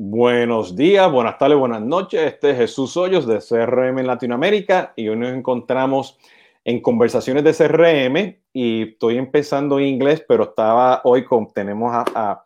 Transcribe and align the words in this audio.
Buenos 0.00 0.76
días, 0.76 1.10
buenas 1.10 1.38
tardes, 1.38 1.58
buenas 1.58 1.82
noches. 1.82 2.22
Este 2.22 2.50
es 2.52 2.56
Jesús 2.56 2.96
Hoyos 2.96 3.26
de 3.26 3.40
CRM 3.40 3.98
en 3.98 4.06
Latinoamérica 4.06 4.92
y 4.94 5.08
hoy 5.08 5.16
nos 5.16 5.32
encontramos 5.32 6.16
en 6.64 6.80
conversaciones 6.80 7.42
de 7.42 7.52
CRM 7.52 8.36
y 8.52 8.90
estoy 8.90 9.18
empezando 9.18 9.80
inglés, 9.80 10.24
pero 10.28 10.44
estaba 10.44 11.00
hoy 11.02 11.24
con, 11.24 11.52
tenemos 11.52 11.92
a, 11.92 12.44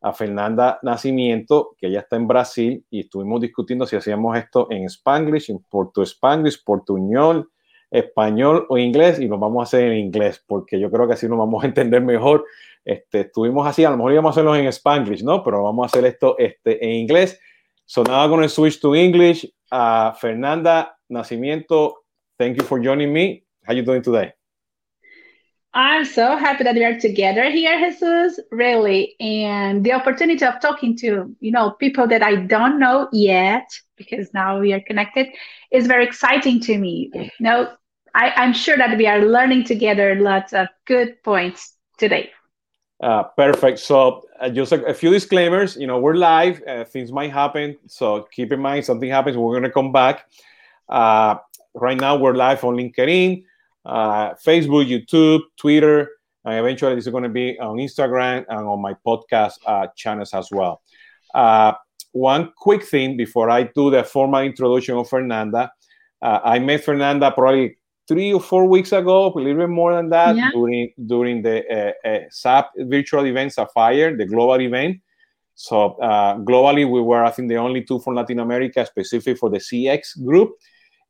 a, 0.00 0.12
Fernanda 0.12 0.78
Nacimiento, 0.82 1.74
que 1.76 1.88
ella 1.88 1.98
está 1.98 2.14
en 2.14 2.28
Brasil 2.28 2.84
y 2.88 3.00
estuvimos 3.00 3.40
discutiendo 3.40 3.86
si 3.86 3.96
hacíamos 3.96 4.38
esto 4.38 4.68
en 4.70 4.84
Spanglish, 4.84 5.50
en 5.50 5.58
Porto 5.68 6.00
Spanglish, 6.00 6.62
Portuñol, 6.62 7.50
español 7.90 8.66
o 8.68 8.78
inglés 8.78 9.18
y 9.18 9.26
lo 9.26 9.38
vamos 9.38 9.60
a 9.60 9.64
hacer 9.64 9.90
en 9.90 9.98
inglés 9.98 10.44
porque 10.46 10.78
yo 10.78 10.92
creo 10.92 11.08
que 11.08 11.14
así 11.14 11.28
nos 11.28 11.38
vamos 11.38 11.64
a 11.64 11.66
entender 11.66 12.02
mejor 12.02 12.44
este, 12.84 13.20
estuvimos 13.20 13.66
así, 13.66 13.84
a 13.84 13.90
lo 13.90 13.96
mejor 13.96 14.12
íbamos 14.12 14.30
a 14.30 14.32
hacerlo 14.32 14.54
en 14.56 14.66
Spanglish, 14.66 15.22
¿no? 15.22 15.42
Pero 15.42 15.62
vamos 15.62 15.84
a 15.84 15.86
hacer 15.86 16.04
esto 16.04 16.36
este, 16.38 16.84
en 16.84 16.90
inglés. 16.90 17.40
So 17.86 18.02
now 18.02 18.22
I'm 18.22 18.30
going 18.30 18.42
to 18.42 18.48
switch 18.48 18.80
to 18.80 18.94
English. 18.94 19.46
Uh, 19.70 20.12
Fernanda 20.12 20.96
Nascimento, 21.10 22.04
thank 22.38 22.56
you 22.56 22.64
for 22.64 22.80
joining 22.80 23.12
me. 23.12 23.44
How 23.64 23.72
are 23.72 23.76
you 23.76 23.82
doing 23.82 24.02
today? 24.02 24.32
I'm 25.76 26.04
so 26.04 26.36
happy 26.36 26.62
that 26.62 26.76
we 26.76 26.84
are 26.84 27.00
together 27.00 27.50
here, 27.50 27.76
Jesus, 27.80 28.38
really. 28.52 29.16
And 29.18 29.82
the 29.82 29.92
opportunity 29.92 30.44
of 30.44 30.60
talking 30.60 30.96
to, 30.98 31.34
you 31.40 31.50
know, 31.50 31.72
people 31.72 32.06
that 32.06 32.22
I 32.22 32.36
don't 32.36 32.78
know 32.78 33.08
yet, 33.12 33.68
because 33.96 34.32
now 34.32 34.60
we 34.60 34.72
are 34.72 34.80
connected, 34.80 35.26
is 35.72 35.88
very 35.88 36.04
exciting 36.04 36.60
to 36.60 36.78
me. 36.78 37.10
You 37.12 37.30
know, 37.40 37.72
I, 38.14 38.30
I'm 38.36 38.52
sure 38.52 38.76
that 38.76 38.96
we 38.96 39.08
are 39.08 39.22
learning 39.22 39.64
together 39.64 40.14
lots 40.14 40.52
of 40.52 40.68
good 40.86 41.20
points 41.24 41.74
today. 41.98 42.30
Uh, 43.02 43.24
perfect. 43.36 43.78
So 43.80 44.24
uh, 44.40 44.48
just 44.48 44.72
a, 44.72 44.84
a, 44.86 44.94
few 44.94 45.10
disclaimers. 45.10 45.76
You 45.76 45.86
know, 45.86 45.98
we're 45.98 46.14
live. 46.14 46.62
Uh, 46.66 46.84
things 46.84 47.10
might 47.10 47.32
happen, 47.32 47.76
so 47.86 48.22
keep 48.30 48.52
in 48.52 48.60
mind 48.60 48.84
something 48.84 49.10
happens. 49.10 49.36
We're 49.36 49.52
going 49.52 49.64
to 49.64 49.70
come 49.70 49.92
back. 49.92 50.26
Uh, 50.88 51.36
right 51.74 51.98
now, 51.98 52.16
we're 52.16 52.34
live 52.34 52.62
on 52.64 52.76
LinkedIn, 52.76 53.44
uh, 53.84 54.34
Facebook, 54.34 54.86
YouTube, 54.86 55.40
Twitter, 55.56 56.08
and 56.44 56.58
eventually 56.58 56.94
this 56.94 57.06
is 57.06 57.10
going 57.10 57.24
to 57.24 57.28
be 57.28 57.58
on 57.58 57.78
Instagram 57.78 58.44
and 58.48 58.60
on 58.60 58.80
my 58.80 58.94
podcast 59.06 59.54
uh, 59.66 59.88
channels 59.96 60.32
as 60.32 60.48
well. 60.52 60.80
one 62.12 62.52
quick 62.56 62.84
thing 62.84 63.16
before 63.16 63.50
I 63.50 63.64
do 63.64 63.90
the 63.90 64.04
formal 64.04 64.42
introduction 64.42 64.96
of 64.96 65.08
Fernanda. 65.08 65.72
I 66.22 66.58
met 66.58 66.84
Fernanda 66.84 67.32
probably 67.32 67.76
three 68.06 68.32
or 68.32 68.40
four 68.40 68.66
weeks 68.66 68.92
ago, 68.92 69.32
a 69.34 69.38
little 69.38 69.62
bit 69.62 69.68
more 69.68 69.94
than 69.94 70.08
that, 70.10 70.36
yeah. 70.36 70.50
during 70.52 70.92
during 71.06 71.42
the 71.42 71.64
uh, 71.68 72.08
uh, 72.08 72.20
SAP 72.30 72.70
virtual 72.78 73.26
event 73.26 73.52
Sapphire, 73.52 74.16
the 74.16 74.26
global 74.26 74.60
event. 74.60 74.98
So 75.54 75.92
uh, 75.94 76.36
globally, 76.38 76.88
we 76.90 77.00
were 77.00 77.24
I 77.24 77.30
think 77.30 77.48
the 77.48 77.56
only 77.56 77.82
two 77.82 78.00
from 78.00 78.14
Latin 78.14 78.40
America, 78.40 78.84
specific 78.84 79.38
for 79.38 79.50
the 79.50 79.58
CX 79.58 80.24
group, 80.24 80.54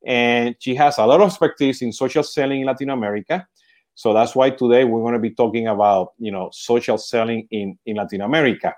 and 0.07 0.55
she 0.59 0.75
has 0.75 0.99
a 0.99 1.07
lot 1.07 1.21
of 1.21 1.29
expertise 1.29 1.83
in 1.83 1.93
social 1.93 2.23
selling 2.23 2.61
in 2.61 2.67
Latin 2.67 2.91
America. 2.91 3.47
So 3.95 4.13
that's 4.13 4.35
why 4.35 4.51
today 4.51 4.85
we're 4.85 5.01
going 5.01 5.15
to 5.15 5.21
be 5.21 5.31
talking 5.31 5.69
about 5.69 6.13
you 6.19 6.31
know 6.31 6.51
social 6.53 6.99
selling 6.99 7.49
in 7.51 7.79
in 7.87 7.97
Latin 7.97 8.21
America. 8.21 8.75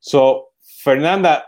So 0.00 0.46
Fernanda, 0.82 1.44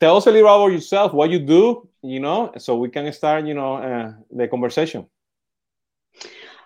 tell 0.00 0.16
us 0.16 0.26
a 0.26 0.30
little 0.30 0.48
about 0.48 0.72
yourself, 0.72 1.12
what 1.12 1.30
you 1.30 1.38
do, 1.38 1.88
you 2.02 2.20
know, 2.20 2.52
so 2.58 2.76
we 2.76 2.88
can 2.88 3.10
start, 3.12 3.46
you 3.46 3.54
know, 3.54 3.76
uh, 3.76 4.12
the 4.30 4.48
conversation. 4.48 5.06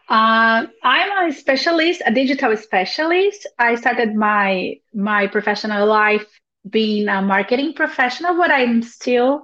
Uh, 0.08 0.66
I'm 0.82 1.28
a 1.28 1.32
specialist, 1.32 2.02
a 2.06 2.12
digital 2.12 2.56
specialist. 2.56 3.46
I 3.58 3.74
started 3.74 4.14
my 4.14 4.76
my 4.94 5.26
professional 5.26 5.86
life 5.86 6.26
being 6.68 7.08
a 7.08 7.20
marketing 7.20 7.74
professional, 7.74 8.36
but 8.36 8.50
I'm 8.50 8.82
still, 8.82 9.42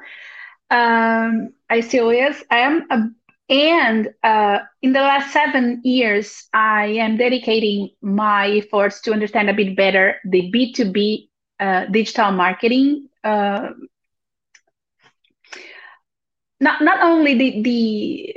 um, 0.71 1.53
I 1.69 1.81
still 1.81 2.09
is. 2.11 2.43
I 2.51 2.59
am 2.59 2.87
a, 2.91 3.03
and 3.53 4.09
uh, 4.23 4.61
in 4.81 4.95
the 4.95 5.01
last 5.01 5.33
seven 5.33 5.83
years, 5.85 6.49
I 6.55 6.87
am 6.87 7.19
dedicating 7.19 7.91
my 8.01 8.49
efforts 8.49 9.03
to 9.03 9.13
understand 9.13 9.51
a 9.51 9.55
bit 9.55 9.77
better 9.77 10.17
the 10.25 10.51
B2B 10.51 11.29
uh, 11.61 11.85
digital 11.87 12.33
marketing 12.33 13.09
uh, 13.25 13.71
not 16.61 16.83
not 16.83 17.01
only 17.03 17.35
the 17.35 17.63
the 17.63 18.35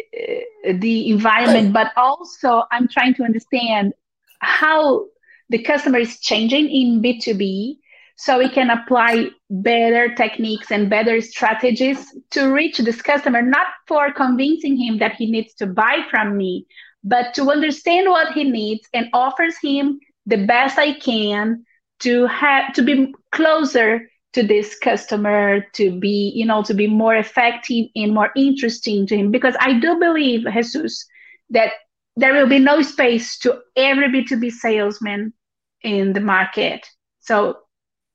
uh, 0.69 0.73
the 0.79 1.09
environment 1.09 1.73
but 1.73 1.91
also 1.95 2.63
i'm 2.71 2.87
trying 2.87 3.13
to 3.13 3.23
understand 3.23 3.93
how 4.39 5.05
the 5.49 5.61
customer 5.61 5.99
is 5.99 6.19
changing 6.19 6.69
in 6.69 7.01
b2b 7.01 7.77
so 8.19 8.39
we 8.39 8.49
can 8.49 8.71
apply 8.71 9.29
better 9.49 10.13
techniques 10.15 10.71
and 10.71 10.89
better 10.89 11.21
strategies 11.21 11.99
to 12.31 12.51
reach 12.51 12.77
this 12.79 13.01
customer 13.01 13.41
not 13.41 13.67
for 13.87 14.11
convincing 14.11 14.75
him 14.75 14.97
that 14.97 15.15
he 15.15 15.29
needs 15.31 15.53
to 15.53 15.67
buy 15.67 16.05
from 16.09 16.35
me 16.35 16.65
but 17.03 17.33
to 17.35 17.51
understand 17.51 18.09
what 18.09 18.33
he 18.33 18.43
needs 18.43 18.87
and 18.93 19.07
offers 19.13 19.55
him 19.61 19.99
the 20.25 20.45
best 20.45 20.77
i 20.77 20.91
can 20.99 21.63
to 21.99 22.25
have 22.27 22.73
to 22.73 22.81
be 22.81 23.13
closer 23.31 24.09
to 24.33 24.43
this 24.43 24.77
customer 24.77 25.61
to 25.73 25.97
be 25.99 26.31
you 26.35 26.45
know 26.45 26.63
to 26.63 26.73
be 26.73 26.87
more 26.87 27.15
effective 27.15 27.85
and 27.95 28.13
more 28.13 28.31
interesting 28.35 29.07
to 29.07 29.17
him. 29.17 29.31
Because 29.31 29.55
i 29.59 29.79
do 29.79 29.99
believe 29.99 30.45
jesus 30.51 31.05
that 31.49 31.71
there 32.15 32.33
will 32.33 32.47
be 32.47 32.59
no 32.59 32.81
space 32.81 33.37
to 33.39 33.59
every 33.75 34.09
b2b 34.09 34.51
salesman 34.51 35.33
in 35.81 36.13
the 36.13 36.19
market. 36.19 36.85
So 37.19 37.59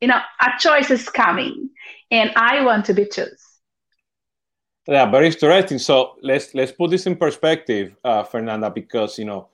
you 0.01 0.09
know 0.09 0.21
a 0.41 0.51
choice 0.59 0.91
is 0.91 1.09
coming 1.09 1.71
and 2.11 2.33
i 2.37 2.65
want 2.65 2.85
to 2.87 2.95
be 2.95 3.07
chosen. 3.07 3.37
Yeah 4.87 5.11
very 5.11 5.27
interesting. 5.27 5.79
So 5.79 6.17
let's 6.23 6.55
let's 6.55 6.73
put 6.73 6.91
this 6.91 7.07
in 7.07 7.17
perspective 7.17 7.95
uh, 8.05 8.25
fernanda 8.25 8.71
because 8.71 9.19
you 9.19 9.25
know 9.25 9.49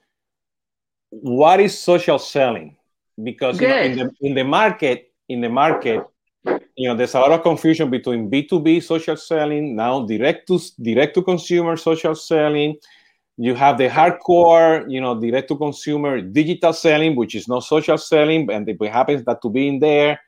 what 1.09 1.59
is 1.59 1.77
social 1.77 2.19
selling? 2.19 2.77
Because 3.21 3.59
you 3.59 3.67
know, 3.67 3.77
in 3.77 3.97
the 3.97 4.11
in 4.21 4.33
the 4.35 4.43
market 4.43 5.11
in 5.27 5.41
the 5.41 5.49
market 5.49 6.03
you 6.79 6.87
know 6.87 6.95
there's 6.95 7.13
a 7.13 7.19
lot 7.19 7.33
of 7.33 7.43
confusion 7.43 7.89
between 7.89 8.31
b2b 8.31 8.81
social 8.81 9.17
selling 9.17 9.75
now 9.75 10.05
direct 10.05 10.47
to 10.47 10.57
direct 10.81 11.13
to 11.13 11.21
consumer 11.21 11.75
social 11.75 12.15
selling. 12.15 12.77
You 13.35 13.53
have 13.55 13.77
the 13.77 13.89
hardcore 13.89 14.89
you 14.89 15.01
know 15.01 15.19
direct 15.19 15.49
to 15.49 15.57
consumer 15.57 16.21
digital 16.21 16.71
selling 16.71 17.17
which 17.17 17.35
is 17.35 17.49
not 17.49 17.65
social 17.65 17.97
selling 17.97 18.49
and 18.49 18.67
it 18.69 18.81
happens 18.87 19.25
that 19.25 19.41
to 19.41 19.49
be 19.49 19.67
in 19.67 19.79
there. 19.79 20.21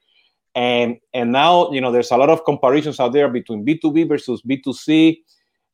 And 0.54 0.98
and 1.14 1.32
now 1.32 1.72
you 1.72 1.80
know 1.80 1.90
there's 1.90 2.12
a 2.12 2.18
lot 2.18 2.30
of 2.30 2.44
comparisons 2.44 3.00
out 3.00 3.14
there 3.14 3.30
between 3.30 3.66
b2b 3.66 4.10
versus 4.10 4.42
b2c 4.42 5.20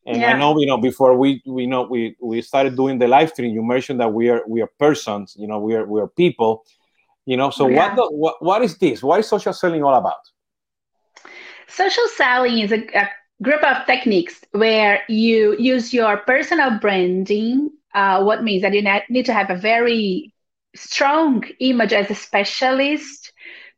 and 0.05 0.21
yeah. 0.21 0.35
i 0.35 0.37
know 0.37 0.59
you 0.59 0.67
know 0.67 0.77
before 0.77 1.17
we 1.17 1.41
we 1.47 1.65
know 1.65 1.87
we 1.89 2.15
we 2.21 2.39
started 2.43 2.75
doing 2.75 2.99
the 2.99 3.07
live 3.07 3.29
stream 3.29 3.51
you 3.51 3.63
mentioned 3.63 3.99
that 3.99 4.13
we 4.13 4.29
are 4.29 4.43
we 4.47 4.61
are 4.61 4.69
persons 4.77 5.35
you 5.39 5.47
know 5.47 5.57
we 5.57 5.73
are 5.73 5.87
we 5.87 5.99
are 5.99 6.07
people. 6.07 6.63
You 7.25 7.35
know 7.35 7.49
so 7.49 7.65
oh, 7.65 7.69
yeah. 7.69 7.77
what, 7.77 7.95
the, 7.95 8.15
what 8.15 8.35
what 8.43 8.61
is 8.61 8.77
this? 8.77 9.01
What 9.01 9.19
is 9.19 9.27
social 9.27 9.53
selling 9.53 9.83
all 9.83 9.95
about 9.95 10.21
social 11.67 12.07
selling 12.15 12.59
is 12.59 12.71
a, 12.71 12.85
a 12.97 13.09
group 13.43 13.63
of 13.63 13.85
techniques 13.85 14.43
where 14.51 15.01
you 15.07 15.55
use 15.59 15.93
your 15.93 16.17
personal 16.17 16.79
branding 16.79 17.69
uh, 17.93 18.23
what 18.23 18.43
means 18.43 18.61
that 18.61 18.73
you 18.73 18.83
need 19.09 19.25
to 19.25 19.33
have 19.33 19.49
a 19.49 19.55
very 19.55 20.33
strong 20.75 21.43
image 21.59 21.93
as 21.93 22.09
a 22.11 22.15
specialist 22.15 23.31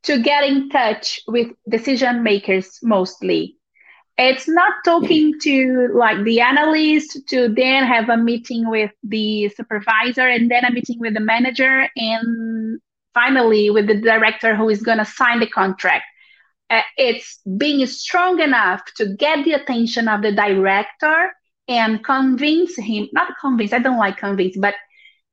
to 0.04 0.22
get 0.22 0.44
in 0.44 0.70
touch 0.70 1.22
with 1.28 1.48
decision 1.70 2.24
makers 2.24 2.80
mostly 2.84 3.56
it's 4.18 4.48
not 4.48 4.74
talking 4.84 5.34
to 5.42 5.90
like 5.94 6.24
the 6.26 6.42
analyst 6.42 7.18
to 7.30 7.48
then 7.48 7.86
have 7.86 8.10
a 8.10 8.18
meeting 8.18 8.70
with 8.70 8.92
the 9.04 9.48
supervisor 9.50 10.28
and 10.28 10.52
then 10.52 10.66
a 10.66 10.72
meeting 10.72 11.00
with 11.00 11.14
the 11.14 11.22
manager 11.22 11.88
and 11.96 12.80
finally 13.14 13.70
with 13.70 13.88
the 13.88 13.96
director 13.96 14.56
who 14.56 14.68
is 14.70 14.82
going 14.82 14.98
to 14.98 15.06
sign 15.06 15.40
the 15.40 15.48
contract. 15.48 16.04
Uh, 16.70 16.82
it's 16.98 17.40
being 17.58 17.86
strong 17.88 18.40
enough 18.40 18.82
to 18.96 19.16
get 19.16 19.44
the 19.44 19.54
attention 19.54 20.08
of 20.08 20.22
the 20.22 20.32
director 20.32 21.34
and 21.68 22.04
convince 22.04 22.76
him, 22.78 23.08
not 23.12 23.34
convince, 23.40 23.74
I 23.74 23.80
don't 23.80 23.98
like 23.98 24.18
convince, 24.18 24.58
but 24.58 24.76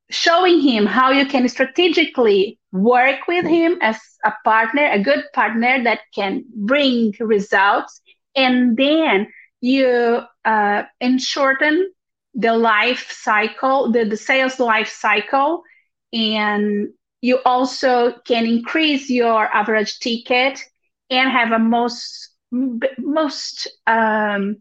showing 0.09 0.61
him 0.61 0.85
how 0.85 1.11
you 1.11 1.25
can 1.25 1.47
strategically 1.49 2.59
work 2.71 3.27
with 3.27 3.45
him 3.45 3.77
as 3.81 3.99
a 4.23 4.33
partner, 4.43 4.89
a 4.91 5.01
good 5.01 5.23
partner 5.33 5.83
that 5.83 5.99
can 6.13 6.45
bring 6.55 7.13
results. 7.19 8.01
And 8.35 8.77
then 8.77 9.27
you 9.61 10.21
uh, 10.45 10.83
shorten 11.17 11.91
the 12.35 12.55
life 12.55 13.11
cycle, 13.11 13.91
the, 13.91 14.05
the 14.05 14.17
sales 14.17 14.59
life 14.59 14.89
cycle, 14.89 15.63
and 16.13 16.89
you 17.21 17.39
also 17.45 18.13
can 18.25 18.45
increase 18.45 19.09
your 19.09 19.45
average 19.53 19.99
ticket 19.99 20.63
and 21.09 21.29
have 21.31 21.51
a 21.51 21.59
most 21.59 22.29
most 22.99 23.67
um, 23.87 24.57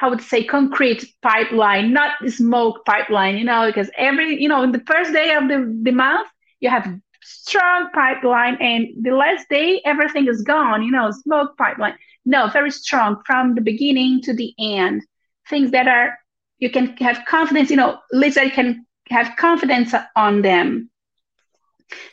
I 0.00 0.08
would 0.08 0.20
say 0.22 0.44
concrete 0.44 1.04
pipeline, 1.22 1.92
not 1.92 2.12
smoke 2.28 2.84
pipeline, 2.84 3.36
you 3.36 3.44
know, 3.44 3.66
because 3.66 3.90
every, 3.96 4.40
you 4.40 4.48
know, 4.48 4.62
in 4.62 4.72
the 4.72 4.80
first 4.80 5.12
day 5.12 5.32
of 5.34 5.48
the, 5.48 5.78
the 5.82 5.92
month, 5.92 6.28
you 6.60 6.70
have 6.70 6.88
strong 7.22 7.88
pipeline 7.92 8.56
and 8.60 8.88
the 9.02 9.10
last 9.10 9.46
day 9.50 9.80
everything 9.84 10.26
is 10.26 10.42
gone 10.42 10.82
you 10.82 10.90
know 10.90 11.10
smoke 11.10 11.56
pipeline. 11.56 11.94
No 12.24 12.48
very 12.48 12.70
strong 12.70 13.20
from 13.26 13.54
the 13.54 13.60
beginning 13.60 14.20
to 14.22 14.32
the 14.34 14.54
end. 14.58 15.02
Things 15.48 15.70
that 15.72 15.86
are 15.88 16.18
you 16.58 16.70
can 16.70 16.96
have 16.98 17.24
confidence 17.26 17.70
you 17.70 17.76
know 17.76 17.98
leads 18.12 18.34
that 18.36 18.44
you 18.46 18.50
can 18.50 18.86
have 19.10 19.36
confidence 19.36 19.94
on 20.16 20.42
them. 20.42 20.90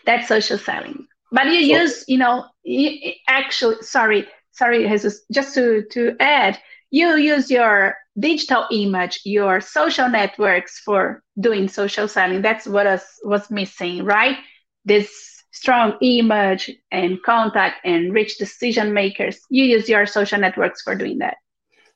That's 0.06 0.28
social 0.28 0.58
selling 0.58 1.08
but 1.38 1.46
you 1.46 1.60
use 1.60 2.04
you 2.08 2.18
know 2.18 2.46
you, 2.64 3.14
actually 3.28 3.76
sorry 3.82 4.28
sorry 4.52 4.88
Jesus, 4.88 5.22
just 5.32 5.54
to 5.54 5.84
to 5.92 6.16
add 6.20 6.58
you 6.90 7.16
use 7.18 7.52
your 7.52 7.96
digital 8.18 8.66
image 8.72 9.22
your 9.24 9.62
social 9.62 10.10
networks 10.10 10.80
for 10.80 11.22
doing 11.40 11.68
social 11.68 12.08
selling. 12.08 12.42
That's 12.42 12.66
what 12.66 12.88
us 12.88 13.06
was 13.24 13.52
missing 13.52 14.04
right? 14.04 14.38
This 14.84 15.10
strong 15.52 15.98
image 16.02 16.72
and 16.92 17.22
contact 17.24 17.86
and 17.86 18.14
rich 18.14 18.38
decision 18.38 18.94
makers. 18.94 19.40
You 19.50 19.64
use 19.66 19.88
your 19.88 20.06
social 20.08 20.40
networks 20.40 20.82
for 20.82 20.96
doing 20.96 21.20
that. 21.20 21.38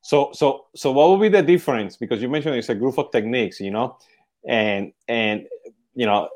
So 0.04 0.30
so 0.34 0.68
so 0.76 0.92
what 0.92 1.10
would 1.10 1.22
be 1.22 1.30
the 1.30 1.42
difference? 1.42 1.98
Because 1.98 2.22
you 2.22 2.30
mentioned 2.30 2.56
it's 2.58 2.70
a 2.70 2.76
group 2.76 3.00
of 3.00 3.12
techniques 3.12 3.60
you 3.60 3.72
know? 3.72 3.98
And 4.48 4.94
and 5.08 5.48
you 5.96 6.06
know 6.06 6.30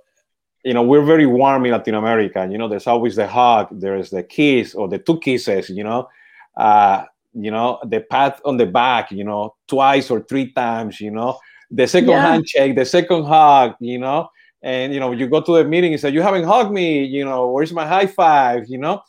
you 0.66 0.74
know 0.74 0.82
we're 0.82 1.06
very 1.06 1.28
warm 1.28 1.66
in 1.66 1.72
latin 1.72 1.96
america 1.96 2.48
you 2.52 2.58
know 2.58 2.68
there's 2.68 2.88
always 2.88 3.16
the 3.16 3.28
hug 3.28 3.68
there's 3.72 4.10
the 4.10 4.24
kiss 4.24 4.74
or 4.74 4.90
the 4.90 4.98
two 4.98 5.20
kisses 5.20 5.70
you 5.70 5.84
know 5.84 6.10
uh 6.58 7.06
you 7.34 7.52
know 7.52 7.80
the 7.86 8.02
pat 8.02 8.42
on 8.44 8.58
the 8.58 8.66
back 8.66 9.12
you 9.12 9.24
know 9.24 9.56
twice 9.68 10.10
or 10.10 10.22
three 10.22 10.52
times 10.52 11.00
you 11.00 11.12
know 11.12 11.38
the 11.72 11.88
second 11.88 12.10
yeah. 12.10 12.28
handshake 12.28 12.76
the 12.76 12.86
second 12.86 13.24
hug 13.24 13.76
you 13.80 14.00
know 14.00 14.28
and 14.64 14.94
you 14.94 15.00
know 15.00 15.12
you 15.12 15.28
go 15.28 15.40
to 15.40 15.58
the 15.58 15.64
meeting 15.64 15.94
and 15.94 16.02
say 16.02 16.10
you 16.10 16.22
haven't 16.22 16.44
hugged 16.44 16.72
me 16.72 17.04
you 17.04 17.24
know 17.24 17.52
where's 17.52 17.72
my 17.72 17.86
high 17.86 18.08
five 18.08 18.66
you 18.68 18.78
know 18.78 19.02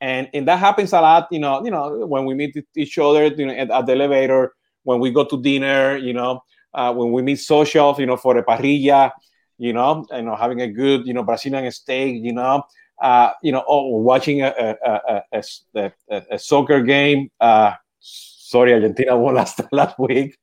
and 0.00 0.28
and 0.34 0.48
that 0.48 0.58
happens 0.58 0.92
a 0.92 1.00
lot 1.00 1.28
you 1.30 1.38
know 1.38 1.64
you 1.64 1.70
know 1.70 2.06
when 2.06 2.24
we 2.24 2.34
meet 2.34 2.56
each 2.76 2.98
other 2.98 3.26
you 3.26 3.46
know 3.46 3.54
at, 3.54 3.70
at 3.70 3.86
the 3.86 3.92
elevator 3.92 4.52
when 4.82 4.98
we 4.98 5.10
go 5.10 5.24
to 5.24 5.40
dinner 5.40 5.96
you 5.96 6.12
know 6.12 6.42
uh, 6.74 6.92
when 6.92 7.12
we 7.12 7.22
meet 7.22 7.36
socials 7.36 7.98
you 8.00 8.06
know 8.06 8.16
for 8.16 8.36
a 8.36 8.44
parrilla 8.44 9.12
you 9.58 9.72
know 9.72 10.06
you 10.12 10.22
know 10.22 10.36
having 10.36 10.60
a 10.60 10.68
good 10.68 11.06
you 11.06 11.12
know 11.12 11.22
brazilian 11.22 11.70
steak 11.70 12.22
you 12.22 12.32
know 12.32 12.62
uh, 13.02 13.30
you 13.42 13.50
know 13.50 13.64
or 13.66 14.00
watching 14.00 14.42
a, 14.42 14.54
a, 14.56 15.22
a, 15.32 16.22
a, 16.30 16.38
soccer 16.38 16.80
game 16.80 17.28
uh, 17.40 17.72
sorry 18.00 18.72
argentina 18.72 19.16
won 19.18 19.34
last 19.34 19.60
last 19.72 19.98
week 19.98 20.38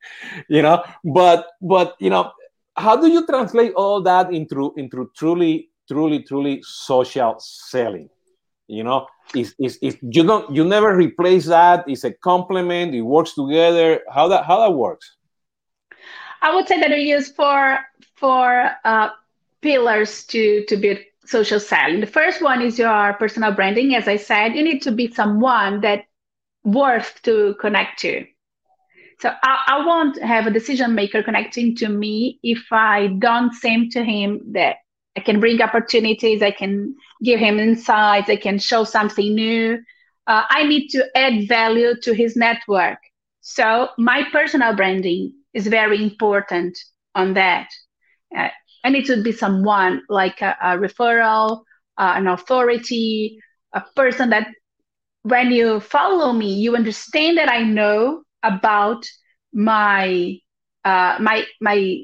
you 0.49 0.61
know 0.61 0.83
but 1.03 1.47
but 1.61 1.95
you 1.99 2.09
know 2.09 2.31
how 2.75 2.95
do 2.95 3.07
you 3.07 3.25
translate 3.25 3.73
all 3.73 4.01
that 4.01 4.33
into 4.33 4.73
into 4.77 5.09
truly 5.15 5.69
truly 5.87 6.23
truly 6.23 6.61
social 6.63 7.35
selling? 7.39 8.09
You 8.67 8.83
know 8.83 9.07
is 9.35 9.53
is 9.59 9.77
you 9.81 10.23
don't 10.23 10.49
you 10.53 10.63
never 10.63 10.95
replace 10.95 11.45
that 11.47 11.83
it's 11.87 12.05
a 12.05 12.11
complement 12.11 12.95
it 12.95 13.01
works 13.01 13.33
together 13.33 14.01
how 14.09 14.27
that 14.29 14.45
how 14.45 14.59
that 14.61 14.73
works 14.73 15.17
i 16.41 16.53
would 16.53 16.67
say 16.67 16.79
that 16.79 16.89
we 16.89 17.01
use 17.01 17.31
for 17.31 17.79
for 18.15 18.71
uh, 18.85 19.09
pillars 19.61 20.25
to 20.25 20.63
to 20.67 20.77
build 20.77 20.97
social 21.25 21.59
selling 21.59 21.99
the 22.01 22.07
first 22.07 22.41
one 22.41 22.61
is 22.61 22.77
your 22.79 23.13
personal 23.13 23.51
branding 23.51 23.95
as 23.95 24.07
i 24.07 24.15
said 24.17 24.55
you 24.55 24.63
need 24.63 24.81
to 24.81 24.91
be 24.91 25.11
someone 25.11 25.81
that 25.81 26.05
worth 26.63 27.21
to 27.23 27.55
connect 27.59 27.99
to 27.99 28.25
so 29.19 29.31
I, 29.43 29.63
I 29.67 29.85
won't 29.85 30.21
have 30.21 30.47
a 30.47 30.51
decision 30.51 30.95
maker 30.95 31.21
connecting 31.21 31.75
to 31.77 31.89
me 31.89 32.39
if 32.43 32.71
I 32.71 33.07
don't 33.19 33.53
seem 33.53 33.89
to 33.91 34.03
him 34.03 34.41
that 34.53 34.77
I 35.15 35.19
can 35.19 35.39
bring 35.39 35.61
opportunities, 35.61 36.41
I 36.41 36.51
can 36.51 36.95
give 37.23 37.39
him 37.39 37.59
insights, 37.59 38.29
I 38.29 38.35
can 38.35 38.57
show 38.57 38.83
something 38.83 39.35
new. 39.35 39.77
Uh, 40.27 40.43
I 40.49 40.63
need 40.63 40.89
to 40.89 41.05
add 41.15 41.47
value 41.47 41.93
to 42.01 42.13
his 42.13 42.35
network. 42.35 42.97
So 43.41 43.89
my 43.97 44.23
personal 44.31 44.75
branding 44.75 45.33
is 45.53 45.67
very 45.67 46.01
important 46.01 46.77
on 47.15 47.33
that. 47.33 47.67
Uh, 48.35 48.49
I 48.83 48.89
need 48.89 49.05
to 49.05 49.21
be 49.21 49.31
someone 49.31 50.01
like 50.09 50.41
a, 50.41 50.55
a 50.61 50.77
referral, 50.77 51.63
uh, 51.97 52.13
an 52.15 52.27
authority, 52.27 53.39
a 53.73 53.81
person 53.95 54.29
that 54.31 54.47
when 55.23 55.51
you 55.51 55.79
follow 55.79 56.33
me, 56.33 56.53
you 56.53 56.75
understand 56.75 57.37
that 57.37 57.49
I 57.49 57.63
know 57.63 58.23
about 58.43 59.05
my 59.53 60.37
uh, 60.83 61.17
my 61.19 61.45
my 61.59 61.97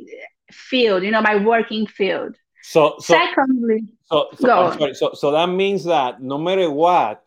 field, 0.52 1.04
you 1.04 1.12
know, 1.12 1.22
my 1.22 1.36
working 1.36 1.88
field. 1.88 2.36
So, 2.62 2.96
so 3.00 3.14
secondly, 3.14 3.86
so 4.06 4.28
so, 4.36 4.46
sorry, 4.78 4.94
so 4.94 5.12
so 5.14 5.32
that 5.32 5.48
means 5.48 5.86
that 5.86 6.22
no 6.22 6.38
matter 6.38 6.70
what, 6.70 7.24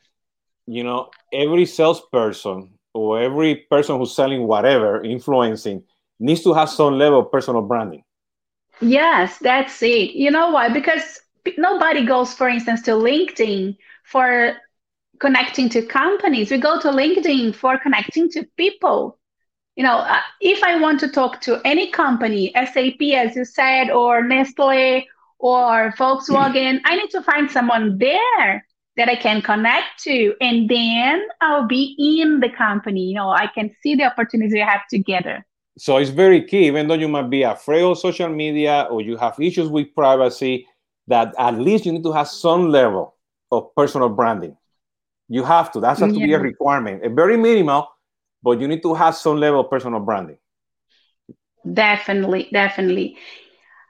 you 0.67 0.85
know, 0.85 1.11
every 1.33 1.67
salesperson 1.67 2.79
or 2.93 3.21
every 3.21 3.57
person 3.71 3.99
who's 3.99 4.15
selling 4.15 4.47
whatever, 4.47 5.03
influencing, 5.03 5.83
needs 6.21 6.43
to 6.43 6.53
have 6.53 6.71
some 6.71 6.99
level 6.99 7.21
of 7.21 7.33
personal 7.33 7.63
branding. 7.63 8.05
Yes, 8.81 9.39
that's 9.39 9.83
it. 9.83 10.13
You 10.13 10.31
know 10.31 10.51
why? 10.51 10.69
Because 10.69 11.21
nobody 11.59 12.05
goes, 12.05 12.33
for 12.35 12.49
instance, 12.49 12.83
to 12.83 12.93
LinkedIn 12.93 13.77
for 14.05 14.57
connecting 15.19 15.69
to 15.71 15.83
companies. 15.83 16.51
We 16.51 16.59
go 16.59 16.81
to 16.81 16.89
LinkedIn 16.89 17.55
for 17.55 17.79
connecting 17.79 18.31
to 18.31 18.47
people. 18.57 19.19
You 19.77 19.85
know, 19.85 19.99
uh, 19.99 20.21
if 20.41 20.63
I 20.63 20.79
want 20.81 21.01
to 21.01 21.09
talk 21.09 21.41
to 21.43 21.61
any 21.65 21.91
company, 21.91 22.53
SAP, 22.55 23.01
as 23.15 23.37
you 23.37 23.45
said, 23.45 23.91
or 23.91 24.23
Nestle, 24.23 25.05
or 25.39 25.93
Volkswagen, 25.99 26.81
I 26.85 26.97
need 26.97 27.11
to 27.11 27.23
find 27.23 27.51
someone 27.51 27.99
there 27.99 28.67
that 28.97 29.09
I 29.09 29.17
can 29.17 29.41
connect 29.41 30.03
to, 30.03 30.35
and 30.41 30.69
then 30.69 31.23
I'll 31.41 31.67
be 31.67 31.97
in 31.99 32.41
the 32.41 32.51
company. 32.51 33.05
You 33.05 33.15
know, 33.15 33.31
I 33.31 33.47
can 33.47 33.75
see 33.83 33.95
the 33.95 34.05
opportunities 34.05 34.53
we 34.53 34.61
have 34.61 34.83
together. 34.91 35.47
So 35.81 35.97
it's 35.97 36.11
very 36.11 36.45
key, 36.45 36.67
even 36.67 36.89
though 36.89 36.95
you 36.95 37.09
might 37.09 37.31
be 37.31 37.43
afraid 37.43 37.83
of 37.83 37.99
social 37.99 38.29
media 38.29 38.87
or 38.91 39.01
you 39.01 39.17
have 39.17 39.41
issues 39.41 39.71
with 39.71 39.95
privacy, 39.95 40.67
that 41.07 41.33
at 41.39 41.55
least 41.55 41.87
you 41.87 41.93
need 41.93 42.03
to 42.03 42.13
have 42.13 42.29
some 42.29 42.69
level 42.69 43.17
of 43.51 43.75
personal 43.75 44.11
branding. 44.11 44.59
You 45.29 45.43
have 45.43 45.73
to. 45.73 45.81
That 45.81 45.97
has 45.97 46.01
yeah. 46.01 46.21
to 46.21 46.27
be 46.27 46.35
a 46.35 46.39
requirement. 46.39 47.03
A 47.03 47.09
very 47.09 47.39
minimal, 47.39 47.89
but 48.43 48.61
you 48.61 48.69
need 48.69 48.83
to 48.83 48.93
have 48.93 49.17
some 49.17 49.39
level 49.39 49.61
of 49.61 49.71
personal 49.71 50.01
branding. 50.01 50.37
Definitely, 51.73 52.51
definitely. 52.53 53.17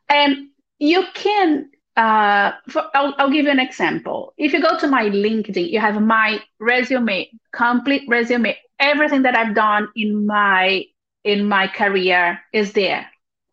And 0.09 0.51
you 0.79 1.03
can 1.15 1.71
uh, 1.97 2.53
for, 2.69 2.85
I'll, 2.95 3.15
I'll 3.19 3.33
give 3.33 3.47
you 3.47 3.51
an 3.51 3.59
example. 3.59 4.33
If 4.39 4.53
you 4.53 4.63
go 4.63 4.79
to 4.79 4.87
my 4.87 5.07
LinkedIn, 5.07 5.69
you 5.69 5.81
have 5.81 6.01
my 6.01 6.41
resume, 6.61 7.29
complete 7.53 8.05
resume. 8.07 8.57
Everything 8.79 9.23
that 9.23 9.37
I've 9.37 9.57
done 9.57 9.89
in 9.97 10.25
my 10.25 10.85
in 11.25 11.47
my 11.49 11.67
career 11.69 12.41
is 12.53 12.73
there. 12.73 13.07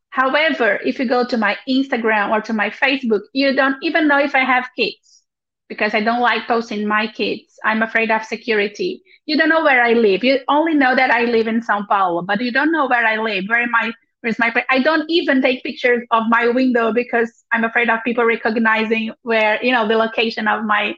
However, 0.10 0.80
if 0.84 1.00
you 1.00 1.08
go 1.08 1.26
to 1.26 1.38
my 1.38 1.58
Instagram 1.68 2.32
or 2.32 2.42
to 2.42 2.54
my 2.54 2.70
Facebook, 2.70 3.22
you 3.34 3.56
don't 3.56 3.78
even 3.82 4.08
know 4.08 4.20
if 4.20 4.36
I 4.36 4.44
have 4.44 4.70
kids 4.76 5.24
because 5.68 5.94
I 5.94 6.02
don't 6.02 6.22
like 6.22 6.48
posting 6.48 6.88
my 6.88 7.08
kids. 7.08 7.60
I'm 7.64 7.82
afraid 7.82 8.10
of 8.12 8.24
security. 8.24 9.02
You 9.26 9.38
don't 9.38 9.50
know 9.50 9.64
where 9.64 9.84
I 9.84 9.94
live. 9.94 10.24
You 10.24 10.40
only 10.48 10.74
know 10.74 10.96
that 10.96 11.12
I 11.12 11.24
live 11.26 11.48
in 11.48 11.62
Sao 11.62 11.86
Paulo, 11.88 12.22
but 12.22 12.42
you 12.42 12.52
don't 12.52 12.72
know 12.72 12.88
where 12.88 13.06
I 13.06 13.18
live, 13.18 13.46
where 13.48 13.68
my 13.68 13.92
where's 14.22 14.40
my 14.40 14.54
I 14.70 14.80
don't 14.80 15.10
even 15.10 15.42
take 15.42 15.64
pictures 15.64 16.04
of 16.12 16.24
my 16.30 16.48
window 16.48 16.94
because 16.94 17.44
I'm 17.52 17.64
afraid 17.64 17.90
of 17.90 18.00
people 18.06 18.26
recognizing 18.26 19.12
where 19.24 19.64
you 19.64 19.72
know 19.72 19.88
the 19.88 19.98
location 19.98 20.48
of 20.48 20.64
my 20.66 20.96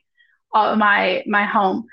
of 0.53 0.77
my 0.77 1.23
my 1.27 1.45
home. 1.45 1.85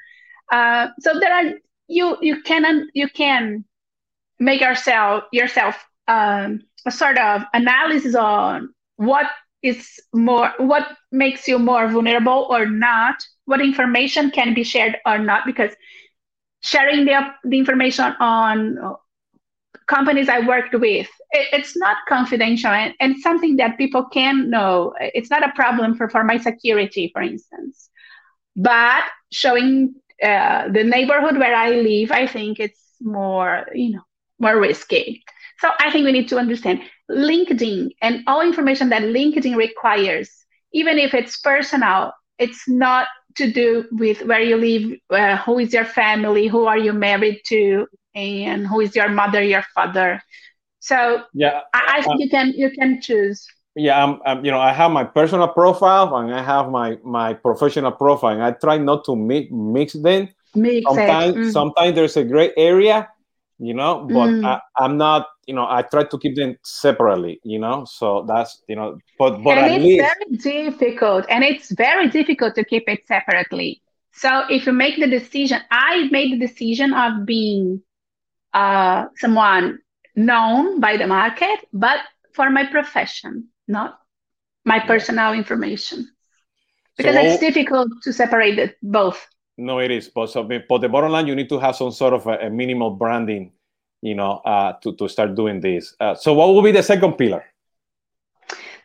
Uh, 0.52 0.88
so 1.00 1.18
there 1.18 1.32
are 1.32 1.54
you 1.88 2.16
you 2.20 2.42
can 2.42 2.88
you 2.94 3.08
can 3.08 3.64
make 4.38 4.60
yourself 4.60 5.24
yourself 5.32 5.76
um, 6.08 6.60
a 6.86 6.90
sort 6.90 7.18
of 7.18 7.42
analysis 7.52 8.14
on 8.14 8.72
what 8.96 9.26
is 9.62 10.00
more 10.14 10.52
what 10.58 10.86
makes 11.10 11.48
you 11.48 11.58
more 11.58 11.88
vulnerable 11.88 12.46
or 12.50 12.66
not 12.66 13.16
what 13.46 13.60
information 13.60 14.30
can 14.30 14.54
be 14.54 14.62
shared 14.62 14.96
or 15.06 15.18
not 15.18 15.46
because 15.46 15.72
sharing 16.60 17.04
the, 17.04 17.20
the 17.44 17.58
information 17.58 18.14
on 18.20 18.78
companies 19.88 20.28
i 20.28 20.40
worked 20.40 20.74
with 20.74 21.08
it, 21.32 21.46
it's 21.52 21.76
not 21.76 21.96
confidential 22.08 22.70
and, 22.70 22.94
and 23.00 23.16
something 23.18 23.56
that 23.56 23.76
people 23.78 24.04
can 24.06 24.48
know. 24.48 24.94
It's 25.00 25.30
not 25.30 25.46
a 25.46 25.52
problem 25.52 25.96
for, 25.96 26.08
for 26.08 26.22
my 26.24 26.38
security 26.38 27.10
for 27.12 27.22
instance. 27.22 27.90
But 28.54 29.02
showing 29.32 29.94
uh, 30.22 30.68
the 30.68 30.82
neighborhood 30.82 31.36
where 31.36 31.54
i 31.54 31.70
live 31.70 32.10
i 32.10 32.26
think 32.26 32.58
it's 32.58 32.80
more 33.02 33.66
you 33.74 33.90
know 33.94 34.02
more 34.38 34.58
risky 34.58 35.24
so 35.58 35.70
I 35.80 35.90
think 35.90 36.04
we 36.04 36.12
need 36.12 36.28
to 36.28 36.38
understand 36.38 36.80
LinkedIn 37.10 37.90
and 38.02 38.22
all 38.26 38.42
information 38.42 38.90
that 38.90 39.02
LinkedIn 39.02 39.56
requires, 39.56 40.30
even 40.72 40.98
if 40.98 41.14
it's 41.14 41.38
personal, 41.38 42.12
it's 42.38 42.68
not 42.68 43.08
to 43.36 43.50
do 43.50 43.86
with 43.92 44.22
where 44.24 44.40
you 44.40 44.56
live, 44.56 44.98
uh, 45.10 45.36
who 45.42 45.58
is 45.58 45.72
your 45.72 45.84
family, 45.84 46.46
who 46.46 46.66
are 46.66 46.78
you 46.78 46.92
married 46.92 47.40
to, 47.46 47.86
and 48.14 48.66
who 48.66 48.80
is 48.80 48.94
your 48.94 49.08
mother, 49.08 49.42
your 49.42 49.64
father. 49.74 50.22
So 50.80 51.22
yeah, 51.32 51.60
I, 51.72 51.98
I 51.98 52.02
think 52.02 52.16
uh, 52.16 52.24
you 52.24 52.30
can 52.30 52.52
you 52.56 52.70
can 52.70 53.00
choose. 53.00 53.46
yeah, 53.74 54.02
I'm, 54.02 54.20
I'm, 54.24 54.44
you 54.44 54.50
know, 54.50 54.60
I 54.60 54.72
have 54.72 54.90
my 54.90 55.04
personal 55.04 55.48
profile 55.48 56.14
and 56.16 56.34
I 56.34 56.42
have 56.42 56.70
my 56.70 56.98
my 57.02 57.34
professional 57.34 57.92
profile, 57.92 58.34
and 58.34 58.42
I 58.42 58.52
try 58.52 58.78
not 58.78 59.04
to 59.06 59.16
mix 59.16 59.50
mix 59.50 59.92
them. 59.94 60.28
Mix 60.54 60.86
sometimes, 60.86 61.36
mm. 61.36 61.52
sometimes 61.52 61.94
there's 61.94 62.16
a 62.16 62.24
gray 62.24 62.52
area, 62.56 63.08
you 63.58 63.74
know, 63.74 64.04
but 64.12 64.34
Mm. 64.34 64.44
I, 64.44 64.60
I'm 64.78 64.96
not, 64.96 65.26
you 65.46 65.54
know, 65.54 65.66
I 65.68 65.82
try 65.82 66.04
to 66.04 66.18
keep 66.18 66.36
them 66.36 66.56
separately, 66.64 67.40
you 67.44 67.58
know. 67.58 67.84
So 67.86 68.24
that's, 68.28 68.62
you 68.68 68.76
know, 68.76 69.00
but 69.18 69.42
but 69.42 69.58
and 69.58 69.66
at 69.66 69.72
it's 69.72 69.94
least, 69.94 69.96
very 69.96 70.36
difficult 70.38 71.24
and 71.28 71.44
it's 71.44 71.70
very 71.72 72.08
difficult 72.08 72.54
to 72.54 72.64
keep 72.64 72.84
it 72.88 73.06
separately 73.06 73.82
so 74.12 74.42
if 74.50 74.66
you 74.66 74.72
make 74.72 74.98
the 74.98 75.06
decision 75.06 75.60
i 75.70 76.08
made 76.10 76.32
the 76.32 76.38
decision 76.46 76.92
of 76.92 77.24
being 77.26 77.80
uh, 78.54 79.04
someone 79.16 79.78
known 80.16 80.80
by 80.80 80.96
the 80.96 81.06
market 81.06 81.58
but 81.72 82.00
for 82.34 82.50
my 82.50 82.64
profession 82.66 83.48
not 83.68 83.98
my 84.64 84.78
personal 84.80 85.32
information 85.32 86.06
because 86.96 87.14
So 87.14 87.16
it's 87.16 87.38
difficult 87.38 87.88
to 88.02 88.12
separate 88.12 88.74
both 88.82 89.26
no, 89.56 89.78
it 89.78 89.90
is. 89.90 90.08
But 90.08 90.30
so, 90.30 90.42
but 90.42 90.80
the 90.80 90.88
bottom 90.88 91.12
line, 91.12 91.26
you 91.26 91.34
need 91.34 91.48
to 91.48 91.58
have 91.58 91.76
some 91.76 91.90
sort 91.90 92.14
of 92.14 92.26
a, 92.26 92.46
a 92.46 92.50
minimal 92.50 92.90
branding, 92.90 93.52
you 94.02 94.14
know, 94.14 94.38
uh, 94.44 94.74
to 94.82 94.94
to 94.96 95.08
start 95.08 95.34
doing 95.34 95.60
this. 95.60 95.94
Uh, 96.00 96.14
so 96.14 96.32
what 96.34 96.48
will 96.48 96.62
be 96.62 96.72
the 96.72 96.82
second 96.82 97.14
pillar? 97.14 97.44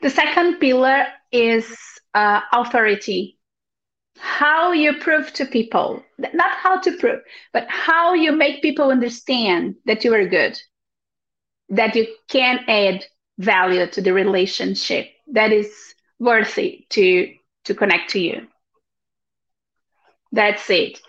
The 0.01 0.09
second 0.09 0.59
pillar 0.59 1.05
is 1.31 1.67
uh, 2.13 2.41
authority. 2.53 3.37
How 4.17 4.71
you 4.71 4.99
prove 4.99 5.33
to 5.33 5.45
people, 5.45 6.03
not 6.19 6.51
how 6.57 6.79
to 6.81 6.97
prove, 6.97 7.21
but 7.53 7.65
how 7.67 8.13
you 8.13 8.31
make 8.31 8.61
people 8.61 8.91
understand 8.91 9.75
that 9.85 10.03
you 10.03 10.13
are 10.13 10.27
good, 10.27 10.61
that 11.69 11.95
you 11.95 12.05
can 12.27 12.59
add 12.67 13.03
value 13.39 13.87
to 13.87 14.01
the 14.01 14.13
relationship 14.13 15.07
that 15.31 15.51
is 15.51 15.95
worthy 16.19 16.85
to, 16.89 17.33
to 17.65 17.73
connect 17.73 18.11
to 18.11 18.19
you. 18.19 18.47
That's 20.31 20.69
it. 20.69 20.99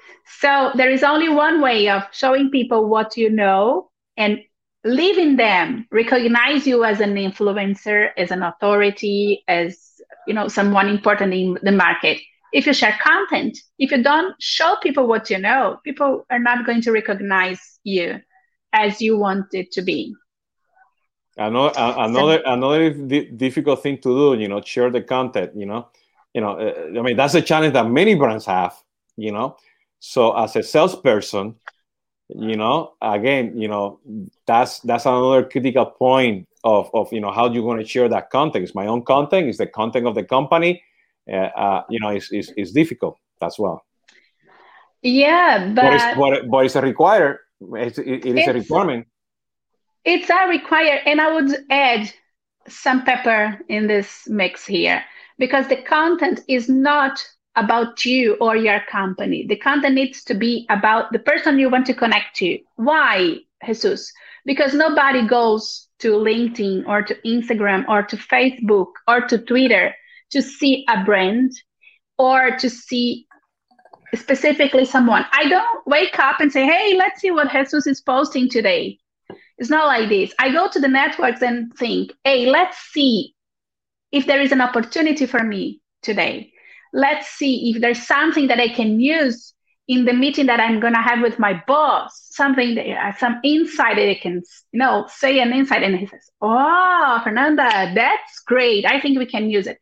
So 0.40 0.70
there 0.74 0.90
is 0.90 1.02
only 1.02 1.28
one 1.28 1.60
way 1.60 1.88
of 1.88 2.04
showing 2.12 2.50
people 2.50 2.88
what 2.88 3.16
you 3.16 3.30
know 3.30 3.90
and 4.16 4.40
leaving 4.84 5.36
them 5.36 5.86
recognize 5.90 6.66
you 6.66 6.84
as 6.84 7.00
an 7.00 7.14
influencer, 7.14 8.10
as 8.16 8.30
an 8.30 8.42
authority, 8.42 9.44
as 9.46 9.92
you 10.26 10.34
know, 10.34 10.48
someone 10.48 10.88
important 10.88 11.34
in 11.34 11.58
the 11.62 11.72
market. 11.72 12.18
If 12.52 12.66
you 12.66 12.74
share 12.74 12.98
content, 13.02 13.58
if 13.78 13.90
you 13.90 14.02
don't 14.02 14.34
show 14.40 14.76
people 14.82 15.06
what 15.06 15.30
you 15.30 15.38
know, 15.38 15.78
people 15.84 16.26
are 16.30 16.38
not 16.38 16.66
going 16.66 16.82
to 16.82 16.92
recognize 16.92 17.78
you 17.82 18.20
as 18.72 19.00
you 19.00 19.16
want 19.16 19.46
it 19.52 19.72
to 19.72 19.82
be. 19.82 20.14
Another 21.36 21.72
another 21.76 22.42
another 22.44 22.90
difficult 22.90 23.82
thing 23.82 23.96
to 23.98 24.34
do, 24.34 24.40
you 24.40 24.48
know, 24.48 24.60
share 24.60 24.90
the 24.90 25.00
content. 25.00 25.52
You 25.56 25.64
know, 25.64 25.88
you 26.34 26.42
know, 26.42 26.58
uh, 26.58 26.98
I 26.98 27.02
mean, 27.02 27.16
that's 27.16 27.34
a 27.34 27.40
challenge 27.40 27.72
that 27.72 27.88
many 27.88 28.14
brands 28.14 28.44
have. 28.44 28.74
You 29.16 29.32
know, 29.32 29.56
so 29.98 30.36
as 30.36 30.56
a 30.56 30.62
salesperson, 30.62 31.56
you 32.28 32.56
know, 32.56 32.94
again, 33.00 33.56
you 33.58 33.68
know, 33.68 34.00
that's 34.46 34.80
that's 34.80 35.06
another 35.06 35.44
critical 35.44 35.86
point 35.86 36.48
of 36.64 36.90
of 36.94 37.12
you 37.12 37.20
know 37.20 37.30
how 37.30 37.50
you're 37.52 37.62
going 37.62 37.78
to 37.78 37.84
share 37.86 38.08
that 38.08 38.30
content. 38.30 38.64
It's 38.64 38.74
my 38.74 38.86
own 38.86 39.02
content. 39.04 39.48
It's 39.48 39.58
the 39.58 39.66
content 39.66 40.06
of 40.06 40.14
the 40.14 40.24
company. 40.24 40.82
Uh, 41.30 41.36
uh, 41.36 41.82
you 41.90 42.00
know, 42.00 42.08
it's, 42.08 42.32
it's 42.32 42.52
it's 42.56 42.72
difficult 42.72 43.18
as 43.42 43.58
well. 43.58 43.84
Yeah, 45.02 45.72
But 45.74 45.94
it's 45.94 46.04
but 46.16 46.30
but, 46.30 46.50
but 46.50 46.64
it's 46.64 46.76
a 46.76 46.80
require. 46.80 47.40
It's, 47.60 47.98
it, 47.98 48.24
it 48.26 48.38
is 48.38 48.48
a 48.48 48.52
requirement. 48.52 49.06
it's 50.04 50.30
a 50.30 50.46
require, 50.48 51.00
and 51.06 51.20
I 51.20 51.32
would 51.32 51.66
add 51.70 52.12
some 52.68 53.04
pepper 53.04 53.60
in 53.68 53.86
this 53.88 54.26
mix 54.28 54.64
here 54.66 55.04
because 55.38 55.68
the 55.68 55.76
content 55.82 56.40
is 56.48 56.68
not 56.68 57.24
about 57.56 58.04
you 58.04 58.34
or 58.40 58.56
your 58.56 58.80
company. 58.90 59.46
The 59.46 59.56
content 59.56 59.94
needs 59.94 60.24
to 60.24 60.34
be 60.34 60.66
about 60.70 61.12
the 61.12 61.18
person 61.18 61.58
you 61.58 61.68
want 61.68 61.86
to 61.86 61.94
connect 61.94 62.36
to. 62.36 62.58
Why, 62.76 63.38
Jesus? 63.64 64.12
Because 64.44 64.74
nobody 64.74 65.26
goes 65.26 65.88
to 66.00 66.12
LinkedIn 66.12 66.86
or 66.88 67.02
to 67.02 67.14
Instagram 67.26 67.84
or 67.88 68.02
to 68.02 68.16
Facebook 68.16 68.92
or 69.06 69.20
to 69.22 69.38
Twitter 69.38 69.94
to 70.30 70.42
see 70.42 70.84
a 70.88 71.04
brand 71.04 71.52
or 72.18 72.56
to 72.56 72.70
see 72.70 73.26
specifically 74.14 74.84
someone. 74.84 75.24
I 75.32 75.48
don't 75.48 75.86
wake 75.86 76.18
up 76.18 76.40
and 76.40 76.50
say, 76.50 76.66
hey, 76.66 76.94
let's 76.96 77.20
see 77.20 77.30
what 77.30 77.50
Jesus 77.50 77.86
is 77.86 78.00
posting 78.00 78.48
today. 78.48 78.98
It's 79.58 79.70
not 79.70 79.86
like 79.86 80.08
this. 80.08 80.32
I 80.38 80.50
go 80.50 80.68
to 80.68 80.80
the 80.80 80.88
networks 80.88 81.42
and 81.42 81.72
think, 81.76 82.12
hey, 82.24 82.46
let's 82.46 82.78
see 82.78 83.34
if 84.10 84.26
there 84.26 84.40
is 84.40 84.52
an 84.52 84.60
opportunity 84.60 85.26
for 85.26 85.42
me 85.42 85.80
today. 86.02 86.51
Let's 86.92 87.28
see 87.28 87.70
if 87.70 87.80
there's 87.80 88.06
something 88.06 88.48
that 88.48 88.60
I 88.60 88.68
can 88.68 89.00
use 89.00 89.54
in 89.88 90.04
the 90.04 90.12
meeting 90.12 90.46
that 90.46 90.60
I'm 90.60 90.80
to 90.80 90.92
have 90.92 91.20
with 91.20 91.38
my 91.38 91.62
boss, 91.66 92.28
something 92.30 92.74
that 92.76 92.86
uh, 92.86 93.16
some 93.16 93.40
insight 93.42 93.96
that 93.96 94.08
I 94.08 94.14
can, 94.14 94.42
you 94.72 94.78
know, 94.78 95.06
say 95.08 95.40
an 95.40 95.52
insight. 95.52 95.82
And 95.82 95.98
he 95.98 96.06
says, 96.06 96.30
oh, 96.40 97.20
Fernanda, 97.24 97.92
that's 97.94 98.40
great. 98.46 98.84
I 98.86 99.00
think 99.00 99.18
we 99.18 99.26
can 99.26 99.50
use 99.50 99.66
it. 99.66 99.78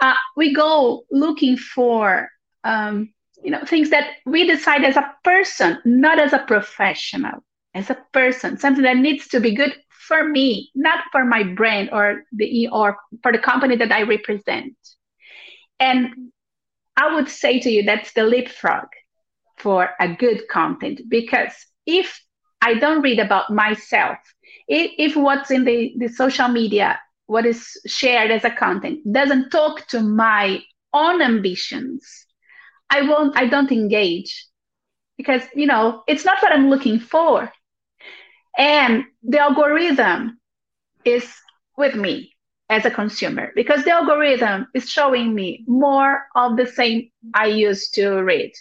Uh, 0.00 0.14
we 0.36 0.54
go 0.54 1.04
looking 1.10 1.56
for, 1.56 2.30
um, 2.64 3.12
you 3.42 3.50
know, 3.50 3.62
things 3.64 3.90
that 3.90 4.12
we 4.24 4.46
decide 4.46 4.84
as 4.84 4.96
a 4.96 5.14
person, 5.22 5.78
not 5.84 6.18
as 6.18 6.32
a 6.32 6.38
professional 6.38 7.42
as 7.74 7.90
a 7.90 7.98
person, 8.12 8.58
something 8.58 8.82
that 8.82 8.96
needs 8.96 9.28
to 9.28 9.40
be 9.40 9.54
good 9.54 9.74
for 9.90 10.28
me, 10.28 10.70
not 10.74 11.04
for 11.12 11.24
my 11.24 11.42
brand 11.42 11.90
or 11.92 12.24
the 12.32 12.68
or 12.68 12.96
for 13.22 13.32
the 13.32 13.38
company 13.38 13.76
that 13.76 13.92
I 13.92 14.02
represent. 14.02 14.74
And 15.80 16.32
I 16.96 17.14
would 17.14 17.28
say 17.28 17.58
to 17.60 17.70
you 17.70 17.82
that's 17.82 18.12
the 18.12 18.24
leapfrog 18.24 18.86
for 19.58 19.90
a 19.98 20.14
good 20.14 20.46
content 20.48 21.00
because 21.08 21.52
if 21.86 22.20
I 22.62 22.74
don't 22.74 23.02
read 23.02 23.18
about 23.18 23.50
myself, 23.50 24.18
if, 24.68 24.92
if 24.98 25.16
what's 25.16 25.50
in 25.50 25.64
the, 25.64 25.94
the 25.98 26.08
social 26.08 26.48
media, 26.48 27.00
what 27.26 27.46
is 27.46 27.80
shared 27.86 28.30
as 28.30 28.44
a 28.44 28.50
content 28.50 29.00
doesn't 29.10 29.50
talk 29.50 29.86
to 29.88 30.00
my 30.00 30.62
own 30.92 31.22
ambitions, 31.22 32.26
I 32.90 33.02
won't 33.02 33.36
I 33.36 33.46
don't 33.46 33.72
engage 33.72 34.46
because 35.16 35.42
you 35.54 35.66
know 35.66 36.02
it's 36.08 36.24
not 36.24 36.42
what 36.42 36.52
I'm 36.52 36.68
looking 36.70 36.98
for. 36.98 37.50
And 38.58 39.04
the 39.22 39.38
algorithm 39.38 40.40
is 41.04 41.32
with 41.76 41.94
me 41.94 42.34
as 42.70 42.86
a 42.86 42.90
consumer 42.90 43.50
because 43.54 43.84
the 43.84 43.90
algorithm 43.90 44.66
is 44.74 44.88
showing 44.88 45.34
me 45.34 45.64
more 45.66 46.22
of 46.36 46.56
the 46.56 46.66
same 46.66 47.10
I 47.34 47.46
used 47.46 47.94
to 47.94 48.22
read. 48.22 48.52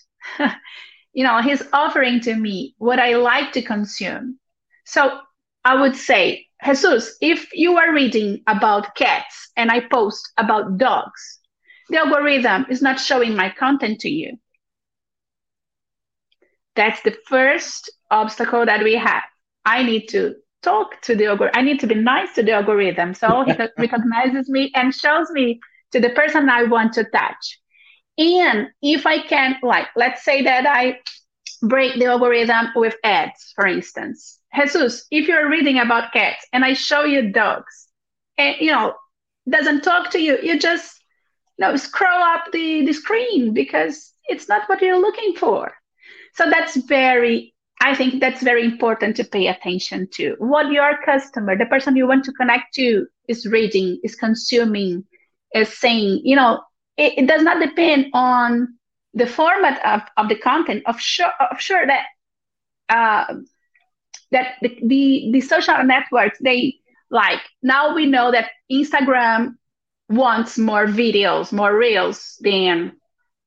you 1.13 1.23
know, 1.23 1.41
he's 1.41 1.63
offering 1.71 2.19
to 2.21 2.35
me 2.35 2.75
what 2.79 2.99
I 2.99 3.15
like 3.15 3.51
to 3.53 3.61
consume. 3.61 4.39
So 4.85 5.19
I 5.63 5.79
would 5.79 5.95
say, 5.95 6.47
Jesus, 6.65 7.15
if 7.21 7.53
you 7.53 7.77
are 7.77 7.93
reading 7.93 8.41
about 8.47 8.95
cats 8.95 9.51
and 9.55 9.71
I 9.71 9.81
post 9.81 10.27
about 10.37 10.77
dogs, 10.77 11.39
the 11.89 11.99
algorithm 11.99 12.65
is 12.69 12.81
not 12.81 12.99
showing 12.99 13.35
my 13.35 13.49
content 13.49 13.99
to 14.01 14.09
you. 14.09 14.37
That's 16.75 17.01
the 17.03 17.15
first 17.27 17.91
obstacle 18.09 18.65
that 18.65 18.83
we 18.83 18.95
have. 18.95 19.23
I 19.65 19.83
need 19.83 20.07
to 20.09 20.35
talk 20.61 21.01
to 21.01 21.15
the 21.15 21.27
algorithm. 21.27 21.59
I 21.59 21.61
need 21.63 21.79
to 21.81 21.87
be 21.87 21.95
nice 21.95 22.33
to 22.35 22.43
the 22.43 22.51
algorithm 22.51 23.13
so 23.13 23.43
he 23.43 23.53
recognizes 23.77 24.49
me 24.49 24.71
and 24.75 24.93
shows 24.93 25.29
me 25.31 25.59
to 25.91 25.99
the 25.99 26.09
person 26.11 26.49
I 26.49 26.63
want 26.63 26.93
to 26.93 27.03
touch. 27.05 27.59
And 28.17 28.67
if 28.81 29.05
I 29.05 29.19
can, 29.19 29.55
like, 29.63 29.87
let's 29.95 30.23
say 30.25 30.43
that 30.43 30.65
I 30.65 30.99
break 31.61 31.95
the 31.95 32.05
algorithm 32.05 32.67
with 32.75 32.95
ads, 33.03 33.53
for 33.55 33.65
instance. 33.65 34.39
Jesus, 34.55 35.05
if 35.11 35.27
you're 35.27 35.49
reading 35.49 35.79
about 35.79 36.11
cats 36.11 36.45
and 36.51 36.65
I 36.65 36.73
show 36.73 37.03
you 37.03 37.31
dogs, 37.31 37.87
and 38.37 38.55
you 38.59 38.71
know, 38.71 38.95
doesn't 39.47 39.81
talk 39.81 40.11
to 40.11 40.19
you, 40.19 40.37
you 40.41 40.59
just 40.59 41.01
you 41.57 41.65
know 41.65 41.75
scroll 41.75 42.21
up 42.21 42.45
the, 42.51 42.85
the 42.85 42.93
screen 42.93 43.53
because 43.53 44.13
it's 44.27 44.49
not 44.49 44.67
what 44.67 44.81
you're 44.81 44.99
looking 44.99 45.35
for. 45.35 45.73
So 46.33 46.49
that's 46.49 46.75
very 46.75 47.53
I 47.81 47.95
think 47.95 48.19
that's 48.19 48.43
very 48.43 48.65
important 48.65 49.15
to 49.17 49.24
pay 49.24 49.48
attention 49.48 50.09
to. 50.13 50.36
What 50.39 50.71
your 50.71 50.98
customer, 51.03 51.57
the 51.57 51.65
person 51.65 51.95
you 51.95 52.07
want 52.07 52.25
to 52.25 52.33
connect 52.33 52.74
to, 52.75 53.07
is 53.27 53.45
reading, 53.45 54.00
is 54.03 54.15
consuming, 54.15 55.05
is 55.53 55.77
saying, 55.77 56.21
you 56.24 56.36
know, 56.36 56.62
it, 56.98 57.19
it 57.19 57.27
does 57.27 57.41
not 57.41 57.62
depend 57.65 58.07
on 58.13 58.75
the 59.13 59.25
format 59.25 59.83
of, 59.86 60.01
of 60.17 60.29
the 60.29 60.36
content. 60.36 60.83
Of 60.86 61.00
sure, 61.00 61.31
of 61.39 61.59
sure 61.62 61.86
that 61.88 62.05
uh, 62.89 63.33
that 64.31 64.55
the, 64.62 64.77
the 64.83 65.29
the 65.33 65.41
social 65.41 65.83
networks 65.83 66.38
they 66.39 66.75
like 67.09 67.41
now 67.63 67.95
we 67.95 68.05
know 68.05 68.31
that 68.31 68.50
Instagram 68.71 69.55
wants 70.09 70.57
more 70.57 70.86
videos, 70.88 71.51
more 71.51 71.75
reels 71.75 72.38
than 72.41 72.93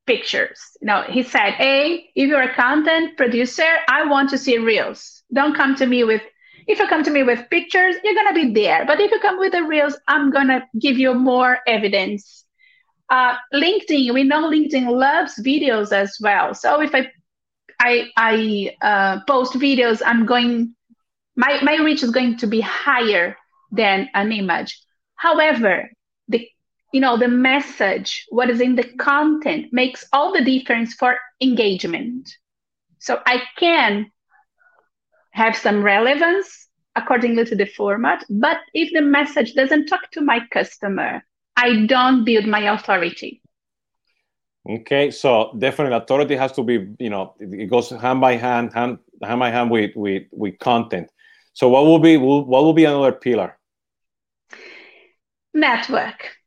pictures. 0.06 0.60
You 0.80 0.86
know, 0.86 1.02
he 1.08 1.22
said, 1.22 1.52
"Hey, 1.54 2.10
if 2.14 2.28
you're 2.28 2.42
a 2.42 2.54
content 2.54 3.16
producer, 3.16 3.68
I 3.88 4.04
want 4.06 4.30
to 4.30 4.38
see 4.38 4.58
reels. 4.58 5.22
Don't 5.32 5.54
come 5.56 5.74
to 5.76 5.86
me 5.86 6.04
with 6.04 6.22
If 6.66 6.78
you 6.78 6.86
come 6.88 7.02
to 7.04 7.10
me 7.10 7.22
with 7.24 7.48
pictures, 7.50 7.96
you're 8.04 8.14
gonna 8.14 8.34
be 8.34 8.52
there. 8.52 8.84
But 8.86 9.00
if 9.00 9.10
you 9.10 9.18
come 9.20 9.38
with 9.38 9.52
the 9.52 9.64
reels, 9.64 9.98
I'm 10.08 10.30
gonna 10.30 10.66
give 10.80 10.96
you 10.98 11.14
more 11.14 11.58
evidence. 11.66 12.44
Uh, 13.10 13.36
LinkedIn, 13.54 14.12
we 14.14 14.24
know 14.24 14.48
LinkedIn 14.50 14.88
loves 14.90 15.34
videos 15.44 15.92
as 15.92 16.16
well. 16.20 16.54
So 16.54 16.80
if 16.80 16.94
I 16.94 17.10
I, 17.80 18.10
I 18.16 18.76
uh, 18.82 19.20
post 19.26 19.54
videos, 19.54 20.02
I'm 20.04 20.26
going 20.26 20.74
my 21.36 21.60
my 21.62 21.76
reach 21.76 22.02
is 22.02 22.10
going 22.10 22.38
to 22.38 22.46
be 22.46 22.60
higher 22.60 23.36
than 23.70 24.08
an 24.14 24.32
image. 24.32 24.80
However, 25.16 25.90
the 26.28 26.48
you 26.92 27.00
know 27.00 27.16
the 27.16 27.28
message, 27.28 28.26
what 28.28 28.50
is 28.50 28.60
in 28.60 28.76
the 28.76 28.84
content, 28.84 29.72
makes 29.72 30.04
all 30.12 30.32
the 30.32 30.44
difference 30.44 30.94
for 30.94 31.16
engagement. 31.40 32.30
So 32.98 33.20
I 33.26 33.42
can 33.58 34.10
have 35.32 35.56
some 35.56 35.82
relevance 35.82 36.68
accordingly 36.94 37.44
to 37.46 37.56
the 37.56 37.64
format, 37.64 38.24
but 38.28 38.58
if 38.74 38.92
the 38.92 39.00
message 39.00 39.54
doesn't 39.54 39.86
talk 39.86 40.10
to 40.12 40.20
my 40.20 40.40
customer, 40.50 41.24
I 41.56 41.86
don't 41.86 42.24
build 42.24 42.46
my 42.46 42.72
authority. 42.72 43.40
Okay, 44.68 45.10
so 45.10 45.54
definitely 45.58 45.96
authority 45.96 46.36
has 46.36 46.52
to 46.52 46.62
be, 46.62 46.86
you 46.98 47.10
know, 47.10 47.34
it 47.40 47.68
goes 47.68 47.90
hand 47.90 48.20
by 48.20 48.36
hand, 48.36 48.72
hand 48.72 48.98
hand 49.22 49.40
by 49.40 49.50
hand 49.50 49.70
with 49.70 49.90
with 49.96 50.24
with 50.30 50.58
content. 50.58 51.10
So 51.54 51.68
what 51.68 51.84
will 51.84 51.98
be 51.98 52.16
what 52.16 52.46
will 52.48 52.72
be 52.72 52.84
another 52.84 53.12
pillar? 53.12 53.58
Network. 55.52 56.41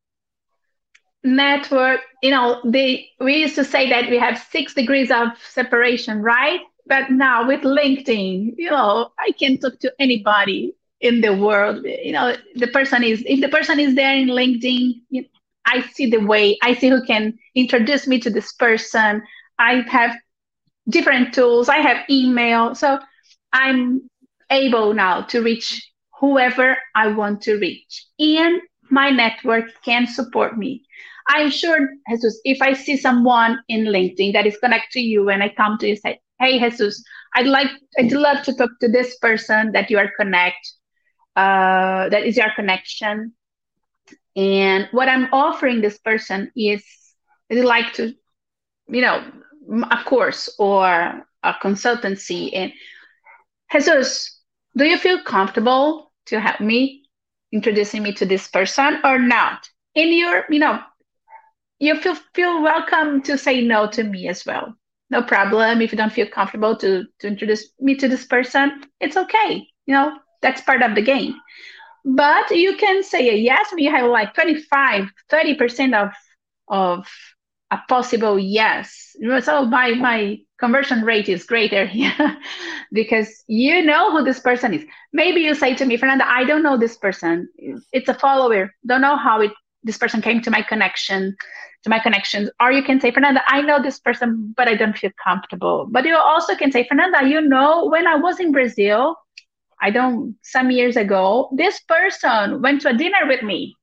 Network, 1.26 2.02
you 2.22 2.32
know, 2.32 2.62
they 2.66 3.10
we 3.20 3.38
used 3.38 3.56
to 3.56 3.66
say 3.66 3.90
that 3.90 4.10
we 4.10 4.18
have 4.20 4.38
six 4.38 4.74
degrees 4.74 5.12
of 5.12 5.30
separation, 5.42 6.22
right? 6.22 6.62
But 6.88 7.12
now 7.12 7.48
with 7.48 7.62
LinkedIn, 7.62 8.54
you 8.58 8.70
know, 8.72 9.12
I 9.20 9.32
can 9.32 9.58
talk 9.60 9.80
to 9.82 9.94
anybody 10.00 10.76
in 11.02 11.22
the 11.22 11.36
world. 11.36 11.84
You 11.86 12.14
know, 12.14 12.36
the 12.56 12.68
person 12.68 13.04
is 13.04 13.24
if 13.26 13.42
the 13.42 13.50
person 13.50 13.80
is 13.80 13.96
there 13.96 14.16
in 14.16 14.30
LinkedIn, 14.30 15.02
you, 15.10 15.26
I 15.66 15.82
see 15.82 16.10
the 16.10 16.20
way, 16.20 16.58
I 16.64 16.76
see 16.76 16.90
who 16.90 17.04
can 17.06 17.38
introduce 17.56 18.08
me 18.08 18.20
to 18.22 18.30
this 18.30 18.54
person. 18.54 19.24
I 19.60 19.84
have 19.90 20.16
different 20.90 21.34
tools, 21.34 21.70
I 21.70 21.78
have 21.78 22.10
email. 22.10 22.76
So 22.76 23.00
I'm 23.54 24.10
able 24.52 24.94
now 24.94 25.22
to 25.22 25.42
reach 25.42 25.90
whoever 26.20 26.78
I 26.96 27.08
want 27.08 27.42
to 27.44 27.58
reach. 27.58 28.06
And 28.20 28.62
my 28.90 29.10
network 29.10 29.66
can 29.84 30.08
support 30.08 30.58
me. 30.58 30.84
I'm 31.28 31.50
sure, 31.50 31.90
Jesus, 32.10 32.40
if 32.46 32.62
I 32.62 32.74
see 32.74 32.98
someone 32.98 33.60
in 33.68 33.86
LinkedIn 33.86 34.34
that 34.34 34.46
is 34.46 34.58
connected 34.58 34.92
to 34.94 35.02
you 35.02 35.30
and 35.30 35.42
I 35.42 35.50
come 35.50 35.78
to 35.80 35.88
you 35.88 35.94
and 35.94 36.02
say, 36.02 36.20
Hey, 36.40 36.60
Jesus, 36.60 37.04
I'd 37.36 37.48
like, 37.48 37.68
I'd 37.98 38.12
love 38.12 38.44
to 38.44 38.54
talk 38.54 38.72
to 38.82 38.88
this 38.90 39.18
person 39.18 39.72
that 39.72 39.90
you 39.90 39.98
are 39.98 40.12
connect, 40.20 40.74
uh, 41.36 42.10
that 42.10 42.24
is 42.26 42.38
your 42.38 42.52
connection. 42.56 43.34
And 44.36 44.88
what 44.92 45.08
I'm 45.08 45.30
offering 45.34 45.82
this 45.82 45.98
person 45.98 46.52
is 46.56 46.84
they 47.50 47.62
like 47.62 47.94
to, 47.94 48.14
you 48.88 49.02
know, 49.02 49.24
a 49.92 50.04
course 50.04 50.54
or 50.60 51.26
a 51.44 51.54
consultancy. 51.64 52.52
And 52.54 52.74
Jesus, 53.72 54.40
do 54.76 54.86
you 54.86 54.98
feel 54.98 55.24
comfortable 55.24 56.12
to 56.28 56.40
help 56.40 56.60
me 56.60 57.04
introducing 57.52 58.04
me 58.04 58.14
to 58.14 58.26
this 58.26 58.48
person 58.48 59.00
or 59.04 59.18
not? 59.18 59.70
In 59.96 60.14
your, 60.14 60.44
you 60.50 60.60
know, 60.60 60.82
you 61.80 61.96
feel 62.00 62.16
feel 62.34 62.62
welcome 62.62 63.22
to 63.24 63.38
say 63.38 63.62
no 63.62 63.88
to 63.88 64.04
me 64.04 64.28
as 64.28 64.46
well. 64.46 64.76
No 65.10 65.22
problem 65.22 65.82
if 65.82 65.92
you 65.92 65.98
don't 65.98 66.14
feel 66.14 66.28
comfortable 66.28 66.76
to 66.78 67.06
to 67.20 67.28
introduce 67.28 67.72
me 67.80 67.96
to 67.96 68.08
this 68.08 68.26
person. 68.26 68.84
It's 69.00 69.18
okay. 69.18 69.68
You 69.86 69.94
know, 69.96 70.18
that's 70.42 70.62
part 70.62 70.82
of 70.82 70.96
the 70.96 71.02
game 71.02 71.36
but 72.06 72.50
you 72.52 72.76
can 72.78 73.04
say 73.04 73.30
a 73.30 73.36
yes 73.36 73.72
when 73.72 73.80
you 73.84 73.92
have 73.92 74.10
like 74.10 74.34
25 74.34 75.06
30% 75.30 75.94
of 75.96 76.12
of 76.68 77.08
a 77.72 77.80
possible 77.90 78.38
yes 78.40 79.16
so 79.42 79.66
my 79.66 79.92
my 79.94 80.38
conversion 80.60 81.02
rate 81.04 81.28
is 81.30 81.46
greater 81.46 81.86
here 81.98 82.38
because 82.92 83.44
you 83.48 83.82
know 83.84 84.12
who 84.12 84.24
this 84.24 84.40
person 84.40 84.74
is 84.74 84.86
maybe 85.14 85.42
you 85.42 85.54
say 85.54 85.74
to 85.74 85.86
me 85.86 85.98
fernanda 85.98 86.26
i 86.28 86.44
don't 86.44 86.64
know 86.64 86.78
this 86.78 86.98
person 86.98 87.48
it's 87.92 88.10
a 88.10 88.14
follower 88.14 88.72
don't 88.88 89.02
know 89.02 89.18
how 89.18 89.42
it 89.42 89.52
this 89.86 89.98
person 89.98 90.22
came 90.22 90.42
to 90.42 90.52
my 90.52 90.62
connection 90.62 91.36
to 91.84 91.90
my 91.90 92.00
connections 92.00 92.50
or 92.60 92.72
you 92.72 92.84
can 92.84 93.00
say 93.00 93.12
fernanda 93.12 93.42
i 93.48 93.62
know 93.62 93.82
this 93.82 94.00
person 94.00 94.54
but 94.58 94.68
i 94.68 94.76
don't 94.76 94.98
feel 94.98 95.12
comfortable 95.24 95.88
but 95.90 96.06
you 96.06 96.16
also 96.16 96.56
can 96.56 96.72
say 96.72 96.86
fernanda 96.88 97.28
you 97.28 97.42
know 97.42 97.86
when 97.86 98.08
i 98.08 98.16
was 98.16 98.40
in 98.40 98.52
brazil 98.52 99.16
I 99.82 99.92
don't, 99.92 100.36
some 100.42 100.72
years 100.72 100.96
ago, 100.96 101.50
this 101.56 101.80
person 101.82 102.62
went 102.62 102.82
to 102.82 102.90
a 102.90 102.94
dinner 102.94 103.28
with 103.28 103.44
me. 103.44 103.76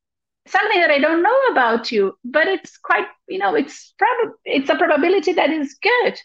Something 0.49 0.81
that 0.81 0.91
I 0.91 0.99
don't 0.99 1.23
know 1.23 1.41
about 1.51 1.93
you, 1.93 2.19
but 2.25 2.49
it's 2.49 2.77
quite, 2.77 3.07
you 3.29 3.39
know, 3.39 3.55
it's 3.55 3.95
probably 3.97 4.35
it's 4.45 4.71
a 4.71 4.75
probability 4.75 5.33
that 5.35 5.51
is 5.51 5.77
good. 5.81 6.19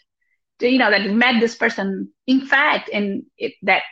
You 0.60 0.78
know, 0.78 0.90
that 0.90 1.02
you 1.02 1.12
met 1.12 1.38
this 1.38 1.54
person, 1.54 2.10
in 2.26 2.44
fact, 2.44 2.90
and 2.92 3.22
it, 3.36 3.52
that 3.62 3.82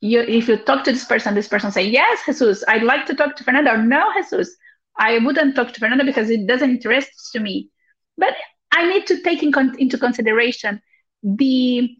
you, 0.00 0.20
if 0.20 0.48
you 0.48 0.56
talk 0.56 0.84
to 0.84 0.92
this 0.92 1.04
person, 1.04 1.34
this 1.34 1.48
person 1.48 1.70
say, 1.70 1.84
yes, 1.86 2.20
Jesus, 2.24 2.64
I'd 2.66 2.82
like 2.82 3.04
to 3.06 3.14
talk 3.14 3.36
to 3.36 3.44
Fernanda, 3.44 3.76
no, 3.76 4.10
Jesus, 4.16 4.56
I 4.98 5.18
wouldn't 5.18 5.56
talk 5.56 5.72
to 5.72 5.80
Fernanda 5.80 6.04
because 6.04 6.30
it 6.30 6.46
doesn't 6.46 6.70
interest 6.70 7.10
to 7.32 7.40
me. 7.40 7.70
But 8.16 8.34
I 8.72 8.86
need 8.88 9.06
to 9.08 9.22
take 9.22 9.42
in 9.42 9.52
con- 9.52 9.76
into 9.78 9.98
consideration 9.98 10.80
the 11.22 11.96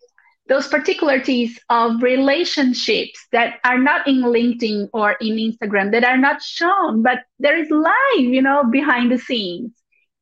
those 0.46 0.68
particularities 0.68 1.58
of 1.70 2.02
relationships 2.02 3.26
that 3.32 3.54
are 3.64 3.78
not 3.78 4.06
in 4.06 4.20
LinkedIn 4.20 4.90
or 4.92 5.12
in 5.12 5.36
Instagram, 5.36 5.90
that 5.92 6.04
are 6.04 6.18
not 6.18 6.42
shown, 6.42 7.02
but 7.02 7.20
there 7.38 7.58
is 7.58 7.70
live, 7.70 7.94
you 8.18 8.42
know, 8.42 8.62
behind 8.64 9.10
the 9.10 9.16
scenes. 9.16 9.72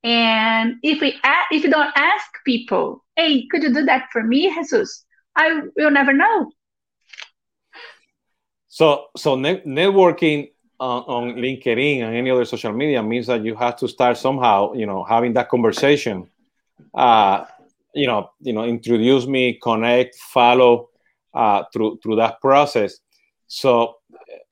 And 0.05 0.75
if 0.83 1.01
we 1.01 1.19
if 1.51 1.65
you 1.65 1.71
don't 1.71 1.93
ask 1.97 2.27
people, 2.45 3.05
hey, 3.17 3.47
could 3.51 3.63
you 3.63 3.75
do 3.75 3.85
that 3.85 4.09
for 4.13 4.23
me, 4.23 4.53
Jesus? 4.55 5.05
I 5.35 5.63
will 5.77 5.91
never 5.91 6.13
know. 6.13 6.53
So, 8.69 9.07
so 9.17 9.35
ne- 9.37 9.61
networking 9.63 10.52
on, 10.83 11.03
on 11.07 11.35
LinkedIn 11.37 12.03
and 12.03 12.17
any 12.17 12.31
other 12.31 12.45
social 12.45 12.73
media 12.73 13.03
means 13.03 13.29
that 13.29 13.45
you 13.45 13.55
have 13.55 13.77
to 13.77 13.87
start 13.87 14.19
somehow, 14.19 14.73
you 14.73 14.87
know, 14.87 15.05
having 15.05 15.33
that 15.35 15.49
conversation. 15.49 16.29
Uh, 16.93 17.45
you 17.95 18.07
know, 18.07 18.31
you 18.41 18.53
know, 18.53 18.65
introduce 18.65 19.27
me, 19.27 19.59
connect, 19.63 20.17
follow 20.17 20.89
uh, 21.35 21.65
through 21.73 22.01
through 22.03 22.17
that 22.17 22.41
process. 22.41 22.99
So 23.47 23.97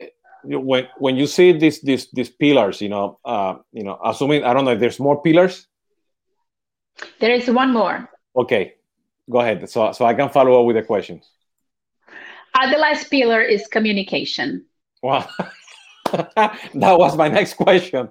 uh, 0.00 0.06
when 0.44 0.86
when 0.98 1.16
you 1.16 1.26
see 1.26 1.52
these 1.52 1.80
these 1.80 2.08
these 2.12 2.30
pillars, 2.30 2.80
you 2.80 2.90
know, 2.90 3.18
uh, 3.24 3.56
you 3.72 3.82
know, 3.82 3.98
assuming 4.04 4.44
I 4.44 4.54
don't 4.54 4.64
know 4.64 4.72
if 4.72 4.80
there's 4.80 5.00
more 5.00 5.20
pillars. 5.22 5.66
There 7.18 7.32
is 7.32 7.50
one 7.50 7.72
more. 7.72 8.08
Okay, 8.36 8.74
go 9.28 9.40
ahead. 9.40 9.68
So 9.68 9.90
so 9.92 10.04
I 10.04 10.14
can 10.14 10.28
follow 10.28 10.60
up 10.60 10.66
with 10.66 10.76
the 10.76 10.82
questions. 10.82 11.28
Uh, 12.54 12.70
the 12.70 12.78
last 12.78 13.10
pillar 13.10 13.42
is 13.42 13.66
communication. 13.66 14.66
Wow, 15.02 15.26
that 16.36 16.98
was 16.98 17.16
my 17.16 17.28
next 17.28 17.54
question. 17.54 18.08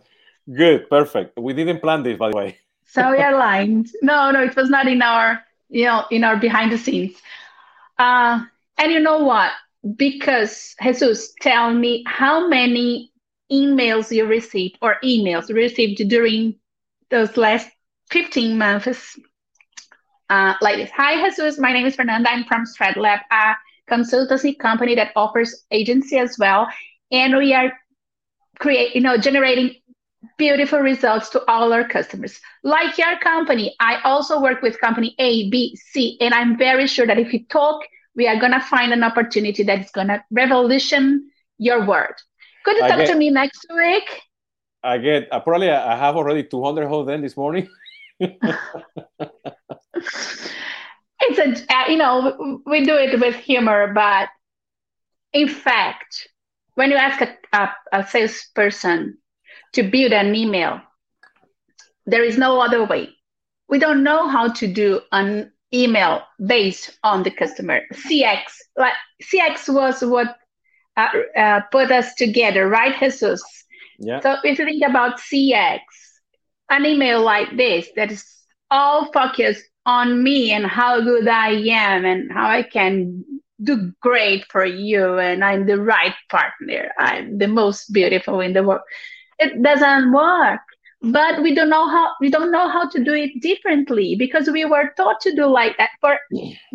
Good, 0.51 0.89
perfect. 0.89 1.38
We 1.38 1.53
didn't 1.53 1.81
plan 1.81 2.03
this, 2.03 2.17
by 2.17 2.31
the 2.31 2.38
way. 2.38 2.57
So 2.85 3.12
we 3.12 3.17
are 3.17 3.33
aligned. 3.33 3.89
No, 4.01 4.31
no, 4.31 4.43
it 4.43 4.55
was 4.55 4.69
not 4.69 4.88
in 4.88 5.01
our, 5.01 5.43
you 5.69 5.85
know, 5.85 6.05
in 6.09 6.23
our 6.23 6.38
behind 6.38 6.71
the 6.71 6.77
scenes. 6.77 7.15
Uh, 7.99 8.43
and 8.77 8.91
you 8.91 8.99
know 8.99 9.19
what? 9.19 9.51
Because 9.95 10.75
Jesus, 10.81 11.33
tell 11.41 11.73
me 11.73 12.03
how 12.07 12.47
many 12.47 13.12
emails 13.51 14.12
you 14.12 14.25
received 14.25 14.77
or 14.81 14.97
emails 15.03 15.53
received 15.53 16.07
during 16.09 16.55
those 17.09 17.38
last 17.38 17.69
15 18.09 18.57
months. 18.57 19.19
Uh, 20.29 20.53
like 20.62 20.77
this. 20.77 20.91
Hi, 20.91 21.27
Jesus. 21.27 21.57
My 21.57 21.73
name 21.73 21.88
is 21.88 21.95
Fernanda. 21.95 22.29
I'm 22.29 22.43
from 22.45 22.65
StratLab, 22.65 23.19
a 23.31 23.55
consultancy 23.89 24.57
company 24.57 24.93
that 24.95 25.12
offers 25.15 25.65
agency 25.71 26.17
as 26.17 26.38
well. 26.38 26.67
And 27.12 27.35
we 27.35 27.53
are 27.53 27.73
create, 28.59 28.95
you 28.95 29.01
know, 29.01 29.17
generating 29.17 29.75
beautiful 30.37 30.79
results 30.79 31.29
to 31.29 31.43
all 31.49 31.71
our 31.73 31.87
customers. 31.87 32.39
Like 32.63 32.97
your 32.97 33.17
company, 33.19 33.75
I 33.79 34.01
also 34.03 34.41
work 34.41 34.61
with 34.61 34.79
company 34.79 35.15
A, 35.17 35.49
B, 35.49 35.75
C, 35.75 36.17
and 36.21 36.33
I'm 36.33 36.57
very 36.57 36.87
sure 36.87 37.07
that 37.07 37.17
if 37.17 37.31
we 37.31 37.45
talk, 37.45 37.81
we 38.15 38.27
are 38.27 38.39
going 38.39 38.51
to 38.51 38.59
find 38.59 38.91
an 38.91 39.03
opportunity 39.03 39.63
that 39.63 39.79
is 39.79 39.91
going 39.91 40.07
to 40.07 40.23
revolution 40.31 41.29
your 41.57 41.85
world. 41.85 42.15
Could 42.65 42.77
you 42.77 42.83
I 42.83 42.89
talk 42.89 42.97
get, 42.99 43.07
to 43.07 43.15
me 43.15 43.29
next 43.29 43.65
week? 43.73 44.03
I 44.83 44.97
get, 44.97 45.29
uh, 45.31 45.39
probably 45.39 45.69
I 45.69 45.95
have 45.97 46.15
already 46.15 46.43
200 46.43 46.87
hold 46.87 47.07
them 47.07 47.21
this 47.21 47.37
morning. 47.37 47.69
it's 48.19 48.39
a, 51.21 51.73
uh, 51.73 51.87
you 51.87 51.97
know, 51.97 52.61
we 52.65 52.83
do 52.83 52.95
it 52.95 53.19
with 53.19 53.35
humor, 53.35 53.93
but 53.93 54.29
in 55.31 55.47
fact, 55.47 56.27
when 56.75 56.91
you 56.91 56.97
ask 56.97 57.21
a, 57.21 57.36
a, 57.53 57.69
a 57.91 58.08
salesperson 58.08 59.17
to 59.73 59.84
build 59.84 60.13
an 60.13 60.36
email. 60.36 60.82
There 62.05 62.23
is 62.23 62.38
no 62.38 62.60
other 62.60 62.84
way. 62.86 63.10
We 63.67 63.79
don't 63.79 64.03
know 64.03 64.27
how 64.27 64.51
to 64.53 64.67
do 64.67 65.01
an 65.12 65.51
email 65.73 66.23
based 66.43 66.97
on 67.03 67.23
the 67.23 67.32
customer. 67.32 67.82
CX, 67.93 68.41
like 68.75 68.93
CX 69.21 69.71
was 69.71 70.01
what 70.01 70.36
uh, 70.97 71.10
uh, 71.36 71.62
put 71.71 71.91
us 71.91 72.15
together, 72.15 72.67
right, 72.67 72.97
Jesus? 72.99 73.43
Yeah. 73.99 74.21
So 74.21 74.38
if 74.43 74.58
you 74.58 74.65
think 74.65 74.84
about 74.84 75.19
CX, 75.19 75.79
an 76.69 76.86
email 76.86 77.21
like 77.21 77.55
this 77.58 77.88
that 77.95 78.12
is 78.12 78.25
all 78.71 79.12
focused 79.12 79.63
on 79.86 80.23
me 80.23 80.51
and 80.51 80.65
how 80.65 81.01
good 81.01 81.27
I 81.27 81.49
am 81.49 82.05
and 82.05 82.32
how 82.32 82.47
I 82.47 82.63
can 82.63 83.23
do 83.63 83.91
great 84.01 84.45
for 84.51 84.65
you 84.65 85.19
and 85.19 85.43
I'm 85.43 85.65
the 85.65 85.81
right 85.81 86.15
partner. 86.29 86.91
I'm 86.97 87.37
the 87.37 87.47
most 87.47 87.91
beautiful 87.91 88.39
in 88.39 88.53
the 88.53 88.63
world. 88.63 88.81
It 89.39 89.61
doesn't 89.61 90.11
work. 90.11 90.61
But 91.01 91.41
we 91.41 91.55
don't 91.55 91.69
know 91.69 91.87
how 91.87 92.11
we 92.19 92.29
don't 92.29 92.51
know 92.51 92.67
how 92.67 92.89
to 92.89 93.01
do 93.01 93.13
it 93.13 93.41
differently 93.41 94.17
because 94.17 94.49
we 94.49 94.65
were 94.65 94.91
taught 94.97 95.21
to 95.21 95.33
do 95.33 95.45
like 95.45 95.77
that 95.77 95.91
for 96.01 96.19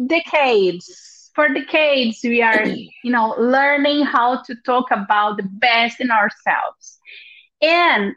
decades. 0.06 1.30
For 1.34 1.48
decades 1.48 2.20
we 2.24 2.40
are, 2.40 2.64
you 2.64 3.10
know, 3.12 3.34
learning 3.38 4.06
how 4.06 4.42
to 4.44 4.54
talk 4.64 4.90
about 4.90 5.36
the 5.36 5.42
best 5.42 6.00
in 6.00 6.10
ourselves. 6.10 6.98
And 7.60 8.14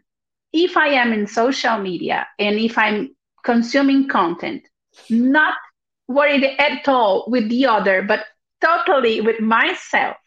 if 0.53 0.77
I 0.77 0.87
am 0.89 1.11
in 1.11 1.27
social 1.27 1.77
media 1.77 2.25
and 2.39 2.57
if 2.57 2.77
I'm 2.77 3.13
consuming 3.43 4.07
content, 4.07 4.63
not 5.09 5.55
worried 6.07 6.43
at 6.57 6.87
all 6.87 7.25
with 7.27 7.49
the 7.49 7.65
other, 7.65 8.01
but 8.01 8.25
totally 8.61 9.21
with 9.21 9.39
myself. 9.39 10.17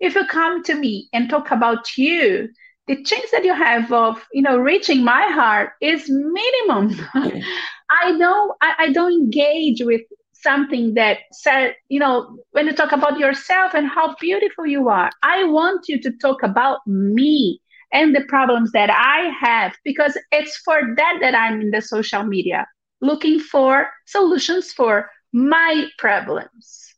If 0.00 0.14
you 0.14 0.26
come 0.26 0.62
to 0.64 0.74
me 0.74 1.08
and 1.12 1.28
talk 1.28 1.50
about 1.50 1.96
you, 1.96 2.48
the 2.86 3.02
chance 3.02 3.30
that 3.30 3.44
you 3.44 3.54
have 3.54 3.92
of 3.92 4.22
you 4.32 4.42
know 4.42 4.58
reaching 4.58 5.04
my 5.04 5.22
heart 5.30 5.70
is 5.80 6.08
minimum. 6.08 6.94
I 7.14 8.16
don't 8.18 8.52
I, 8.60 8.74
I 8.78 8.92
don't 8.92 9.12
engage 9.12 9.82
with 9.82 10.02
something 10.32 10.94
that 10.94 11.18
said 11.32 11.76
you 11.88 12.00
know 12.00 12.36
when 12.50 12.66
you 12.66 12.74
talk 12.74 12.92
about 12.92 13.18
yourself 13.18 13.74
and 13.74 13.86
how 13.86 14.14
beautiful 14.16 14.66
you 14.66 14.88
are. 14.88 15.10
I 15.22 15.44
want 15.44 15.88
you 15.88 16.00
to 16.02 16.12
talk 16.18 16.42
about 16.42 16.80
me 16.86 17.60
and 17.92 18.14
the 18.14 18.24
problems 18.28 18.72
that 18.72 18.90
I 18.90 19.30
have 19.40 19.74
because 19.84 20.18
it's 20.32 20.56
for 20.58 20.80
that 20.96 21.18
that 21.20 21.34
I'm 21.34 21.60
in 21.60 21.70
the 21.70 21.80
social 21.82 22.24
media 22.24 22.66
looking 23.00 23.38
for 23.40 23.90
solutions 24.06 24.72
for 24.72 25.10
my 25.32 25.86
problems. 25.98 26.91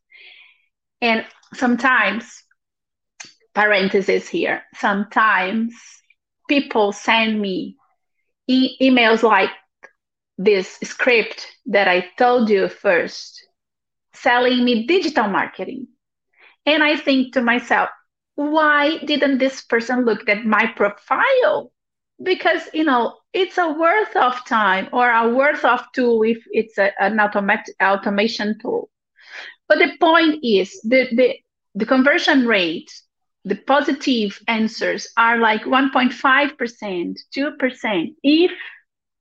And 1.05 1.27
sometimes, 1.53 2.45
parenthesis 3.55 4.29
here, 4.29 4.65
sometimes 4.75 5.75
people 6.49 6.93
send 6.93 7.41
me 7.41 7.77
e- 8.49 8.77
emails 8.81 9.23
like 9.23 9.51
this 10.39 10.79
script 10.83 11.47
that 11.67 11.89
I 11.89 12.09
told 12.19 12.51
you 12.51 12.69
first, 12.69 13.47
selling 14.15 14.65
me 14.65 14.87
digital 14.87 15.29
marketing. 15.29 15.89
And 16.67 16.83
I 16.83 16.97
think 16.97 17.35
to 17.35 17.43
myself, 17.43 17.91
why 18.37 18.99
didn't 18.99 19.39
this 19.39 19.63
person 19.63 20.05
look 20.05 20.29
at 20.29 20.45
my 20.47 20.67
profile? 20.77 21.73
Because, 22.23 22.63
you 22.75 22.85
know, 22.85 23.19
it's 23.35 23.59
a 23.59 23.73
worth 23.73 24.17
of 24.17 24.45
time 24.47 24.89
or 24.93 25.11
a 25.11 25.29
worth 25.35 25.65
of 25.65 25.81
tool 25.93 26.23
if 26.23 26.45
it's 26.53 26.79
a, 26.79 26.93
an 27.03 27.21
automat- 27.21 27.69
automation 27.83 28.59
tool. 28.61 28.91
But 29.69 29.79
the 29.79 29.93
point 29.99 30.41
is 30.43 30.81
the, 30.83 31.09
the, 31.15 31.37
the 31.75 31.87
conversion 31.87 32.47
rate, 32.47 32.93
the 33.45 33.57
positive 33.57 34.41
answers 34.49 35.09
are 35.17 35.39
like 35.39 35.63
1.5%, 35.63 37.19
2% 37.37 38.15
if 38.23 38.53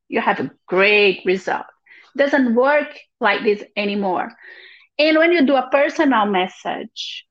you 0.08 0.22
have 0.22 0.40
a 0.40 0.52
great 0.68 1.22
result. 1.26 1.66
Doesn't 2.16 2.56
work 2.56 2.98
like 3.20 3.44
this 3.44 3.64
anymore. 3.76 4.32
And 5.00 5.18
when 5.18 5.32
you 5.32 5.46
do 5.46 5.56
a 5.56 5.70
personal 5.72 6.26
message, 6.26 7.26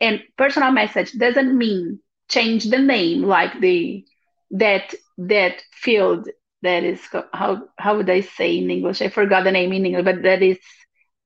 and 0.00 0.22
personal 0.36 0.70
message 0.70 1.12
doesn't 1.12 1.56
mean 1.56 2.00
change 2.28 2.64
the 2.64 2.78
name 2.78 3.22
like 3.22 3.58
the 3.60 4.04
that 4.50 4.94
that 5.18 5.62
field 5.72 6.28
that 6.62 6.84
is 6.84 7.00
how 7.32 7.68
how 7.78 7.96
would 7.96 8.10
I 8.10 8.20
say 8.20 8.58
in 8.58 8.70
English? 8.70 9.02
I 9.02 9.08
forgot 9.08 9.44
the 9.44 9.52
name 9.52 9.72
in 9.72 9.86
English, 9.86 10.04
but 10.04 10.22
that 10.22 10.42
is 10.42 10.58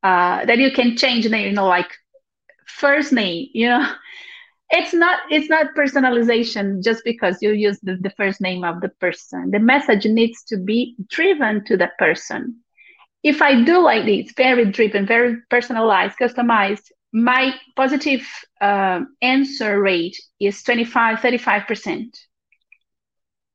uh, 0.03 0.45
that 0.45 0.59
you 0.59 0.71
can 0.71 0.97
change 0.97 1.29
name, 1.29 1.47
you 1.47 1.53
know, 1.53 1.67
like 1.67 1.91
first 2.67 3.13
name, 3.13 3.49
you 3.53 3.69
know. 3.69 3.87
It's 4.75 4.95
not 4.95 5.21
it's 5.31 5.51
not 5.51 5.75
personalization 5.77 6.83
just 6.83 7.05
because 7.05 7.43
you 7.43 7.53
use 7.53 7.79
the, 7.83 7.99
the 8.01 8.09
first 8.17 8.41
name 8.41 8.65
of 8.65 8.81
the 8.81 8.89
person. 8.89 9.51
The 9.51 9.59
message 9.59 10.07
needs 10.07 10.43
to 10.45 10.57
be 10.57 10.97
driven 11.11 11.63
to 11.67 11.77
the 11.77 11.91
person. 11.99 12.57
If 13.23 13.43
I 13.43 13.63
do 13.65 13.83
like 13.83 14.07
this, 14.07 14.33
very 14.35 14.65
driven, 14.71 15.07
very 15.07 15.37
personalized, 15.51 16.17
customized, 16.19 16.91
my 17.13 17.55
positive 17.77 18.27
uh, 18.61 19.01
answer 19.21 19.81
rate 19.81 20.17
is 20.41 20.63
25, 20.63 21.19
35%. 21.19 22.17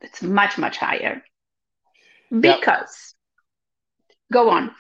It's 0.02 0.22
much, 0.22 0.58
much 0.58 0.78
higher. 0.78 1.24
Because, 2.40 3.16
go 4.32 4.50
on. 4.50 4.72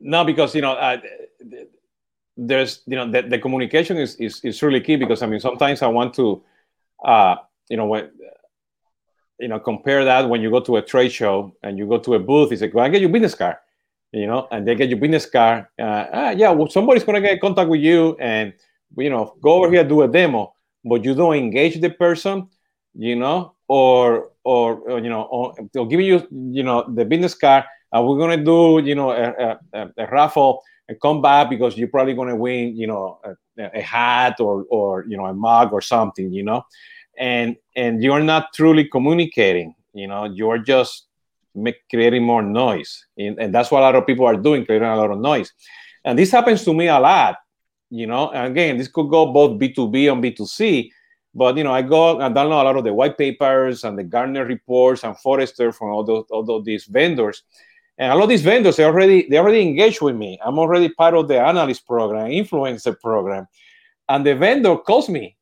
No, 0.00 0.24
because 0.24 0.54
you 0.54 0.62
know, 0.62 0.72
uh, 0.72 0.98
there's 2.36 2.82
you 2.86 2.96
know 2.96 3.10
the, 3.10 3.22
the 3.22 3.38
communication 3.38 3.96
is, 3.96 4.16
is 4.16 4.40
is 4.44 4.62
really 4.62 4.80
key 4.80 4.96
because 4.96 5.22
I 5.22 5.26
mean 5.26 5.40
sometimes 5.40 5.82
I 5.82 5.86
want 5.86 6.14
to, 6.14 6.42
uh, 7.04 7.36
you 7.68 7.76
know 7.76 7.86
when. 7.86 8.10
You 9.40 9.48
know, 9.48 9.58
compare 9.58 10.04
that 10.04 10.28
when 10.28 10.40
you 10.42 10.48
go 10.48 10.60
to 10.60 10.76
a 10.76 10.82
trade 10.82 11.10
show 11.10 11.56
and 11.64 11.76
you 11.76 11.88
go 11.88 11.98
to 11.98 12.14
a 12.14 12.20
booth. 12.20 12.52
It's 12.52 12.62
like, 12.62 12.72
"Go 12.72 12.78
and 12.78 12.92
get 12.92 13.00
your 13.00 13.10
business 13.10 13.34
card," 13.34 13.56
you 14.12 14.28
know, 14.28 14.46
and 14.52 14.66
they 14.66 14.76
get 14.76 14.88
your 14.88 14.98
business 14.98 15.26
card. 15.26 15.66
Uh, 15.76 16.06
ah, 16.12 16.30
yeah, 16.30 16.50
well, 16.52 16.68
somebody's 16.70 17.02
gonna 17.02 17.20
get 17.20 17.32
in 17.32 17.40
contact 17.40 17.68
with 17.68 17.80
you, 17.80 18.16
and 18.20 18.52
you 18.96 19.10
know, 19.10 19.34
go 19.42 19.54
over 19.54 19.70
here 19.72 19.82
do 19.82 20.02
a 20.02 20.08
demo, 20.08 20.54
but 20.84 21.04
you 21.04 21.16
don't 21.16 21.34
engage 21.34 21.80
the 21.80 21.90
person, 21.90 22.48
you 22.94 23.16
know, 23.16 23.54
or 23.66 24.30
or, 24.44 24.76
or 24.88 24.98
you 25.00 25.08
know, 25.08 25.22
or, 25.22 25.52
they'll 25.72 25.84
give 25.84 26.00
you 26.00 26.26
you 26.30 26.62
know 26.62 26.84
the 26.94 27.04
business 27.04 27.34
card, 27.34 27.64
and 27.94 28.06
we're 28.06 28.18
gonna 28.18 28.36
do 28.36 28.82
you 28.84 28.94
know 28.94 29.12
a, 29.12 29.58
a, 29.72 29.88
a 29.96 30.06
raffle 30.08 30.62
and 30.88 31.00
come 31.00 31.22
back 31.22 31.48
because 31.48 31.78
you're 31.78 31.88
probably 31.88 32.12
gonna 32.12 32.36
win 32.36 32.76
you 32.76 32.86
know 32.86 33.20
a, 33.24 33.70
a, 33.72 33.80
hat 33.80 34.40
or 34.40 34.66
or 34.68 35.04
you 35.08 35.16
know 35.16 35.26
a 35.26 35.32
mug 35.32 35.72
or 35.72 35.80
something 35.80 36.32
you 36.32 36.42
know? 36.42 36.62
And 37.16 37.56
and 37.76 38.02
you're 38.02 38.22
not 38.22 38.52
truly 38.52 38.84
communicating 38.88 39.74
you 39.94 40.08
know? 40.08 40.24
You're 40.24 40.58
just 40.58 41.06
make, 41.54 41.88
creating 41.88 42.24
more 42.24 42.42
noise. 42.42 43.06
And, 43.16 43.38
and 43.38 43.54
that's 43.54 43.70
what 43.70 43.78
a 43.78 43.86
lot 43.86 43.94
of 43.94 44.06
people 44.06 44.26
are 44.26 44.36
doing 44.36 44.66
creating 44.66 44.88
a 44.88 44.96
lot 44.96 45.12
of 45.12 45.20
noise. 45.20 45.52
And 46.04 46.18
this 46.18 46.32
happens 46.32 46.64
to 46.64 46.74
me 46.74 46.88
a 46.88 46.98
lot 46.98 47.36
you 47.90 48.08
know? 48.08 48.30
And 48.30 48.48
again 48.48 48.76
this 48.76 48.88
could 48.88 49.08
go 49.08 49.32
both 49.32 49.60
b2b 49.60 50.12
and 50.12 50.22
b2c 50.22 50.90
but 51.36 51.56
you 51.56 51.64
know 51.64 51.72
i 51.72 51.82
go 51.82 52.20
and 52.20 52.34
download 52.34 52.62
a 52.62 52.64
lot 52.64 52.76
of 52.76 52.84
the 52.84 52.94
white 52.94 53.18
papers 53.18 53.84
and 53.84 53.98
the 53.98 54.04
Gartner 54.04 54.44
reports 54.44 55.04
and 55.04 55.16
forrester 55.18 55.72
from 55.72 55.90
all 55.90 56.02
those, 56.04 56.24
all 56.30 56.44
those 56.44 56.64
these 56.64 56.84
vendors 56.86 57.42
and 57.98 58.12
a 58.12 58.14
lot 58.14 58.24
of 58.24 58.28
these 58.28 58.42
vendors 58.42 58.76
they 58.76 58.84
already 58.84 59.28
they 59.28 59.38
already 59.38 59.62
engaged 59.62 60.00
with 60.00 60.16
me. 60.16 60.38
I'm 60.44 60.58
already 60.58 60.88
part 60.88 61.14
of 61.14 61.28
the 61.28 61.40
analyst 61.40 61.86
program 61.86 62.28
influencer 62.28 62.98
program. 63.00 63.46
And 64.08 64.26
the 64.26 64.34
vendor 64.34 64.76
calls 64.76 65.08
me 65.08 65.36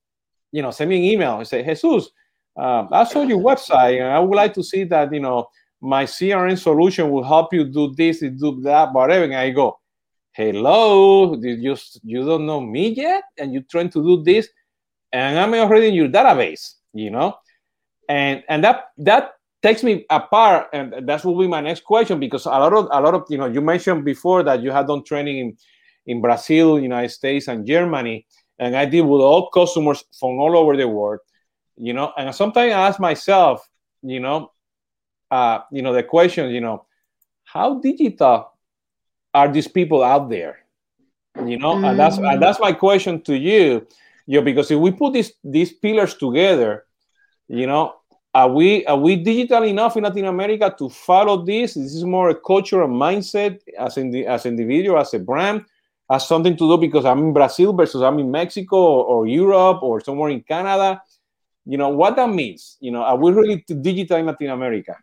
you 0.53 0.63
know 0.63 0.71
send 0.71 0.91
me 0.91 0.97
an 0.99 1.05
email 1.05 1.39
and 1.39 1.49
say 1.49 1.65
jesus 1.65 2.11
uh, 2.57 2.87
i 2.93 3.05
saw 3.05 3.23
your 3.23 3.39
website 3.39 3.99
and 3.99 4.09
i 4.09 4.19
would 4.19 4.37
like 4.37 4.55
to 4.55 4.63
see 4.63 4.85
that 4.85 5.13
you 5.13 5.21
know 5.21 5.49
my 5.81 6.05
crm 6.05 6.57
solution 6.59 7.11
will 7.11 7.25
help 7.25 7.53
you 7.53 7.65
do 7.65 7.93
this 7.97 8.21
do 8.21 8.61
that 8.61 8.93
whatever. 8.93 9.25
And 9.25 9.35
i 9.35 9.51
go 9.51 9.79
hello? 10.33 11.35
You 11.35 11.77
you 12.05 12.25
don't 12.25 12.47
know 12.47 12.61
me 12.61 12.89
yet? 12.91 13.25
And 13.39 13.53
you're 13.53 13.69
trying 13.71 13.91
to 13.91 14.03
do 14.03 14.23
this? 14.23 14.49
And 15.13 15.39
i'm 15.39 15.53
already 15.55 15.89
in 15.89 15.95
your 15.95 16.09
database 16.09 16.75
you 16.95 17.11
know? 17.11 17.35
And 18.09 18.45
and 18.49 18.63
that 18.65 18.91
that 18.99 19.33
takes 19.63 19.83
me 19.83 20.05
apart 20.11 20.69
and 20.73 21.07
that's 21.07 21.25
will 21.25 21.39
be 21.39 21.47
my 21.47 21.61
next 21.61 21.85
question 21.85 22.19
because 22.19 22.47
a 22.47 22.51
lot 22.51 22.73
of 22.73 22.89
a 22.91 23.01
lot 23.01 23.15
of 23.15 23.25
you 23.29 23.39
know 23.39 23.47
you 23.47 23.61
mentioned 23.61 24.05
before 24.05 24.43
that 24.43 24.61
you 24.61 24.71
had 24.71 24.87
done 24.87 25.05
training 25.05 25.39
in, 25.39 25.57
in 26.07 26.21
brazil 26.21 26.81
united 26.81 27.11
states 27.11 27.49
and 27.49 27.67
germany 27.67 28.27
and 28.59 28.77
i 28.77 28.85
deal 28.85 29.07
with 29.07 29.21
all 29.21 29.51
customers 29.51 30.05
from 30.19 30.39
all 30.39 30.57
over 30.57 30.77
the 30.77 30.87
world 30.87 31.21
you 31.77 31.93
know 31.93 32.13
and 32.19 32.35
sometimes 32.35 32.73
i 32.73 32.89
ask 32.89 32.99
myself 32.99 33.69
you 34.03 34.21
know 34.21 34.51
uh, 35.31 35.61
you 35.71 35.81
know 35.81 35.95
the 35.95 36.03
question 36.03 36.51
you 36.51 36.61
know 36.61 36.85
how 37.45 37.79
digital 37.81 38.53
are 39.33 39.51
these 39.51 39.69
people 39.69 40.03
out 40.03 40.29
there 40.29 40.59
you 41.47 41.57
know 41.57 41.75
mm. 41.77 41.89
and 41.89 41.99
that's 41.99 42.19
and 42.19 42.43
that's 42.43 42.61
my 42.61 42.73
question 42.73 43.23
to 43.23 43.35
you 43.35 43.87
you 44.27 44.39
know, 44.39 44.45
because 44.45 44.71
if 44.71 44.79
we 44.79 44.91
put 44.91 45.15
these 45.15 45.33
these 45.43 45.73
pillars 45.73 46.15
together 46.15 46.85
you 47.49 47.67
know 47.67 47.95
are 48.35 48.49
we 48.49 48.87
are 48.87 48.97
we 48.97 49.17
digital 49.17 49.63
enough 49.65 49.97
in 49.97 50.05
Latin 50.05 50.25
America 50.25 50.75
to 50.79 50.89
follow 50.89 51.45
this? 51.45 51.75
This 51.75 51.95
is 51.95 52.05
more 52.05 52.31
a 52.31 52.35
cultural 52.35 52.89
mindset 52.89 53.61
as 53.79 53.99
in 53.99 54.11
the 54.11 54.27
as 54.27 54.47
individual, 54.47 54.99
as 54.99 55.13
a 55.13 55.19
brand, 55.19 55.65
has 56.09 56.27
something 56.27 56.57
to 56.57 56.69
do 56.69 56.79
because 56.79 57.05
I'm 57.05 57.19
in 57.19 57.33
Brazil 57.33 57.75
versus 57.75 58.01
I'm 58.03 58.19
in 58.19 58.31
Mexico 58.31 58.77
or, 58.77 59.05
or, 59.05 59.27
Europe 59.27 59.83
or 59.83 60.01
somewhere 60.01 60.31
in 60.31 60.41
Canada. 60.41 61.03
You 61.67 61.77
know 61.77 61.91
what 61.91 62.17
that 62.17 62.31
means. 62.31 62.79
You 62.81 62.91
know, 62.93 63.03
are 63.03 63.17
we 63.17 63.33
really 63.33 63.65
digital 63.67 64.17
in 64.17 64.27
Latin 64.27 64.51
America? 64.51 64.97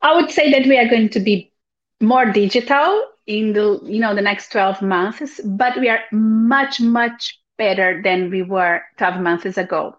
I 0.00 0.14
would 0.14 0.30
say 0.30 0.50
that 0.52 0.66
we 0.66 0.78
are 0.78 0.88
going 0.88 1.10
to 1.10 1.20
be 1.20 1.52
more 2.00 2.26
digital 2.32 3.02
in 3.26 3.52
the 3.52 3.78
you 3.84 4.00
know 4.00 4.14
the 4.14 4.22
next 4.22 4.50
12 4.50 4.80
months, 4.80 5.40
but 5.44 5.78
we 5.78 5.90
are 5.90 6.00
much 6.10 6.80
much 6.80 7.38
better 7.58 8.00
than 8.02 8.30
we 8.30 8.42
were 8.42 8.80
12 8.96 9.20
months 9.20 9.58
ago. 9.58 9.94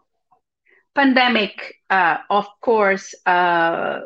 Pandemic, 0.96 1.76
uh, 1.90 2.18
of 2.30 2.48
course, 2.62 3.14
uh, 3.26 4.02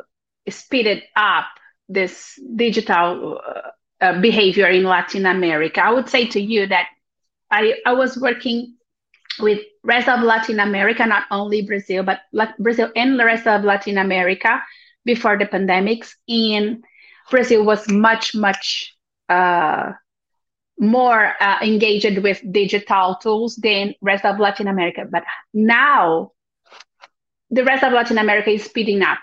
speeded 0.49 1.03
up 1.15 1.45
this 1.89 2.39
digital 2.55 3.39
uh, 3.45 3.61
uh, 4.01 4.19
behavior 4.19 4.67
in 4.67 4.83
Latin 4.83 5.25
America. 5.25 5.83
I 5.83 5.91
would 5.91 6.09
say 6.09 6.27
to 6.27 6.41
you 6.41 6.67
that 6.67 6.87
I, 7.49 7.75
I 7.85 7.93
was 7.93 8.17
working 8.17 8.75
with 9.39 9.61
rest 9.83 10.09
of 10.09 10.21
Latin 10.21 10.59
America, 10.59 11.05
not 11.05 11.23
only 11.31 11.61
Brazil, 11.61 12.03
but 12.03 12.19
Brazil 12.59 12.91
and 12.95 13.19
the 13.19 13.25
rest 13.25 13.47
of 13.47 13.63
Latin 13.63 13.97
America 13.97 14.61
before 15.05 15.37
the 15.37 15.45
pandemics. 15.45 16.13
And 16.27 16.83
Brazil 17.31 17.63
was 17.63 17.89
much, 17.89 18.35
much 18.35 18.93
uh, 19.29 19.93
more 20.79 21.33
uh, 21.39 21.59
engaged 21.61 22.17
with 22.19 22.41
digital 22.51 23.15
tools 23.21 23.55
than 23.55 23.95
rest 24.01 24.25
of 24.25 24.39
Latin 24.39 24.67
America. 24.67 25.05
But 25.09 25.23
now 25.53 26.32
the 27.53 27.63
rest 27.63 27.83
of 27.83 27.93
Latin 27.93 28.17
America 28.17 28.49
is 28.49 28.63
speeding 28.63 29.03
up, 29.03 29.19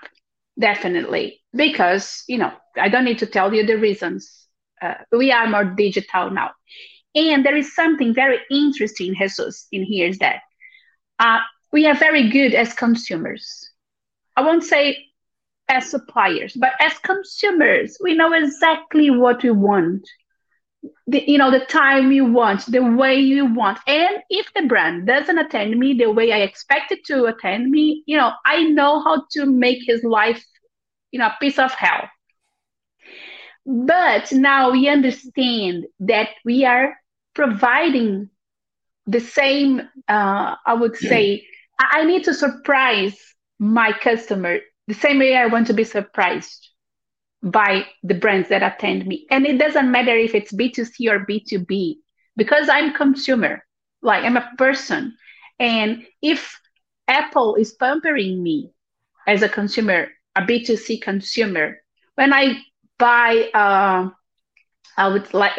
definitely, 0.58 1.40
because, 1.52 2.22
you 2.28 2.38
know, 2.38 2.52
I 2.76 2.88
don't 2.88 3.04
need 3.04 3.18
to 3.18 3.26
tell 3.26 3.52
you 3.52 3.66
the 3.66 3.76
reasons. 3.76 4.46
Uh, 4.80 4.94
we 5.10 5.32
are 5.32 5.48
more 5.48 5.64
digital 5.64 6.30
now. 6.30 6.52
And 7.16 7.44
there 7.44 7.56
is 7.56 7.74
something 7.74 8.14
very 8.14 8.38
interesting, 8.48 9.16
Jesus, 9.18 9.66
in 9.72 9.82
here 9.82 10.08
is 10.08 10.18
that 10.18 10.42
uh, 11.18 11.40
we 11.72 11.86
are 11.86 11.94
very 11.94 12.30
good 12.30 12.54
as 12.54 12.72
consumers. 12.72 13.68
I 14.36 14.42
won't 14.42 14.62
say 14.62 15.06
as 15.68 15.90
suppliers, 15.90 16.54
but 16.54 16.72
as 16.80 16.96
consumers, 16.98 17.98
we 18.00 18.14
know 18.14 18.32
exactly 18.32 19.10
what 19.10 19.42
we 19.42 19.50
want 19.50 20.08
the, 21.06 21.24
you 21.26 21.38
know 21.38 21.50
the 21.50 21.64
time 21.66 22.12
you 22.12 22.24
want 22.24 22.66
the 22.66 22.80
way 22.82 23.16
you 23.16 23.46
want. 23.46 23.78
And 23.86 24.16
if 24.30 24.52
the 24.54 24.66
brand 24.66 25.06
doesn't 25.06 25.38
attend 25.38 25.78
me 25.78 25.94
the 25.94 26.10
way 26.10 26.32
i 26.32 26.38
expect 26.38 26.92
it 26.92 27.04
to 27.06 27.26
attend 27.26 27.70
me 27.70 28.02
you 28.06 28.16
know 28.16 28.32
i 28.46 28.64
know 28.64 29.00
how 29.02 29.24
to 29.32 29.46
make 29.46 29.80
his 29.86 30.04
life 30.04 30.44
you 31.12 31.20
know 31.20 31.26
a 31.28 31.36
piece 31.40 31.58
of 31.58 31.72
hell. 31.72 32.08
But 33.66 34.32
now 34.32 34.70
we 34.72 34.88
understand 34.88 35.86
that 36.00 36.30
we 36.44 36.64
are 36.64 36.96
providing 37.34 38.30
the 39.06 39.20
same 39.20 39.80
uh, 40.08 40.56
i 40.66 40.74
would 40.74 40.96
say 40.96 41.44
i 41.78 42.04
need 42.04 42.24
to 42.24 42.34
surprise 42.34 43.18
my 43.58 43.92
customer 43.92 44.58
the 44.88 44.94
same 44.94 45.18
way 45.18 45.36
i 45.36 45.46
want 45.46 45.66
to 45.68 45.74
be 45.74 45.84
surprised 45.84 46.69
by 47.42 47.86
the 48.02 48.14
brands 48.14 48.48
that 48.48 48.62
attend 48.62 49.06
me. 49.06 49.26
And 49.30 49.46
it 49.46 49.58
doesn't 49.58 49.90
matter 49.90 50.16
if 50.16 50.34
it's 50.34 50.52
B2C 50.52 51.10
or 51.10 51.24
B2B 51.24 51.96
because 52.36 52.68
I'm 52.68 52.92
consumer, 52.92 53.64
like 54.02 54.24
I'm 54.24 54.36
a 54.36 54.50
person. 54.58 55.16
And 55.58 56.06
if 56.22 56.58
Apple 57.08 57.56
is 57.56 57.72
pampering 57.72 58.42
me 58.42 58.70
as 59.26 59.42
a 59.42 59.48
consumer, 59.48 60.08
a 60.36 60.42
B2C 60.42 61.00
consumer, 61.02 61.82
when 62.14 62.32
I 62.32 62.60
buy, 62.98 63.50
uh, 63.54 64.10
I 64.96 65.08
would 65.08 65.32
like, 65.32 65.58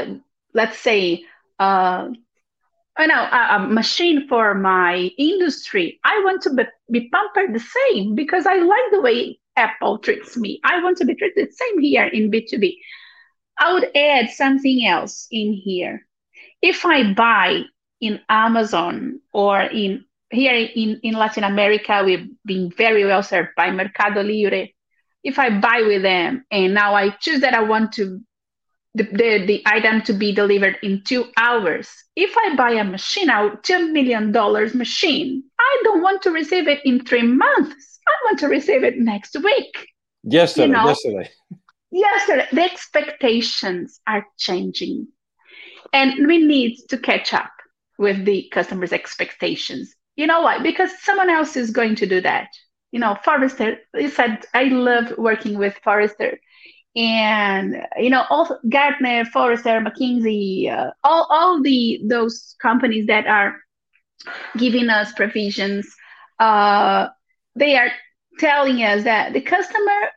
let's 0.53 0.77
say, 0.77 1.25
uh, 1.59 2.09
I 2.97 3.05
know 3.07 3.21
a, 3.21 3.55
a, 3.55 3.59
machine 3.67 4.27
for 4.27 4.53
my 4.53 5.09
industry. 5.17 5.99
I 6.03 6.21
want 6.23 6.43
to 6.43 6.53
be, 6.53 6.63
be 6.91 7.09
pampered 7.09 7.55
the 7.55 7.59
same 7.59 8.15
because 8.15 8.45
I 8.45 8.55
like 8.57 8.91
the 8.91 9.01
way 9.01 9.39
Apple 9.55 9.97
treats 9.99 10.37
me. 10.37 10.59
I 10.63 10.81
want 10.83 10.97
to 10.97 11.05
be 11.05 11.15
treated 11.15 11.53
same 11.53 11.79
here 11.79 12.05
in 12.05 12.31
B2B. 12.31 12.77
I 13.57 13.73
would 13.73 13.95
add 13.95 14.29
something 14.29 14.85
else 14.85 15.27
in 15.31 15.53
here. 15.53 16.07
If 16.61 16.85
I 16.85 17.13
buy 17.13 17.63
in 17.99 18.19
Amazon 18.29 19.19
or 19.33 19.61
in 19.61 20.05
here 20.31 20.53
in, 20.53 20.99
in 21.03 21.13
Latin 21.13 21.43
America, 21.43 22.01
we've 22.05 22.29
been 22.45 22.71
very 22.71 23.05
well 23.05 23.21
served 23.23 23.49
by 23.55 23.69
Mercado 23.71 24.21
Libre. 24.21 24.69
If 25.23 25.37
I 25.37 25.59
buy 25.59 25.83
with 25.85 26.01
them 26.01 26.45
and 26.49 26.73
now 26.73 26.95
I 26.95 27.09
choose 27.09 27.41
that 27.41 27.53
I 27.53 27.61
want 27.61 27.91
to 27.93 28.21
the, 28.93 29.03
the, 29.03 29.45
the 29.45 29.63
item 29.65 30.01
to 30.03 30.13
be 30.13 30.33
delivered 30.33 30.77
in 30.83 31.03
two 31.05 31.25
hours. 31.37 31.89
If 32.15 32.35
I 32.37 32.55
buy 32.55 32.71
a 32.71 32.83
machine, 32.83 33.29
a 33.29 33.51
$2 33.51 33.91
million 33.91 34.31
machine, 34.77 35.43
I 35.59 35.81
don't 35.83 36.01
want 36.01 36.21
to 36.23 36.31
receive 36.31 36.67
it 36.67 36.81
in 36.83 37.05
three 37.05 37.21
months. 37.21 37.90
I 38.07 38.13
want 38.25 38.39
to 38.39 38.47
receive 38.47 38.83
it 38.83 38.97
next 38.97 39.35
week. 39.41 39.87
Yesterday, 40.23 40.67
you 40.67 40.73
know? 40.73 40.87
yesterday. 40.87 41.29
Yesterday, 41.91 42.47
the 42.51 42.63
expectations 42.63 43.99
are 44.07 44.25
changing, 44.37 45.07
and 45.91 46.25
we 46.27 46.37
need 46.37 46.77
to 46.89 46.97
catch 46.97 47.33
up 47.33 47.51
with 47.97 48.23
the 48.25 48.49
customer's 48.51 48.93
expectations. 48.93 49.93
You 50.15 50.27
know 50.27 50.41
why? 50.41 50.59
Because 50.59 50.91
someone 51.01 51.29
else 51.29 51.55
is 51.57 51.71
going 51.71 51.95
to 51.95 52.05
do 52.05 52.21
that. 52.21 52.47
You 52.91 52.99
know, 52.99 53.17
Forrester. 53.23 53.77
You 53.93 54.09
said 54.09 54.45
I 54.53 54.65
love 54.65 55.17
working 55.17 55.57
with 55.57 55.77
Forrester, 55.83 56.39
and 56.95 57.81
you 57.97 58.09
know, 58.09 58.25
all 58.29 58.59
Gartner, 58.69 59.25
Forrester, 59.25 59.81
McKinsey, 59.81 60.71
uh, 60.71 60.91
all 61.03 61.27
all 61.29 61.61
the 61.61 62.01
those 62.05 62.55
companies 62.61 63.07
that 63.07 63.27
are 63.27 63.57
giving 64.57 64.89
us 64.89 65.11
provisions. 65.13 65.93
Uh, 66.39 67.09
they 67.55 67.75
are 67.75 67.91
telling 68.39 68.83
us 68.83 69.03
that 69.03 69.33
the 69.33 69.41
customer 69.41 70.09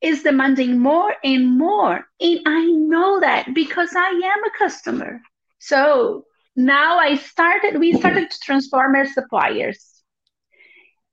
is 0.00 0.22
demanding 0.22 0.78
more 0.78 1.14
and 1.24 1.58
more. 1.58 2.04
And 2.20 2.40
I 2.46 2.66
know 2.66 3.20
that 3.20 3.54
because 3.54 3.90
I 3.96 4.08
am 4.08 4.44
a 4.44 4.58
customer. 4.58 5.20
So 5.58 6.24
now 6.56 6.98
I 6.98 7.16
started, 7.16 7.80
we 7.80 7.94
started 7.94 8.30
to 8.30 8.38
transform 8.40 8.94
our 8.94 9.06
suppliers. 9.06 10.02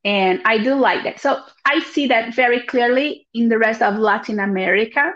And 0.03 0.41
I 0.45 0.57
do 0.57 0.75
like 0.75 1.03
that. 1.03 1.19
So 1.19 1.41
I 1.65 1.79
see 1.79 2.07
that 2.07 2.35
very 2.35 2.61
clearly 2.61 3.27
in 3.33 3.49
the 3.49 3.57
rest 3.57 3.81
of 3.81 3.97
Latin 3.97 4.39
America. 4.39 5.13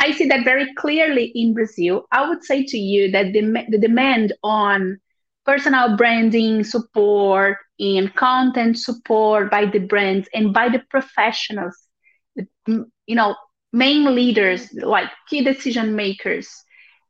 I 0.00 0.12
see 0.12 0.26
that 0.28 0.44
very 0.44 0.74
clearly 0.74 1.30
in 1.34 1.52
Brazil. 1.52 2.06
I 2.10 2.28
would 2.28 2.42
say 2.42 2.64
to 2.64 2.78
you 2.78 3.10
that 3.12 3.32
the, 3.32 3.66
the 3.68 3.78
demand 3.78 4.32
on 4.42 4.98
personal 5.44 5.96
branding 5.96 6.64
support 6.64 7.56
and 7.78 8.14
content 8.14 8.78
support 8.78 9.50
by 9.50 9.64
the 9.66 9.78
brands 9.78 10.28
and 10.34 10.52
by 10.52 10.68
the 10.68 10.80
professionals 10.90 11.76
you 12.66 13.16
know 13.16 13.34
main 13.72 14.14
leaders 14.14 14.72
like 14.74 15.08
key 15.28 15.42
decision 15.42 15.94
makers. 15.96 16.48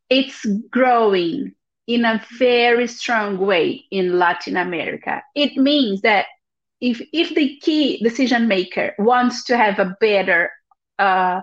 It's 0.09 0.45
growing 0.69 1.53
in 1.87 2.05
a 2.05 2.21
very 2.37 2.87
strong 2.87 3.37
way 3.37 3.85
in 3.91 4.17
latin 4.19 4.57
america. 4.57 5.21
It 5.35 5.55
means 5.57 6.01
that 6.01 6.25
if 6.81 7.01
if 7.13 7.33
the 7.35 7.57
key 7.61 8.01
decision 8.03 8.47
maker 8.47 8.93
wants 8.99 9.45
to 9.45 9.57
have 9.57 9.79
a 9.79 9.95
better 9.99 10.51
uh, 10.99 11.41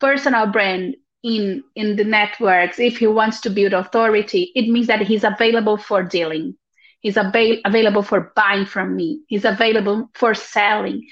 personal 0.00 0.46
brand 0.46 0.96
in 1.22 1.62
in 1.74 1.96
the 1.96 2.04
networks. 2.04 2.78
If 2.78 2.98
he 2.98 3.06
wants 3.06 3.40
to 3.42 3.50
build 3.50 3.72
authority 3.72 4.52
it 4.54 4.68
means 4.68 4.86
that 4.86 5.02
he's 5.02 5.24
available 5.24 5.76
for 5.76 6.02
dealing. 6.02 6.56
He's 7.00 7.16
avail- 7.16 7.60
available 7.64 8.02
for 8.02 8.32
buying 8.36 8.66
from 8.66 8.94
me. 8.96 9.20
He's 9.26 9.44
available 9.44 10.10
for 10.14 10.34
selling. 10.34 11.06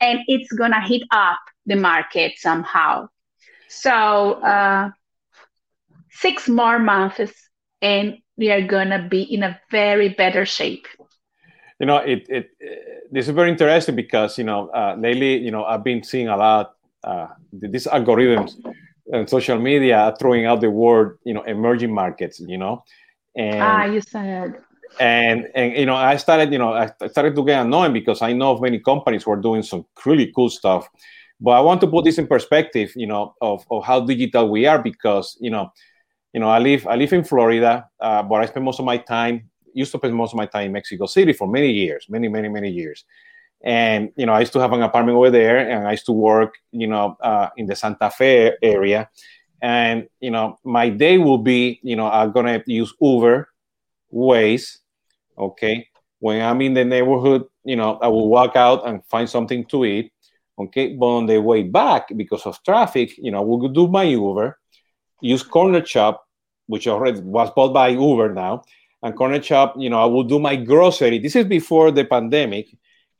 And 0.00 0.20
it's 0.26 0.52
gonna 0.52 0.80
hit 0.86 1.02
up 1.10 1.38
the 1.66 1.76
market 1.76 2.32
somehow. 2.36 3.08
So 3.68 4.34
uh, 4.42 4.90
six 6.10 6.48
more 6.48 6.78
months 6.78 7.32
and 7.80 8.18
we 8.36 8.50
are 8.50 8.62
gonna 8.62 9.08
be 9.08 9.22
in 9.22 9.42
a 9.42 9.60
very 9.70 10.10
better 10.10 10.44
shape. 10.44 10.86
You 11.78 11.86
know 11.86 11.96
it, 11.96 12.26
it, 12.28 12.50
it 12.60 12.92
this 13.12 13.28
is 13.28 13.34
very 13.34 13.50
interesting 13.50 13.94
because 13.94 14.38
you 14.38 14.44
know 14.44 14.68
uh, 14.68 14.96
lately 14.98 15.36
you 15.36 15.50
know 15.50 15.64
i've 15.64 15.84
been 15.84 16.02
seeing 16.02 16.28
a 16.28 16.36
lot 16.36 16.74
uh, 17.04 17.26
these 17.52 17.86
algorithms 17.86 18.54
and 19.12 19.28
social 19.28 19.58
media 19.58 20.14
throwing 20.18 20.46
out 20.46 20.60
the 20.60 20.70
word 20.70 21.18
you 21.24 21.34
know 21.34 21.42
emerging 21.42 21.92
markets 21.92 22.40
you 22.40 22.58
know? 22.58 22.84
And 23.36 23.62
ah 23.62 23.84
you 23.84 24.00
said. 24.00 24.58
and 25.00 25.48
and 25.54 25.76
you 25.76 25.86
know 25.86 25.96
i 25.96 26.16
started 26.16 26.52
you 26.52 26.58
know 26.58 26.72
i 26.72 26.86
started 27.08 27.34
to 27.34 27.44
get 27.44 27.64
annoying 27.64 27.92
because 27.92 28.22
i 28.22 28.32
know 28.32 28.52
of 28.52 28.60
many 28.60 28.78
companies 28.78 29.24
who 29.24 29.32
are 29.32 29.40
doing 29.40 29.62
some 29.62 29.86
really 30.04 30.30
cool 30.34 30.50
stuff. 30.50 30.88
But 31.40 31.52
i 31.52 31.60
want 31.60 31.80
to 31.80 31.88
put 31.88 32.04
this 32.04 32.18
in 32.18 32.26
perspective 32.26 32.92
you 32.94 33.06
know 33.06 33.34
of, 33.40 33.64
of 33.70 33.84
how 33.84 34.00
digital 34.00 34.48
we 34.48 34.66
are 34.66 34.80
because 34.80 35.36
you 35.40 35.50
know 35.50 35.72
you 36.32 36.40
know 36.40 36.48
i 36.48 36.58
live 36.58 36.86
i 36.86 36.94
live 36.94 37.12
in 37.12 37.24
florida 37.24 37.88
uh, 38.00 38.22
but 38.22 38.36
i 38.36 38.46
spend 38.46 38.64
most 38.64 38.78
of 38.78 38.84
my 38.84 38.96
time 38.96 39.50
used 39.74 39.92
to 39.92 39.98
spend 39.98 40.14
most 40.14 40.32
of 40.32 40.36
my 40.36 40.46
time 40.46 40.66
in 40.66 40.72
mexico 40.72 41.06
city 41.06 41.32
for 41.32 41.48
many 41.48 41.70
years 41.70 42.06
many 42.08 42.28
many 42.28 42.48
many 42.48 42.70
years 42.70 43.04
and 43.64 44.10
you 44.16 44.26
know 44.26 44.32
i 44.32 44.40
used 44.40 44.52
to 44.52 44.60
have 44.60 44.72
an 44.72 44.82
apartment 44.82 45.16
over 45.16 45.30
there 45.30 45.58
and 45.58 45.86
i 45.86 45.92
used 45.92 46.06
to 46.06 46.12
work 46.12 46.54
you 46.72 46.86
know 46.86 47.16
uh, 47.20 47.48
in 47.56 47.66
the 47.66 47.76
santa 47.76 48.10
fe 48.10 48.52
area 48.62 49.08
and 49.60 50.08
you 50.20 50.30
know 50.30 50.58
my 50.64 50.88
day 50.88 51.18
will 51.18 51.38
be 51.38 51.80
you 51.82 51.96
know 51.96 52.10
i'm 52.10 52.32
gonna 52.32 52.62
use 52.66 52.92
uber 53.00 53.48
Waze 54.12 54.78
okay 55.38 55.88
when 56.18 56.42
i'm 56.42 56.60
in 56.60 56.74
the 56.74 56.84
neighborhood 56.84 57.44
you 57.64 57.76
know 57.76 57.98
i 58.02 58.08
will 58.08 58.28
walk 58.28 58.56
out 58.56 58.86
and 58.86 59.04
find 59.06 59.28
something 59.28 59.64
to 59.66 59.84
eat 59.84 60.12
okay 60.58 60.94
but 60.94 61.06
on 61.06 61.26
the 61.26 61.40
way 61.40 61.62
back 61.62 62.08
because 62.16 62.44
of 62.46 62.62
traffic 62.64 63.16
you 63.16 63.30
know 63.30 63.42
we'll 63.42 63.68
do 63.68 63.86
my 63.86 64.02
uber 64.02 64.58
use 65.20 65.42
Cornershop 65.44 66.18
which 66.66 66.88
already 66.88 67.20
was 67.20 67.50
bought 67.54 67.72
by 67.72 67.88
uber 67.88 68.32
now 68.32 68.62
and 69.02 69.14
Cornershop. 69.14 69.80
You 69.80 69.90
know, 69.90 70.00
I 70.00 70.06
will 70.06 70.22
do 70.22 70.38
my 70.38 70.56
grocery. 70.56 71.18
This 71.18 71.36
is 71.36 71.44
before 71.44 71.90
the 71.90 72.04
pandemic, 72.04 72.68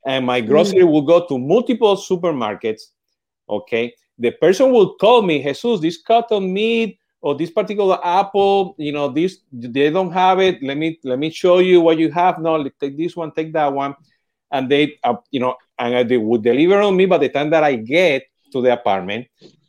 and 0.05 0.25
my 0.25 0.41
grocery 0.41 0.81
mm. 0.81 0.91
will 0.91 1.01
go 1.01 1.25
to 1.27 1.37
multiple 1.37 1.95
supermarkets. 1.95 2.81
Okay, 3.49 3.93
the 4.17 4.31
person 4.31 4.71
will 4.71 4.95
call 4.95 5.21
me, 5.21 5.43
Jesus, 5.43 5.79
this 5.79 6.01
cotton 6.01 6.51
meat 6.53 6.97
or 7.21 7.35
this 7.35 7.51
particular 7.51 7.99
apple, 8.03 8.75
you 8.77 8.91
know, 8.91 9.09
this 9.09 9.39
they 9.51 9.89
don't 9.89 10.11
have 10.11 10.39
it. 10.39 10.61
Let 10.61 10.77
me 10.77 10.99
let 11.03 11.19
me 11.19 11.29
show 11.29 11.59
you 11.59 11.81
what 11.81 11.97
you 11.97 12.11
have. 12.11 12.39
No, 12.39 12.63
take 12.79 12.97
this 12.97 13.15
one, 13.15 13.31
take 13.31 13.53
that 13.53 13.71
one, 13.71 13.95
and 14.51 14.69
they, 14.69 14.99
uh, 15.03 15.15
you 15.31 15.39
know, 15.39 15.55
and 15.79 16.09
they 16.09 16.17
would 16.17 16.43
deliver 16.43 16.81
on 16.81 16.95
me 16.95 17.05
by 17.05 17.17
the 17.17 17.29
time 17.29 17.49
that 17.51 17.63
I 17.63 17.75
get 17.75 18.23
to 18.51 18.61
the 18.61 18.73
apartment. 18.73 19.27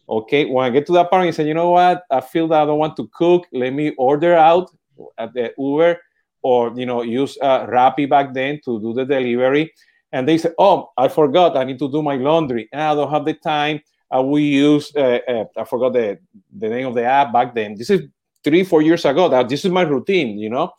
Okay, 0.08 0.44
when 0.44 0.66
I 0.66 0.70
get 0.70 0.86
to 0.86 0.92
the 0.92 1.00
apartment, 1.00 1.28
I 1.28 1.36
say, 1.36 1.48
you 1.48 1.54
know 1.54 1.70
what? 1.70 2.04
I 2.10 2.20
feel 2.20 2.46
that 2.48 2.62
I 2.62 2.66
don't 2.66 2.78
want 2.78 2.96
to 2.96 3.08
cook. 3.14 3.46
Let 3.52 3.72
me 3.72 3.94
order 3.96 4.34
out 4.34 4.70
at 5.16 5.32
the 5.32 5.52
Uber 5.56 5.98
or 6.42 6.72
you 6.76 6.86
know 6.86 7.02
use 7.02 7.36
uh, 7.40 7.66
Rappi 7.66 8.08
back 8.08 8.32
then 8.32 8.60
to 8.64 8.80
do 8.80 8.92
the 8.92 9.04
delivery. 9.04 9.72
And 10.14 10.28
they 10.28 10.38
say, 10.38 10.50
oh, 10.58 10.92
I 10.96 11.08
forgot. 11.08 11.56
I 11.56 11.64
need 11.64 11.80
to 11.80 11.90
do 11.90 12.00
my 12.00 12.14
laundry. 12.14 12.68
And 12.72 12.80
I 12.80 12.94
don't 12.94 13.10
have 13.10 13.24
the 13.26 13.34
time 13.34 13.80
uh, 14.14 14.22
we 14.22 14.42
use 14.42 14.92
uh, 14.96 15.18
uh, 15.28 15.44
I 15.56 15.64
forgot 15.64 15.92
the 15.92 16.18
the 16.56 16.68
name 16.68 16.86
of 16.86 16.94
the 16.94 17.04
app 17.04 17.32
back 17.32 17.54
then. 17.54 17.74
This 17.74 17.90
is 17.90 18.02
three 18.42 18.64
four 18.64 18.82
years 18.82 19.04
ago. 19.04 19.28
That 19.28 19.48
this 19.48 19.64
is 19.64 19.70
my 19.70 19.82
routine, 19.82 20.38
you 20.38 20.50
know. 20.50 20.72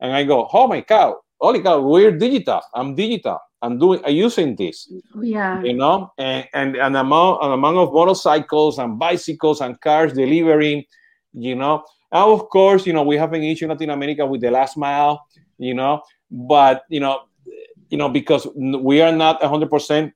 And 0.00 0.12
I 0.12 0.24
go, 0.24 0.48
oh 0.52 0.66
my 0.66 0.80
cow, 0.80 1.20
holy 1.40 1.62
cow, 1.62 1.80
we're 1.80 2.12
digital. 2.12 2.62
I'm 2.74 2.94
digital. 2.94 3.38
I'm 3.60 3.78
doing 3.78 4.00
I'm 4.04 4.14
using 4.14 4.56
this. 4.56 4.90
Yeah. 5.20 5.62
You 5.62 5.74
know, 5.74 6.12
and 6.16 6.48
and 6.54 6.76
an 6.76 6.96
amount 6.96 7.44
an 7.44 7.52
amount 7.52 7.76
of 7.76 7.92
motorcycles 7.92 8.78
and 8.78 8.98
bicycles 8.98 9.60
and 9.60 9.78
cars 9.80 10.14
delivering, 10.14 10.84
you 11.34 11.54
know. 11.54 11.84
And 12.12 12.24
of 12.24 12.48
course, 12.48 12.86
you 12.86 12.92
know, 12.92 13.02
we 13.02 13.16
have 13.16 13.32
an 13.34 13.42
issue 13.42 13.66
in 13.66 13.70
Latin 13.70 13.90
America 13.90 14.24
with 14.24 14.40
the 14.40 14.50
last 14.50 14.76
mile, 14.76 15.26
you 15.58 15.74
know, 15.74 16.02
but 16.30 16.84
you 16.88 17.00
know, 17.00 17.20
you 17.90 17.98
know, 17.98 18.08
because 18.08 18.46
we 18.56 19.02
are 19.02 19.12
not 19.12 19.40
100%, 19.42 20.12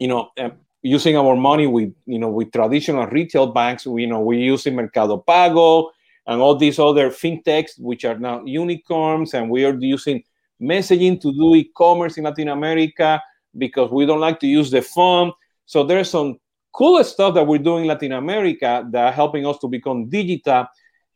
you 0.00 0.08
know, 0.08 0.30
um, 0.38 0.52
using 0.84 1.16
our 1.16 1.34
money 1.34 1.66
with 1.66 1.92
you 2.06 2.18
know 2.18 2.28
with 2.28 2.52
traditional 2.52 3.06
retail 3.06 3.48
banks. 3.48 3.86
We, 3.86 4.02
you 4.02 4.06
know 4.06 4.20
we're 4.20 4.38
using 4.38 4.76
Mercado 4.76 5.16
Pago 5.16 5.90
and 6.26 6.40
all 6.40 6.54
these 6.54 6.78
other 6.78 7.10
fintechs, 7.10 7.80
which 7.80 8.04
are 8.04 8.18
now 8.18 8.44
unicorns, 8.44 9.34
and 9.34 9.50
we 9.50 9.64
are 9.64 9.74
using 9.74 10.22
messaging 10.60 11.20
to 11.20 11.32
do 11.32 11.54
e-commerce 11.56 12.16
in 12.16 12.24
Latin 12.24 12.48
America 12.48 13.20
because 13.56 13.90
we 13.90 14.06
don't 14.06 14.20
like 14.20 14.38
to 14.40 14.46
use 14.46 14.70
the 14.70 14.82
phone. 14.82 15.32
So 15.66 15.84
there's 15.84 16.10
some 16.10 16.38
cool 16.72 17.02
stuff 17.02 17.34
that 17.34 17.46
we're 17.46 17.58
doing 17.58 17.84
in 17.84 17.88
Latin 17.88 18.12
America 18.12 18.86
that 18.90 19.06
are 19.06 19.12
helping 19.12 19.46
us 19.46 19.58
to 19.58 19.68
become 19.68 20.08
digital. 20.08 20.66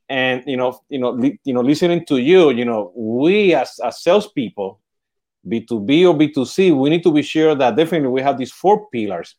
And 0.08 0.42
you 0.46 0.56
know, 0.56 0.80
you 0.88 0.98
know, 0.98 1.10
li- 1.10 1.38
you 1.44 1.52
know, 1.52 1.60
listening 1.60 2.06
to 2.06 2.16
you, 2.16 2.50
you 2.50 2.64
know, 2.64 2.92
we 2.96 3.54
as, 3.54 3.78
as 3.84 4.02
salespeople, 4.02 4.80
B2B 5.46 6.08
or 6.08 6.14
B2C, 6.18 6.76
we 6.76 6.90
need 6.90 7.02
to 7.02 7.12
be 7.12 7.22
sure 7.22 7.54
that 7.54 7.76
definitely 7.76 8.08
we 8.08 8.22
have 8.22 8.38
these 8.38 8.52
four 8.52 8.88
pillars 8.90 9.34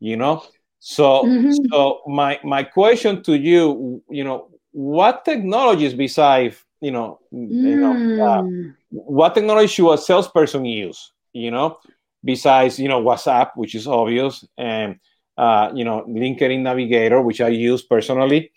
you 0.00 0.16
know 0.16 0.42
so 0.78 1.22
mm-hmm. 1.22 1.52
so 1.70 2.00
my 2.06 2.40
my 2.42 2.62
question 2.62 3.22
to 3.22 3.36
you 3.38 4.02
you 4.10 4.24
know 4.24 4.48
what 4.72 5.24
technologies 5.24 5.94
besides 5.94 6.56
you 6.80 6.90
know, 6.90 7.20
mm. 7.32 7.50
you 7.50 7.76
know 7.76 7.92
uh, 8.24 8.42
mm. 8.42 8.74
what 8.88 9.34
technology 9.34 9.66
should 9.66 9.92
a 9.92 9.98
salesperson 9.98 10.64
use 10.64 11.12
you 11.34 11.50
know 11.50 11.78
besides 12.24 12.78
you 12.78 12.88
know 12.88 13.02
whatsapp 13.02 13.50
which 13.54 13.74
is 13.74 13.86
obvious 13.86 14.46
and 14.56 14.98
uh, 15.36 15.70
you 15.74 15.84
know 15.84 16.04
linkedin 16.08 16.60
navigator 16.60 17.20
which 17.20 17.42
i 17.42 17.48
use 17.48 17.82
personally 17.82 18.50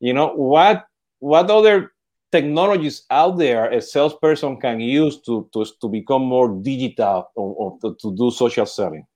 you 0.00 0.12
know 0.12 0.34
what 0.34 0.84
what 1.20 1.50
other 1.50 1.91
technologies 2.32 3.04
out 3.10 3.38
there 3.38 3.70
a 3.70 3.80
salesperson 3.80 4.58
can 4.58 4.80
use 4.80 5.20
to 5.20 5.48
to, 5.52 5.66
to 5.80 5.88
become 5.88 6.22
more 6.22 6.48
digital 6.62 7.30
or, 7.36 7.54
or 7.54 7.78
to, 7.80 7.96
to 8.00 8.16
do 8.16 8.30
social 8.30 8.66
selling 8.66 9.06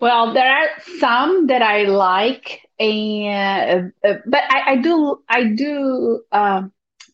well, 0.00 0.32
there 0.32 0.48
are 0.48 0.68
some 1.00 1.48
that 1.48 1.60
I 1.60 1.84
like, 1.84 2.62
and 2.78 3.92
uh, 4.04 4.14
but 4.26 4.44
I, 4.48 4.72
I, 4.72 4.76
do 4.76 5.22
I 5.28 5.44
do 5.44 6.22
uh, 6.30 6.62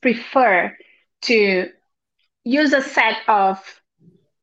prefer 0.02 0.76
to 1.22 1.68
use 2.44 2.72
a 2.74 2.82
set 2.82 3.16
of 3.26 3.58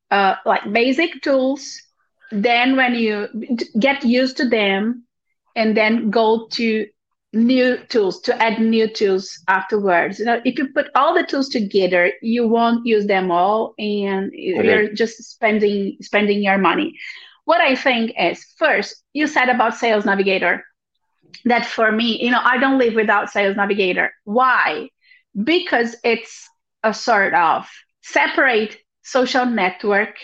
uh, 0.09 0.35
like 0.45 0.73
basic 0.73 1.21
tools. 1.21 1.81
Then, 2.31 2.77
when 2.77 2.95
you 2.95 3.27
get 3.77 4.03
used 4.03 4.37
to 4.37 4.49
them, 4.49 5.05
and 5.55 5.77
then 5.77 6.09
go 6.09 6.47
to 6.53 6.87
new 7.33 7.77
tools 7.87 8.21
to 8.21 8.41
add 8.41 8.59
new 8.59 8.87
tools 8.87 9.39
afterwards. 9.47 10.19
You 10.19 10.25
know, 10.25 10.41
if 10.43 10.57
you 10.57 10.67
put 10.73 10.87
all 10.95 11.13
the 11.13 11.23
tools 11.23 11.49
together, 11.49 12.11
you 12.21 12.47
won't 12.47 12.85
use 12.85 13.07
them 13.07 13.31
all, 13.31 13.73
and 13.77 14.27
okay. 14.27 14.63
you're 14.63 14.93
just 14.93 15.23
spending 15.23 15.97
spending 16.01 16.43
your 16.43 16.57
money 16.57 16.97
what 17.45 17.61
I 17.61 17.75
think 17.75 18.13
is 18.17 18.45
first, 18.57 19.03
you 19.13 19.27
said 19.27 19.49
about 19.49 19.75
Sales 19.75 20.05
Navigator 20.05 20.65
that 21.45 21.65
for 21.65 21.91
me, 21.91 22.23
you 22.23 22.31
know, 22.31 22.41
I 22.41 22.57
don't 22.57 22.77
live 22.77 22.93
without 22.93 23.29
Sales 23.29 23.55
Navigator. 23.55 24.13
Why? 24.23 24.89
Because 25.35 25.95
it's 26.03 26.49
a 26.83 26.93
sort 26.93 27.33
of 27.33 27.67
separate 28.01 28.77
social 29.03 29.45
network, 29.45 30.15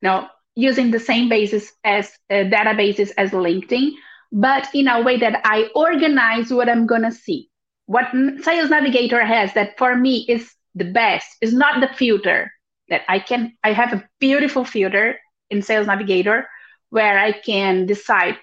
you 0.00 0.08
know, 0.08 0.28
using 0.54 0.90
the 0.90 1.00
same 1.00 1.28
basis 1.28 1.72
as 1.84 2.10
uh, 2.30 2.34
databases 2.34 3.10
as 3.18 3.30
LinkedIn, 3.32 3.90
but 4.32 4.68
in 4.74 4.88
a 4.88 5.02
way 5.02 5.16
that 5.18 5.40
I 5.44 5.70
organize 5.74 6.52
what 6.52 6.68
I'm 6.68 6.86
gonna 6.86 7.12
see. 7.12 7.50
What 7.86 8.10
Sales 8.42 8.70
Navigator 8.70 9.24
has 9.24 9.54
that 9.54 9.78
for 9.78 9.96
me 9.96 10.24
is 10.28 10.52
the 10.74 10.84
best 10.84 11.28
is 11.40 11.52
not 11.52 11.80
the 11.80 11.88
filter 11.94 12.50
that 12.88 13.02
I 13.08 13.18
can. 13.18 13.52
I 13.64 13.72
have 13.72 13.92
a 13.92 14.04
beautiful 14.20 14.64
filter 14.64 15.18
in 15.50 15.62
Sales 15.62 15.86
Navigator 15.86 16.46
where 16.90 17.18
I 17.18 17.32
can 17.32 17.86
decide 17.86 18.36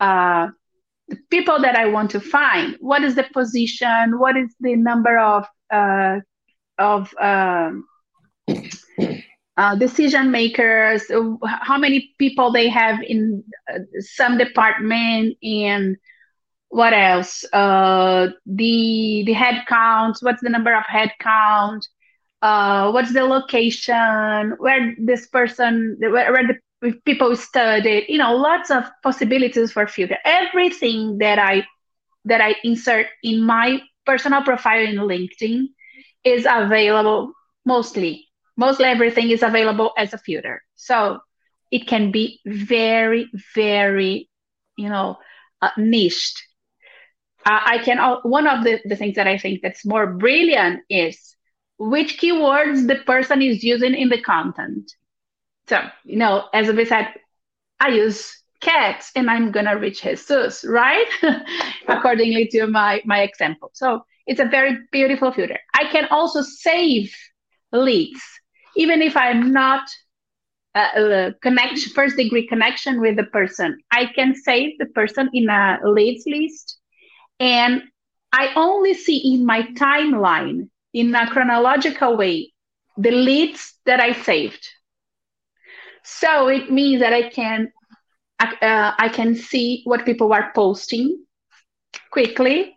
uh, 0.00 0.48
the 1.08 1.16
people 1.30 1.60
that 1.60 1.76
I 1.76 1.86
want 1.86 2.10
to 2.12 2.20
find. 2.20 2.76
What 2.80 3.02
is 3.02 3.14
the 3.14 3.24
position? 3.32 4.18
What 4.18 4.36
is 4.36 4.54
the 4.60 4.76
number 4.76 5.18
of 5.18 5.46
uh, 5.70 6.20
of 6.78 7.12
um, 7.20 7.86
uh, 9.56 9.74
decision 9.76 10.30
makers? 10.30 11.04
How 11.44 11.78
many 11.78 12.14
people 12.18 12.52
they 12.52 12.68
have 12.68 13.00
in 13.02 13.42
uh, 13.72 13.78
some 14.00 14.38
department 14.38 15.36
and 15.42 15.96
what 16.68 16.92
else? 16.92 17.44
Uh, 17.52 18.28
the 18.46 19.22
the 19.26 19.32
head 19.32 19.64
count. 19.68 20.18
What's 20.20 20.42
the 20.42 20.50
number 20.50 20.74
of 20.74 20.84
head 20.86 21.12
count? 21.20 21.86
uh, 22.42 22.90
what's 22.90 23.12
the 23.12 23.24
location, 23.24 24.54
where 24.58 24.94
this 24.98 25.26
person, 25.28 25.96
where, 26.00 26.32
where 26.32 26.46
the 26.82 26.92
people 27.04 27.34
studied, 27.36 28.04
you 28.08 28.18
know, 28.18 28.34
lots 28.36 28.70
of 28.70 28.84
possibilities 29.02 29.72
for 29.72 29.86
filter. 29.86 30.18
Everything 30.24 31.18
that 31.18 31.38
I 31.38 31.66
that 32.24 32.40
I 32.40 32.54
insert 32.64 33.06
in 33.22 33.42
my 33.42 33.80
personal 34.06 34.42
profile 34.42 34.80
in 34.80 34.96
LinkedIn 34.96 35.66
is 36.24 36.46
available 36.48 37.32
mostly. 37.64 38.26
Mostly 38.56 38.86
everything 38.86 39.30
is 39.30 39.42
available 39.42 39.92
as 39.96 40.12
a 40.12 40.18
filter. 40.18 40.62
So 40.74 41.20
it 41.70 41.86
can 41.86 42.10
be 42.10 42.40
very, 42.46 43.30
very, 43.54 44.28
you 44.76 44.88
know, 44.88 45.18
uh, 45.62 45.70
niched. 45.76 46.42
Uh, 47.44 47.60
I 47.64 47.78
can, 47.78 47.98
uh, 47.98 48.20
one 48.22 48.46
of 48.46 48.64
the, 48.64 48.80
the 48.84 48.96
things 48.96 49.16
that 49.16 49.26
I 49.26 49.38
think 49.38 49.60
that's 49.62 49.84
more 49.84 50.06
brilliant 50.06 50.82
is 50.88 51.36
which 51.78 52.18
keywords 52.18 52.86
the 52.86 52.96
person 52.96 53.42
is 53.42 53.62
using 53.62 53.94
in 53.94 54.08
the 54.08 54.20
content. 54.20 54.92
So, 55.68 55.80
you 56.04 56.16
know, 56.16 56.44
as 56.52 56.70
we 56.70 56.84
said, 56.84 57.08
I 57.80 57.88
use 57.88 58.42
cats 58.60 59.10
and 59.14 59.30
I'm 59.30 59.50
gonna 59.52 59.76
reach 59.78 60.02
Jesus, 60.02 60.64
right? 60.66 61.06
Accordingly 61.88 62.48
to 62.48 62.66
my, 62.66 63.02
my 63.04 63.20
example. 63.20 63.70
So 63.74 64.04
it's 64.26 64.40
a 64.40 64.44
very 64.46 64.78
beautiful 64.92 65.32
filter. 65.32 65.58
I 65.74 65.84
can 65.84 66.06
also 66.10 66.42
save 66.42 67.14
leads, 67.72 68.22
even 68.76 69.02
if 69.02 69.16
I'm 69.16 69.52
not 69.52 69.88
a, 70.74 71.28
a 71.28 71.34
connection, 71.42 71.92
first 71.92 72.16
degree 72.16 72.46
connection 72.46 73.00
with 73.00 73.16
the 73.16 73.24
person. 73.24 73.78
I 73.90 74.06
can 74.06 74.34
save 74.34 74.78
the 74.78 74.86
person 74.86 75.30
in 75.32 75.48
a 75.48 75.78
leads 75.84 76.24
list 76.26 76.78
and 77.40 77.82
I 78.32 78.52
only 78.56 78.94
see 78.94 79.34
in 79.34 79.46
my 79.46 79.62
timeline 79.74 80.68
in 80.92 81.14
a 81.14 81.30
chronological 81.30 82.16
way 82.16 82.52
the 82.96 83.10
leads 83.10 83.74
that 83.86 84.00
I 84.00 84.12
saved. 84.12 84.66
So 86.04 86.48
it 86.48 86.70
means 86.70 87.00
that 87.00 87.12
I 87.12 87.28
can 87.28 87.72
uh, 88.40 88.92
I 88.98 89.08
can 89.08 89.34
see 89.36 89.82
what 89.84 90.04
people 90.04 90.32
are 90.32 90.52
posting 90.54 91.24
quickly 92.10 92.76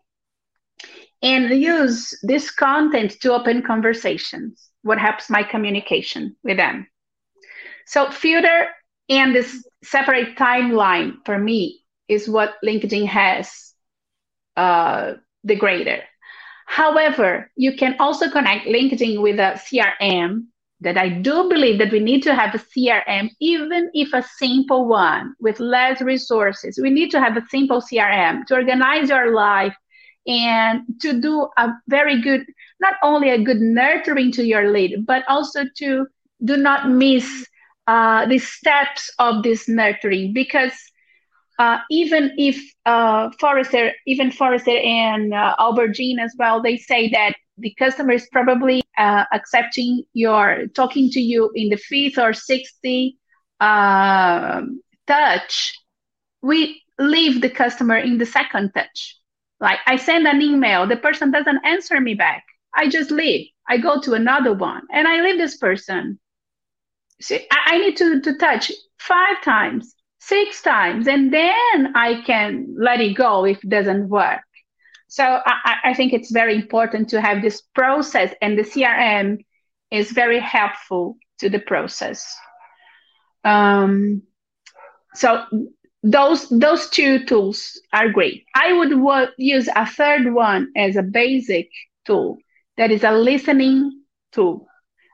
and 1.22 1.50
use 1.50 2.18
this 2.22 2.52
content 2.52 3.20
to 3.22 3.34
open 3.34 3.64
conversations. 3.64 4.67
What 4.88 5.00
helps 5.00 5.30
my 5.30 5.44
communication 5.44 6.36
with 6.44 6.58
them. 6.58 6.88
So 7.86 8.10
filter 8.10 8.68
and 9.10 9.36
this 9.36 9.66
separate 9.84 10.38
timeline 10.38 11.18
for 11.26 11.38
me 11.38 11.82
is 12.08 12.28
what 12.28 12.56
LinkedIn 12.64 13.08
has 13.08 13.74
uh, 14.56 15.14
the 15.44 15.56
greater. 15.56 16.04
However, 16.66 17.50
you 17.56 17.76
can 17.78 17.96
also 18.00 18.30
connect 18.30 18.68
LinkedIn 18.68 19.22
with 19.22 19.40
a 19.40 19.60
CRM 19.66 20.48
that 20.82 20.98
I 20.98 21.10
do 21.10 21.50
believe 21.50 21.80
that 21.80 21.92
we 21.92 22.00
need 22.00 22.22
to 22.24 22.36
have 22.36 22.54
a 22.54 22.60
CRM, 22.60 23.30
even 23.40 23.90
if 23.94 24.14
a 24.14 24.24
simple 24.38 24.88
one 24.88 25.34
with 25.40 25.60
less 25.60 26.02
resources. 26.02 26.80
We 26.82 26.90
need 26.90 27.10
to 27.12 27.20
have 27.20 27.36
a 27.38 27.46
simple 27.50 27.82
CRM 27.82 28.46
to 28.48 28.56
organize 28.56 29.10
your 29.10 29.34
life 29.34 29.76
and 30.28 30.82
to 31.02 31.20
do 31.22 31.48
a 31.58 31.70
very 31.88 32.22
good, 32.22 32.46
not 32.80 32.96
only 33.04 33.30
a 33.30 33.42
good 33.42 33.62
nurturing 33.62 34.32
to 34.34 34.44
your 34.44 34.72
lead, 34.72 35.06
but 35.06 35.24
also 35.28 35.64
to 35.78 36.06
do 36.44 36.58
not 36.58 36.90
miss 36.90 37.48
uh, 37.88 38.26
the 38.28 38.38
steps 38.38 39.12
of 39.20 39.44
this 39.44 39.68
nurturing 39.68 40.34
because 40.34 40.74
uh, 41.60 41.80
even 41.90 42.32
if 42.38 42.62
uh, 42.86 43.30
Forrester, 43.40 43.92
even 44.06 44.32
Forrester 44.32 44.78
and 44.78 45.34
uh, 45.34 45.56
Albertine 45.60 46.20
as 46.20 46.36
well, 46.38 46.62
they 46.62 46.78
say 46.78 47.10
that 47.10 47.34
the 47.58 47.74
customer 47.80 48.14
is 48.14 48.28
probably 48.32 48.84
uh, 48.98 49.26
accepting 49.34 50.04
your 50.14 50.68
talking 50.76 51.10
to 51.10 51.20
you 51.20 51.52
in 51.56 51.70
the 51.70 51.78
fifth 51.78 52.18
or 52.20 52.34
sixth 52.34 52.80
um, 53.60 54.82
touch. 55.08 55.74
We 56.42 56.84
leave 57.00 57.42
the 57.42 57.50
customer 57.50 57.98
in 57.98 58.18
the 58.18 58.26
second 58.26 58.72
touch. 58.74 59.18
Like 59.60 59.80
I 59.88 59.96
send 59.98 60.28
an 60.28 60.42
email, 60.42 60.88
the 60.88 60.98
person 60.98 61.32
doesn't 61.32 61.66
answer 61.66 62.00
me 62.00 62.14
back. 62.14 62.44
I 62.76 62.90
just 62.90 63.12
leave. 63.12 63.48
I 63.68 63.78
go 63.78 64.00
to 64.02 64.14
another 64.14 64.54
one 64.54 64.84
and 64.92 65.08
I 65.08 65.22
leave 65.22 65.38
this 65.38 65.58
person. 65.58 66.20
See, 67.22 67.48
I, 67.52 67.76
I 67.76 67.78
need 67.80 67.98
to, 67.98 68.22
to 68.22 68.38
touch 68.38 68.72
five 69.00 69.42
times 69.44 69.94
six 70.20 70.62
times 70.62 71.08
and 71.08 71.34
then 71.34 71.96
I 71.96 72.22
can 72.26 72.76
let 72.78 73.00
it 73.00 73.16
go 73.16 73.46
if 73.46 73.64
it 73.64 73.70
doesn't 73.70 74.10
work. 74.10 74.42
So 75.08 75.24
I, 75.24 75.76
I 75.86 75.94
think 75.94 76.14
it's 76.14 76.32
very 76.32 76.56
important 76.56 77.10
to 77.10 77.22
have 77.22 77.42
this 77.42 77.62
process, 77.74 78.34
and 78.42 78.58
the 78.58 78.64
CRM 78.64 79.38
is 79.90 80.12
very 80.12 80.40
helpful 80.40 81.18
to 81.40 81.50
the 81.50 81.60
process. 81.60 82.36
Um, 83.46 84.24
so 85.16 85.46
those 86.04 86.48
those 86.50 86.90
two 86.90 87.26
tools 87.26 87.80
are 87.94 88.10
great. 88.10 88.46
I 88.56 88.74
would 88.74 89.30
use 89.38 89.68
a 89.76 89.86
third 89.86 90.34
one 90.34 90.72
as 90.76 90.96
a 90.96 91.04
basic 91.04 91.70
tool 92.06 92.38
that 92.78 92.92
is 92.92 93.04
a 93.04 93.12
listening 93.12 94.02
tool, 94.32 94.68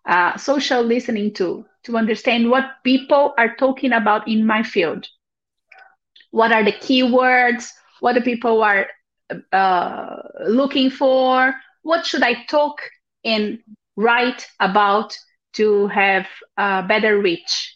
a 0.06 0.34
social 0.38 0.82
listening 0.82 1.34
tool 1.34 1.66
to 1.84 1.98
understand 1.98 2.50
what 2.50 2.66
people 2.84 3.34
are 3.38 3.56
talking 3.56 3.92
about 3.94 4.28
in 4.28 4.46
my 4.46 4.64
field. 4.64 5.08
What 6.32 6.52
are 6.52 6.64
the 6.64 6.72
keywords? 6.72 7.70
What 8.00 8.14
the 8.14 8.22
people 8.22 8.64
are 8.64 8.88
uh, 9.52 10.16
looking 10.48 10.90
for? 10.90 11.54
What 11.84 12.06
should 12.06 12.24
I 12.24 12.44
talk 12.46 12.78
and 13.24 13.60
write 13.96 14.48
about 14.60 15.18
to 15.54 15.88
have 15.88 16.28
a 16.58 16.84
better 16.84 17.20
reach 17.20 17.76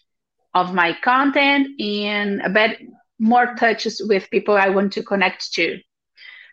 of 0.57 0.73
my 0.73 0.95
content 1.03 1.79
and 1.79 2.41
a 2.41 2.49
bit 2.49 2.79
more 3.19 3.55
touches 3.55 4.01
with 4.09 4.29
people 4.29 4.55
I 4.55 4.69
want 4.69 4.93
to 4.93 5.03
connect 5.03 5.53
to? 5.53 5.79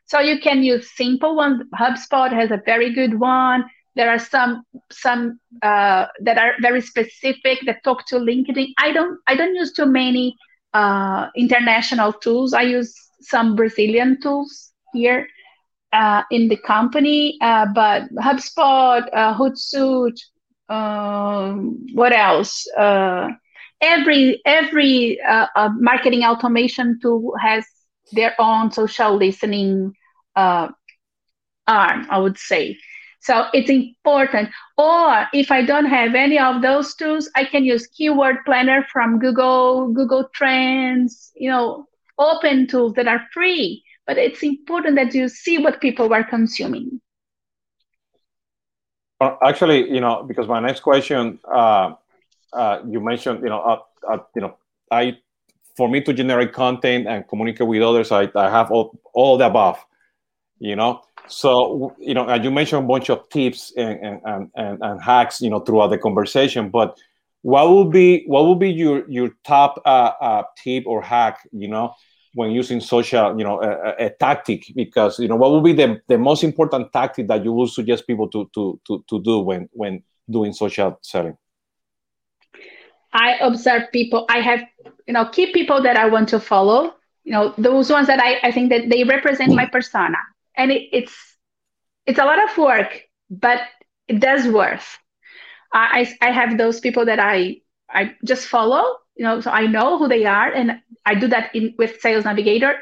So 0.07 0.21
you 0.21 0.39
can 0.41 0.63
use 0.63 0.91
simple 0.95 1.35
ones. 1.35 1.63
HubSpot 1.75 2.31
has 2.33 2.51
a 2.51 2.63
very 2.65 2.93
good 2.93 3.19
one. 3.19 3.65
There 3.97 4.11
are 4.11 4.19
some 4.19 4.65
some 4.91 5.41
uh, 5.63 6.07
that 6.21 6.37
are 6.37 6.53
very 6.61 6.81
specific 6.81 7.61
that 7.67 7.85
talk 7.85 8.07
to 8.09 8.17
LinkedIn. 8.17 8.73
I 8.79 8.93
don't 8.93 9.19
I 9.27 9.35
don't 9.37 9.55
use 9.55 9.73
too 9.73 9.87
many 9.87 10.37
uh, 10.75 11.29
international 11.37 12.13
tools. 12.13 12.53
I 12.53 12.63
use 12.63 12.93
some 13.21 13.57
Brazilian 13.57 14.21
tools 14.21 14.73
here 14.93 15.27
uh, 15.93 16.23
in 16.31 16.49
the 16.49 16.57
company, 16.57 17.39
uh, 17.41 17.67
but 17.75 18.03
HubSpot, 18.17 19.09
uh, 19.13 19.35
Hootsuite, 19.39 20.21
um, 20.69 21.87
what 21.95 22.13
else? 22.13 22.67
Every 23.85 24.41
every 24.47 25.21
uh, 25.23 25.49
uh, 25.57 25.71
marketing 25.79 26.25
automation 26.25 26.99
tool 27.03 27.35
has 27.41 27.67
their 28.13 28.35
own 28.39 28.71
social 28.73 29.17
listening 29.17 29.93
uh, 30.37 30.69
arm, 31.69 32.07
I 32.11 32.19
would 32.19 32.39
say. 32.39 32.79
So 33.21 33.47
it's 33.55 33.71
important. 33.71 34.51
Or 34.77 35.27
if 35.33 35.51
I 35.51 35.63
don't 35.65 35.87
have 35.87 36.15
any 36.15 36.39
of 36.39 36.63
those 36.63 36.95
tools, 36.95 37.31
I 37.37 37.45
can 37.45 37.65
use 37.65 37.87
Keyword 37.87 38.39
Planner 38.45 38.87
from 38.93 39.19
Google, 39.19 39.93
Google 39.93 40.29
Trends, 40.35 41.33
you 41.37 41.51
know, 41.51 41.87
open 42.19 42.67
tools 42.67 42.95
that 42.95 43.09
are 43.09 43.23
free. 43.33 43.85
But 44.07 44.19
it's 44.19 44.43
important 44.43 44.97
that 44.97 45.15
you 45.15 45.29
see 45.29 45.59
what 45.59 45.81
people 45.81 46.13
are 46.13 46.25
consuming. 46.25 47.01
Uh, 49.21 49.37
actually, 49.45 49.91
you 49.91 50.01
know, 50.01 50.23
because 50.27 50.49
my 50.49 50.61
next 50.61 50.81
question, 50.81 51.39
uh, 51.53 51.93
uh, 52.55 52.81
you 52.89 53.01
mentioned, 53.01 53.41
you 53.43 53.49
know, 53.49 53.61
uh, 53.61 53.79
uh, 54.11 54.19
you 54.35 54.43
know, 54.43 54.57
I, 54.91 55.19
for 55.77 55.89
me 55.89 56.01
to 56.03 56.13
generate 56.13 56.53
content 56.53 57.07
and 57.09 57.27
communicate 57.27 57.67
with 57.67 57.83
others, 57.83 58.13
I, 58.13 58.31
I 58.35 58.51
have 58.51 58.71
all, 58.71 58.99
all 59.13 59.37
the 59.37 59.47
above, 59.47 59.85
you 60.59 60.77
know? 60.77 61.03
So 61.27 61.95
you 61.99 62.13
know 62.13 62.33
you 62.35 62.51
mentioned 62.51 62.85
a 62.85 62.87
bunch 62.87 63.09
of 63.09 63.29
tips 63.31 63.73
and, 63.77 64.21
and, 64.25 64.51
and, 64.55 64.83
and 64.83 65.03
hacks 65.03 65.41
you 65.41 65.49
know 65.49 65.61
throughout 65.61 65.89
the 65.89 65.99
conversation 65.99 66.69
but 66.69 66.99
what 67.43 67.71
would 67.71 67.91
be 67.91 68.25
what 68.27 68.47
would 68.47 68.59
be 68.59 68.71
your 68.71 69.09
your 69.09 69.31
top 69.47 69.81
uh, 69.87 70.13
uh, 70.21 70.43
tip 70.63 70.85
or 70.87 71.03
hack 71.03 71.49
you 71.53 71.69
know 71.69 71.95
when 72.35 72.51
using 72.51 72.81
social 72.81 73.39
you 73.39 73.45
know 73.45 73.63
a, 73.63 74.07
a, 74.07 74.11
tactic? 74.11 74.73
Because 74.75 75.19
you 75.19 75.29
know 75.29 75.37
what 75.37 75.53
would 75.53 75.65
be 75.65 75.73
the, 75.73 76.01
the 76.09 76.19
most 76.19 76.45
important 76.45 76.93
tactic 76.93 77.29
that 77.29 77.45
you 77.45 77.53
would 77.53 77.71
suggest 77.71 78.07
people 78.07 78.29
to 78.29 78.51
to 78.55 78.81
to, 78.87 79.05
to 79.09 79.23
do 79.23 79.39
when 79.39 79.69
when 79.73 80.03
doing 80.29 80.53
social 80.53 80.99
selling 81.03 81.37
i 83.15 83.37
observe 83.41 83.85
people 83.93 84.27
i 84.31 84.39
have 84.41 84.61
you 85.07 85.15
know 85.15 85.27
key 85.27 85.53
people 85.53 85.83
that 85.83 85.97
i 85.97 86.07
want 86.07 86.29
to 86.29 86.41
follow 86.41 86.95
you 87.25 87.33
know 87.33 87.55
those 87.59 87.91
ones 87.91 88.09
that 88.09 88.21
i, 88.21 88.39
I 88.47 88.53
think 88.53 88.71
that 88.71 88.91
they 88.91 89.05
represent 89.05 89.55
my 89.55 89.67
persona. 89.67 90.19
And 90.57 90.73
it, 90.73 90.89
it's 90.93 91.15
it's 92.07 92.19
a 92.19 92.25
lot 92.25 92.43
of 92.43 92.57
work, 92.59 93.03
but 93.31 93.61
it 94.09 94.21
does 94.21 94.47
worth. 94.49 94.99
I 95.73 96.13
I 96.23 96.31
have 96.31 96.59
those 96.59 96.81
people 96.81 97.07
that 97.07 97.21
I 97.21 97.61
I 97.91 98.15
just 98.25 98.49
follow, 98.49 98.99
you 99.17 99.25
know, 99.25 99.41
so 99.41 99.51
I 99.51 99.67
know 99.67 99.99
who 99.99 100.09
they 100.09 100.25
are, 100.27 100.53
and 100.53 100.81
I 101.07 101.15
do 101.15 101.29
that 101.29 101.55
in 101.55 101.75
with 101.79 102.01
Sales 102.01 102.25
Navigator, 102.25 102.77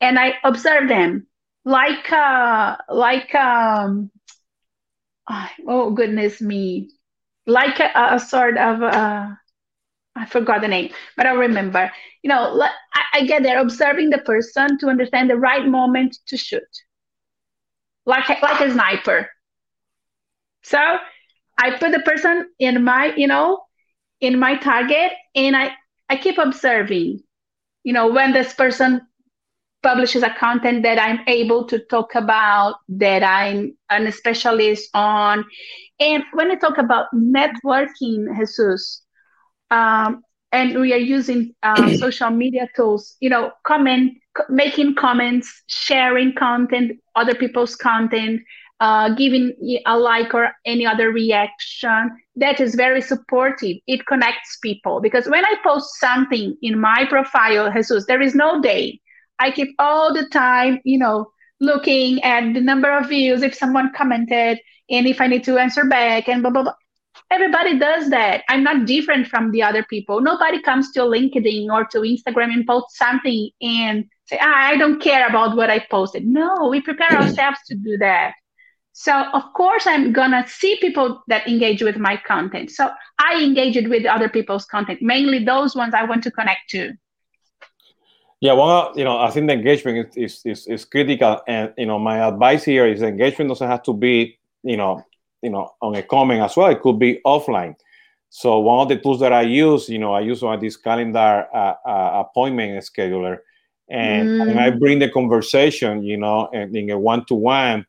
and 0.00 0.18
I 0.18 0.34
observe 0.44 0.88
them. 0.88 1.26
Like 1.64 2.10
uh 2.12 2.76
like 2.88 3.34
um 3.34 4.10
oh 5.68 5.90
goodness 5.90 6.40
me. 6.40 6.90
Like 7.46 7.80
a, 7.80 7.90
a 8.14 8.20
sort 8.20 8.56
of 8.58 8.82
uh 8.82 9.28
I 10.16 10.26
forgot 10.26 10.60
the 10.60 10.68
name, 10.68 10.92
but 11.16 11.26
I 11.26 11.32
remember. 11.32 11.90
You 12.22 12.28
know, 12.28 12.60
I, 12.62 13.02
I 13.14 13.26
get 13.26 13.42
there 13.42 13.60
observing 13.60 14.10
the 14.10 14.18
person 14.18 14.78
to 14.78 14.88
understand 14.88 15.30
the 15.30 15.36
right 15.36 15.66
moment 15.66 16.18
to 16.28 16.36
shoot 16.36 16.62
like 18.06 18.28
like 18.42 18.60
a 18.60 18.70
sniper. 18.72 19.30
So 20.62 20.78
I 21.58 21.76
put 21.78 21.92
the 21.92 22.00
person 22.00 22.50
in 22.58 22.84
my, 22.84 23.14
you 23.16 23.26
know, 23.26 23.64
in 24.20 24.38
my 24.38 24.56
target 24.56 25.12
and 25.34 25.56
I, 25.56 25.72
I 26.08 26.16
keep 26.16 26.38
observing, 26.38 27.20
you 27.84 27.92
know, 27.92 28.08
when 28.12 28.32
this 28.32 28.54
person 28.54 29.02
publishes 29.82 30.22
a 30.22 30.30
content 30.30 30.82
that 30.84 30.98
I'm 30.98 31.20
able 31.28 31.66
to 31.66 31.78
talk 31.78 32.14
about, 32.14 32.76
that 32.88 33.22
I'm 33.22 33.76
an 33.90 34.10
specialist 34.12 34.90
on. 34.94 35.44
And 36.00 36.24
when 36.32 36.50
I 36.50 36.56
talk 36.56 36.78
about 36.78 37.06
networking, 37.14 38.36
Jesus, 38.38 39.03
um, 39.70 40.22
and 40.52 40.78
we 40.80 40.92
are 40.92 40.98
using 40.98 41.54
uh, 41.62 41.88
social 41.96 42.30
media 42.30 42.68
tools, 42.76 43.16
you 43.20 43.28
know, 43.28 43.52
comment 43.64 44.12
making 44.48 44.94
comments, 44.94 45.62
sharing 45.66 46.34
content, 46.34 46.92
other 47.14 47.34
people's 47.34 47.76
content, 47.76 48.40
uh, 48.80 49.14
giving 49.14 49.52
a 49.86 49.98
like 49.98 50.34
or 50.34 50.50
any 50.64 50.86
other 50.86 51.10
reaction. 51.10 52.10
That 52.36 52.60
is 52.60 52.74
very 52.74 53.00
supportive. 53.00 53.76
It 53.86 54.06
connects 54.06 54.58
people 54.62 55.00
because 55.00 55.28
when 55.28 55.44
I 55.44 55.54
post 55.64 55.98
something 56.00 56.56
in 56.62 56.80
my 56.80 57.06
profile, 57.08 57.72
Jesus, 57.72 58.06
there 58.06 58.20
is 58.20 58.34
no 58.34 58.60
day. 58.60 59.00
I 59.38 59.50
keep 59.50 59.74
all 59.78 60.12
the 60.12 60.28
time, 60.28 60.80
you 60.84 60.98
know, 60.98 61.30
looking 61.60 62.22
at 62.22 62.52
the 62.54 62.60
number 62.60 62.90
of 62.96 63.08
views 63.08 63.42
if 63.42 63.54
someone 63.54 63.92
commented 63.96 64.58
and 64.90 65.06
if 65.06 65.20
I 65.20 65.26
need 65.26 65.44
to 65.44 65.58
answer 65.58 65.84
back 65.84 66.28
and 66.28 66.42
blah 66.42 66.50
blah 66.50 66.62
blah. 66.64 66.74
Everybody 67.30 67.78
does 67.78 68.10
that. 68.10 68.44
I'm 68.48 68.62
not 68.62 68.86
different 68.86 69.26
from 69.26 69.50
the 69.50 69.62
other 69.62 69.84
people. 69.84 70.20
Nobody 70.20 70.60
comes 70.60 70.92
to 70.92 71.00
LinkedIn 71.00 71.68
or 71.68 71.84
to 71.86 71.98
Instagram 72.00 72.52
and 72.52 72.66
post 72.66 72.96
something 72.96 73.50
and 73.60 74.04
say, 74.26 74.38
ah, 74.40 74.68
I 74.68 74.76
don't 74.76 75.00
care 75.00 75.26
about 75.26 75.56
what 75.56 75.70
I 75.70 75.80
posted. 75.90 76.26
No, 76.26 76.68
we 76.70 76.80
prepare 76.80 77.12
ourselves 77.12 77.58
to 77.68 77.74
do 77.74 77.96
that. 77.98 78.34
So 78.92 79.12
of 79.32 79.42
course 79.54 79.88
I'm 79.88 80.12
gonna 80.12 80.46
see 80.46 80.76
people 80.76 81.22
that 81.26 81.48
engage 81.48 81.82
with 81.82 81.96
my 81.96 82.16
content. 82.16 82.70
So 82.70 82.90
I 83.18 83.42
engage 83.42 83.76
it 83.76 83.90
with 83.90 84.06
other 84.06 84.28
people's 84.28 84.66
content, 84.66 85.02
mainly 85.02 85.44
those 85.44 85.74
ones 85.74 85.94
I 85.94 86.04
want 86.04 86.22
to 86.24 86.30
connect 86.30 86.70
to. 86.70 86.92
Yeah, 88.40 88.52
well, 88.52 88.92
you 88.94 89.04
know, 89.04 89.18
I 89.18 89.30
think 89.30 89.48
the 89.48 89.54
engagement 89.54 90.16
is, 90.16 90.42
is, 90.44 90.66
is 90.66 90.84
critical, 90.84 91.40
and 91.48 91.72
you 91.78 91.86
know, 91.86 91.98
my 91.98 92.18
advice 92.18 92.62
here 92.62 92.86
is 92.86 93.00
engagement 93.00 93.48
doesn't 93.48 93.68
have 93.68 93.82
to 93.84 93.94
be, 93.94 94.38
you 94.62 94.76
know, 94.76 95.02
you 95.44 95.50
know, 95.50 95.70
on 95.80 95.94
a 95.94 96.02
comment 96.02 96.42
as 96.42 96.56
well. 96.56 96.70
It 96.70 96.80
could 96.80 96.98
be 96.98 97.20
offline. 97.24 97.76
So 98.30 98.58
one 98.58 98.80
of 98.82 98.88
the 98.88 98.96
tools 98.96 99.20
that 99.20 99.32
I 99.32 99.42
use, 99.42 99.88
you 99.88 99.98
know, 99.98 100.12
I 100.12 100.20
use 100.20 100.42
one 100.42 100.54
of 100.54 100.60
this 100.60 100.76
calendar 100.76 101.46
uh, 101.54 101.74
uh, 101.86 102.24
appointment 102.26 102.82
scheduler, 102.82 103.38
and, 103.88 104.28
mm. 104.28 104.50
and, 104.50 104.58
I 104.58 104.70
bring 104.70 104.98
the 104.98 105.10
conversation, 105.10 106.02
you 106.02 106.16
know, 106.16 106.48
and 106.52 106.74
in 106.74 106.90
a 106.90 106.98
one 106.98 107.24
to 107.26 107.34
one. 107.34 107.86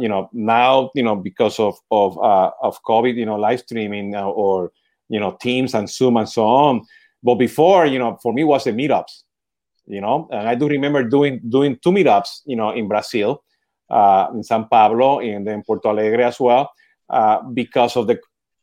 you 0.00 0.08
know, 0.08 0.30
now, 0.32 0.90
you 0.94 1.02
know, 1.02 1.16
because 1.16 1.58
of 1.58 1.76
of 1.90 2.16
uh, 2.18 2.52
of 2.62 2.82
COVID, 2.84 3.14
you 3.16 3.26
know, 3.26 3.36
live 3.36 3.60
streaming 3.60 4.14
uh, 4.14 4.24
or 4.24 4.72
you 5.10 5.20
know, 5.20 5.36
Teams 5.42 5.74
and 5.74 5.90
Zoom 5.90 6.16
and 6.16 6.28
so 6.28 6.46
on. 6.46 6.86
But 7.22 7.34
before, 7.34 7.84
you 7.84 7.98
know, 7.98 8.16
for 8.22 8.32
me 8.32 8.44
was 8.44 8.64
the 8.64 8.72
meetups, 8.72 9.24
you 9.86 10.00
know, 10.00 10.28
and 10.32 10.48
I 10.48 10.54
do 10.54 10.68
remember 10.68 11.04
doing 11.04 11.40
doing 11.46 11.78
two 11.82 11.90
meetups, 11.90 12.42
you 12.46 12.56
know, 12.56 12.70
in 12.70 12.88
Brazil, 12.88 13.30
uh, 13.32 13.40
in 14.34 14.42
San 14.42 14.66
Pablo, 14.68 15.20
and 15.20 15.46
then 15.46 15.62
Porto 15.62 15.90
Alegre 15.90 16.22
as 16.22 16.38
well, 16.38 16.70
uh, 17.08 17.42
because 17.42 17.96
of 17.96 18.06
the 18.06 18.20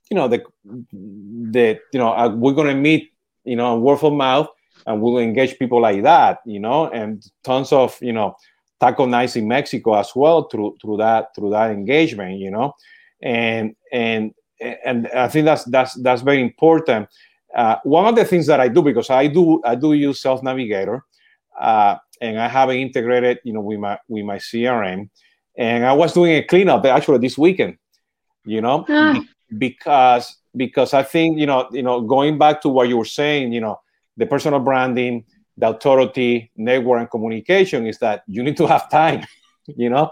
you 0.09 0.15
know 0.15 0.28
the 0.28 0.43
the 0.63 1.80
you 1.91 1.99
know 1.99 2.13
uh, 2.13 2.30
we're 2.30 2.53
going 2.53 2.67
to 2.67 2.75
meet 2.75 3.11
you 3.43 3.55
know 3.55 3.78
word 3.78 4.03
of 4.03 4.13
mouth 4.13 4.47
and 4.86 5.01
we'll 5.01 5.17
engage 5.17 5.57
people 5.59 5.82
like 5.82 6.03
that 6.03 6.39
you 6.45 6.59
know 6.59 6.88
and 6.89 7.25
tons 7.43 7.71
of 7.71 7.97
you 8.01 8.13
know 8.13 8.36
taco 8.80 9.05
nights 9.05 9.36
in 9.36 9.47
mexico 9.47 9.95
as 9.95 10.11
well 10.15 10.43
through 10.43 10.78
through 10.82 10.97
that 10.97 11.34
through 11.36 11.49
that 11.49 11.71
engagement 11.71 12.39
you 12.39 12.51
know 12.51 12.73
and 13.21 13.75
and 13.91 14.34
and 14.61 15.07
i 15.09 15.28
think 15.28 15.45
that's 15.45 15.63
that's 15.65 15.93
that's 16.01 16.21
very 16.21 16.41
important. 16.41 17.07
Uh, 17.55 17.78
one 17.84 18.05
of 18.05 18.15
the 18.15 18.25
things 18.25 18.45
that 18.45 18.59
i 18.59 18.67
do 18.67 18.82
because 18.82 19.09
i 19.09 19.25
do 19.25 19.61
i 19.63 19.73
do 19.73 19.93
use 19.93 20.21
sales 20.21 20.43
navigator 20.43 21.03
uh, 21.59 21.95
and 22.22 22.39
i 22.39 22.47
have 22.47 22.70
it 22.70 22.76
integrated 22.76 23.39
you 23.43 23.53
know 23.53 23.61
with 23.61 23.80
my 23.80 23.97
with 24.07 24.26
my 24.26 24.38
crm 24.38 25.09
and 25.57 25.86
i 25.86 25.93
was 25.93 26.13
doing 26.13 26.34
a 26.34 26.43
cleanup 26.43 26.86
actually 26.86 27.20
this 27.20 27.38
weekend 27.38 27.78
you 28.47 28.61
know? 28.61 28.86
Ah. 28.89 29.22
Because 29.55 30.36
because 30.55 30.93
I 30.93 31.03
think 31.03 31.38
you 31.38 31.45
know 31.45 31.68
you 31.72 31.84
know 31.84 32.01
going 32.01 32.38
back 32.38 32.61
to 32.61 32.70
what 32.70 32.89
you 32.89 32.97
were 32.97 33.05
saying, 33.05 33.53
you 33.53 33.61
know, 33.61 33.80
the 34.15 34.26
personal 34.26 34.59
branding, 34.59 35.26
the 35.57 35.70
authority, 35.70 36.51
network, 36.55 36.99
and 36.99 37.11
communication 37.11 37.86
is 37.86 37.99
that 37.99 38.24
you 38.28 38.43
need 38.43 38.57
to 38.57 38.65
have 38.65 38.89
time, 38.89 39.26
you 39.68 39.89
know, 39.89 40.11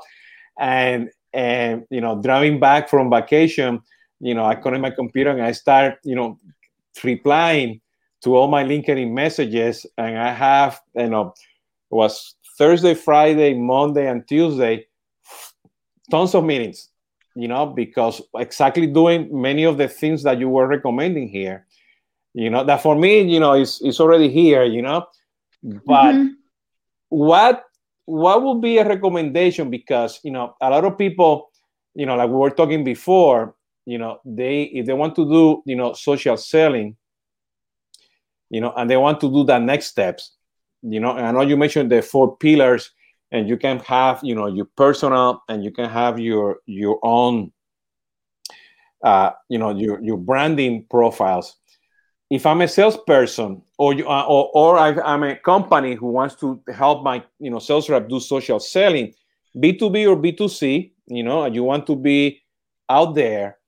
and 0.59 1.09
and 1.33 1.83
you 1.89 1.99
know 1.99 2.21
driving 2.21 2.59
back 2.59 2.87
from 2.87 3.09
vacation, 3.09 3.81
you 4.19 4.35
know, 4.35 4.45
I 4.45 4.55
connect 4.55 4.81
my 4.81 4.91
computer 4.91 5.31
and 5.31 5.41
I 5.41 5.51
start 5.51 5.95
you 6.03 6.15
know 6.15 6.37
replying 7.03 7.81
to 8.23 8.35
all 8.35 8.47
my 8.47 8.63
LinkedIn 8.63 9.11
messages, 9.11 9.85
and 9.97 10.17
I 10.17 10.31
have 10.31 10.79
you 10.95 11.09
know 11.09 11.33
it 11.91 11.95
was 11.95 12.35
Thursday, 12.57 12.93
Friday, 12.93 13.53
Monday, 13.53 14.07
and 14.07 14.27
Tuesday, 14.27 14.87
tons 16.09 16.35
of 16.35 16.43
meetings 16.43 16.89
you 17.35 17.49
know, 17.49 17.65
because 17.65 18.21
exactly 18.37 18.87
doing 18.87 19.29
many 19.29 19.65
of 19.65 19.77
the 19.77 19.87
things 19.87 20.23
that 20.23 20.39
you 20.39 20.47
were 20.49 20.67
recommending 20.67 21.27
here, 21.27 21.67
you 22.33 22.49
know, 22.49 22.63
that 22.63 22.81
for 22.81 22.95
me, 22.95 23.21
you 23.21 23.39
know, 23.39 23.53
is 23.53 23.81
is 23.81 23.99
already 23.99 24.29
here, 24.29 24.63
you 24.63 24.81
know. 24.81 25.05
But 25.61 26.15
mm-hmm. 26.15 26.27
what 27.09 27.63
what 28.05 28.41
would 28.41 28.61
be 28.61 28.77
a 28.77 28.87
recommendation? 28.87 29.69
Because 29.69 30.19
you 30.23 30.31
know, 30.31 30.55
a 30.61 30.69
lot 30.69 30.85
of 30.85 30.97
people, 30.97 31.51
you 31.93 32.05
know, 32.05 32.15
like 32.15 32.29
we 32.29 32.35
were 32.35 32.51
talking 32.51 32.83
before, 32.85 33.55
you 33.85 33.97
know, 33.97 34.19
they 34.23 34.63
if 34.63 34.85
they 34.85 34.93
want 34.93 35.15
to 35.15 35.25
do, 35.25 35.61
you 35.65 35.75
know, 35.75 35.91
social 35.93 36.37
selling, 36.37 36.95
you 38.49 38.61
know, 38.61 38.73
and 38.77 38.89
they 38.89 38.97
want 38.97 39.19
to 39.21 39.29
do 39.29 39.43
the 39.43 39.59
next 39.59 39.87
steps, 39.87 40.37
you 40.87 40.99
know, 40.99 41.11
I 41.11 41.31
know 41.31 41.41
you 41.41 41.57
mentioned 41.57 41.91
the 41.91 42.01
four 42.01 42.37
pillars 42.37 42.91
and 43.31 43.49
you 43.49 43.57
can 43.57 43.79
have 43.79 44.19
you 44.23 44.35
know 44.35 44.47
your 44.47 44.65
personal 44.77 45.43
and 45.49 45.63
you 45.63 45.71
can 45.71 45.89
have 45.89 46.19
your 46.19 46.59
your 46.65 46.99
own 47.03 47.51
uh, 49.03 49.31
you 49.49 49.57
know 49.57 49.71
your 49.71 50.01
your 50.01 50.17
branding 50.17 50.85
profiles. 50.89 51.57
If 52.31 52.47
i'm 52.47 52.61
a 52.61 52.67
salesperson 52.67 53.61
or 53.77 53.93
you 53.93 54.09
uh, 54.09 54.25
or, 54.27 54.49
or 54.55 54.77
i 54.79 54.89
am 55.13 55.23
a 55.23 55.35
company 55.35 55.93
who 55.93 56.07
wants 56.07 56.33
to 56.35 56.59
help 56.73 57.03
my 57.03 57.23
you 57.39 57.51
know 57.51 57.59
sales 57.59 57.87
rep 57.87 58.09
do 58.09 58.19
social 58.19 58.59
selling 58.59 59.13
b2b 59.55 60.09
or 60.09 60.17
b2c 60.17 60.91
you 61.05 61.23
know 61.23 61.43
and 61.43 61.53
you 61.53 61.63
want 61.63 61.85
to 61.85 61.95
be 61.95 62.41
out 62.89 63.13
there 63.13 63.59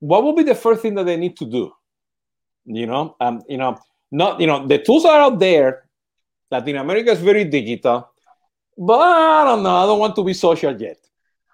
what 0.00 0.24
will 0.24 0.34
be 0.34 0.42
the 0.42 0.54
first 0.54 0.82
thing 0.82 0.94
that 0.96 1.04
they 1.04 1.16
need 1.16 1.36
to 1.36 1.46
do? 1.46 1.72
You 2.64 2.86
know 2.86 3.14
um 3.20 3.42
you 3.48 3.56
know 3.56 3.78
not 4.10 4.40
you 4.40 4.48
know 4.48 4.66
the 4.66 4.78
tools 4.78 5.04
are 5.04 5.20
out 5.20 5.38
there 5.38 5.85
latin 6.50 6.76
america 6.76 7.10
is 7.10 7.20
very 7.20 7.44
digital 7.44 8.10
but 8.76 9.00
I 9.00 9.44
don't 9.44 9.62
know. 9.62 9.74
I 9.74 9.86
don't 9.86 9.98
want 9.98 10.14
to 10.16 10.24
be 10.24 10.34
social 10.34 10.78
yet. 10.80 10.98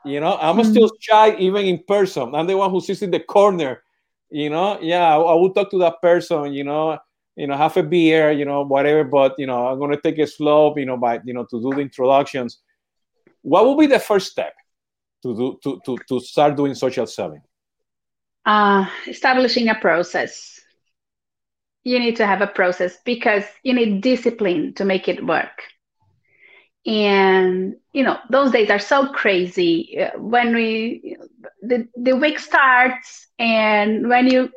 You 0.05 0.18
know, 0.18 0.36
I'm 0.40 0.57
mm-hmm. 0.57 0.70
still 0.70 0.90
shy 0.99 1.36
even 1.36 1.64
in 1.64 1.82
person. 1.86 2.34
I'm 2.34 2.47
the 2.47 2.57
one 2.57 2.70
who 2.70 2.80
sits 2.80 3.03
in 3.03 3.12
the 3.12 3.20
corner. 3.20 3.82
You 4.30 4.51
know, 4.51 4.80
yeah, 4.80 5.07
I, 5.07 5.20
I 5.20 5.34
will 5.34 5.53
talk 5.53 5.70
to 5.70 5.78
that 5.78 6.03
person. 6.03 6.53
You 6.53 6.64
know, 6.64 6.99
you 7.36 7.47
know, 7.47 7.57
have 7.57 7.76
a 7.76 7.82
beer. 7.82 8.32
You 8.32 8.45
know, 8.45 8.62
whatever. 8.62 9.05
But 9.05 9.38
you 9.38 9.47
know, 9.47 9.68
I'm 9.68 9.78
gonna 9.78 10.01
take 10.01 10.18
it 10.18 10.30
slow. 10.30 10.74
You 10.76 10.86
know, 10.86 10.97
by 10.97 11.20
you 11.24 11.32
know 11.32 11.45
to 11.45 11.62
do 11.62 11.70
the 11.70 11.80
introductions. 11.80 12.59
What 13.43 13.64
will 13.64 13.76
be 13.76 13.86
the 13.86 14.01
first 14.01 14.32
step 14.32 14.55
to 15.22 15.36
do 15.36 15.59
to 15.62 15.80
to 15.84 15.99
to 16.09 16.20
start 16.20 16.57
doing 16.57 16.74
social 16.74 17.07
selling? 17.07 17.43
Uh, 18.45 18.86
establishing 19.07 19.68
a 19.68 19.76
process. 19.76 20.51
You 21.84 21.98
need 21.98 22.16
to 22.16 22.26
have 22.26 22.40
a 22.42 22.46
process 22.46 22.96
because 23.04 23.44
you 23.62 23.74
need 23.74 24.02
discipline 24.02 24.74
to 24.74 24.84
make 24.84 25.08
it 25.08 25.24
work. 25.24 25.62
And 26.86 27.74
you 27.92 28.02
know 28.04 28.18
those 28.30 28.50
days 28.52 28.70
are 28.70 28.78
so 28.78 29.08
crazy 29.08 29.98
uh, 30.00 30.18
when 30.18 30.54
we 30.54 31.16
the, 31.62 31.86
the 31.96 32.16
week 32.16 32.38
starts 32.38 33.28
and 33.38 34.08
when 34.08 34.26
you 34.26 34.50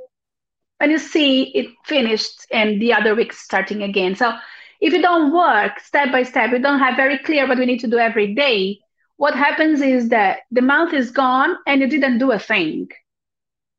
when 0.80 0.92
you 0.92 0.98
see 0.98 1.44
it 1.56 1.68
finished 1.86 2.46
and 2.52 2.82
the 2.82 2.94
other 2.94 3.16
week 3.16 3.34
starting 3.34 3.84
again. 3.84 4.16
So 4.16 4.34
if 4.82 4.94
you 4.94 5.02
don't 5.02 5.34
work 5.34 5.80
step 5.80 6.12
by 6.12 6.24
step 6.24 6.52
we 6.52 6.60
don't 6.60 6.80
have 6.80 6.96
very 6.96 7.18
clear 7.20 7.48
what 7.48 7.58
we 7.58 7.66
need 7.66 7.80
to 7.82 7.88
do 7.88 7.98
every 7.98 8.34
day 8.36 8.80
what 9.18 9.36
happens 9.36 9.82
is 9.82 10.10
that 10.10 10.40
the 10.52 10.62
month 10.62 10.94
is 10.94 11.12
gone 11.12 11.56
and 11.68 11.82
you 11.82 11.88
didn't 11.88 12.18
do 12.20 12.32
a 12.32 12.40
thing. 12.40 12.88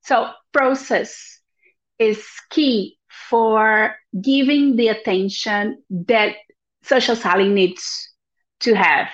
So 0.03 0.31
process 0.53 1.41
is 1.99 2.27
key 2.51 2.96
for 3.29 3.97
giving 4.21 4.77
the 4.77 4.89
attention 4.89 5.83
that 5.91 6.37
social 6.83 7.17
selling 7.17 7.55
needs 7.55 8.11
to 8.61 8.75
have 8.75 9.09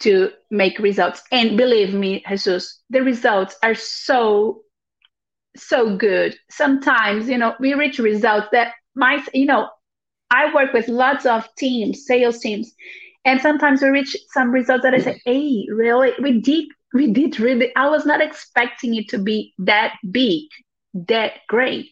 to 0.00 0.30
make 0.50 0.78
results. 0.78 1.22
And 1.30 1.56
believe 1.56 1.94
me, 1.94 2.24
Jesus, 2.28 2.82
the 2.90 3.02
results 3.02 3.54
are 3.62 3.74
so, 3.74 4.62
so 5.56 5.96
good. 5.96 6.36
Sometimes, 6.50 7.28
you 7.28 7.38
know, 7.38 7.54
we 7.60 7.74
reach 7.74 7.98
results 7.98 8.48
that 8.52 8.72
might, 8.94 9.28
you 9.32 9.46
know, 9.46 9.68
I 10.30 10.52
work 10.54 10.72
with 10.72 10.88
lots 10.88 11.26
of 11.26 11.48
teams, 11.56 12.06
sales 12.06 12.40
teams, 12.40 12.72
and 13.24 13.40
sometimes 13.40 13.82
we 13.82 13.88
reach 13.88 14.16
some 14.30 14.50
results 14.50 14.82
that 14.82 14.94
I 14.94 14.98
say, 14.98 15.20
hey, 15.24 15.66
really, 15.70 16.12
we 16.20 16.40
did, 16.40 16.64
we 16.92 17.12
did 17.12 17.38
really, 17.38 17.70
I 17.76 17.88
was 17.88 18.04
not 18.04 18.20
expecting 18.20 18.94
it 18.96 19.08
to 19.10 19.18
be 19.18 19.54
that 19.58 19.94
big, 20.10 20.44
that 20.94 21.34
great. 21.48 21.90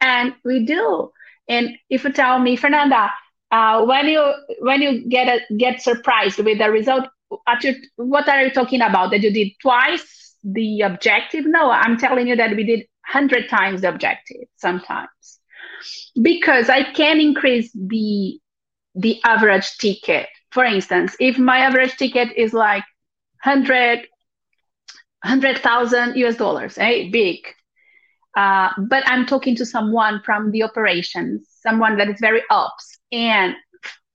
And 0.00 0.34
we 0.44 0.64
do. 0.64 1.10
And 1.48 1.76
if 1.88 2.04
you 2.04 2.12
tell 2.12 2.38
me, 2.38 2.56
Fernanda, 2.56 3.10
uh, 3.50 3.84
when 3.84 4.08
you 4.08 4.34
when 4.60 4.82
you 4.82 5.08
get 5.08 5.28
a, 5.28 5.54
get 5.56 5.80
surprised 5.80 6.38
with 6.38 6.58
the 6.58 6.70
result, 6.70 7.06
what 7.96 8.28
are 8.28 8.42
you 8.42 8.50
talking 8.50 8.82
about? 8.82 9.10
That 9.10 9.22
you 9.22 9.32
did 9.32 9.52
twice 9.60 10.34
the 10.42 10.82
objective? 10.82 11.46
No, 11.46 11.70
I'm 11.70 11.96
telling 11.98 12.26
you 12.26 12.36
that 12.36 12.56
we 12.56 12.64
did 12.64 12.86
hundred 13.04 13.48
times 13.48 13.82
the 13.82 13.88
objective 13.88 14.48
sometimes, 14.56 15.40
because 16.20 16.68
I 16.68 16.82
can 16.92 17.20
increase 17.20 17.70
the 17.72 18.40
the 18.94 19.20
average 19.24 19.76
ticket. 19.78 20.28
For 20.50 20.64
instance, 20.64 21.16
if 21.20 21.38
my 21.38 21.58
average 21.58 21.96
ticket 21.96 22.32
is 22.36 22.52
like 22.52 22.84
100 23.44 24.06
100,000 25.22 26.16
US 26.16 26.36
dollars, 26.36 26.78
eh, 26.78 27.08
big. 27.10 27.46
Uh, 28.36 28.70
but 28.88 29.02
I'm 29.06 29.26
talking 29.26 29.56
to 29.56 29.66
someone 29.66 30.20
from 30.22 30.50
the 30.50 30.62
operations, 30.62 31.48
someone 31.62 31.96
that 31.96 32.08
is 32.10 32.18
very 32.20 32.42
ops, 32.50 32.98
and 33.10 33.54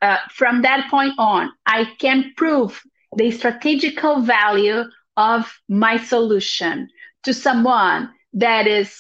uh, 0.01 0.17
from 0.31 0.61
that 0.61 0.89
point 0.89 1.13
on, 1.17 1.51
I 1.65 1.85
can 1.99 2.33
prove 2.37 2.81
the 3.15 3.31
strategical 3.31 4.21
value 4.21 4.83
of 5.17 5.51
my 5.67 5.97
solution 5.97 6.87
to 7.23 7.33
someone 7.33 8.11
that 8.33 8.67
is 8.67 8.95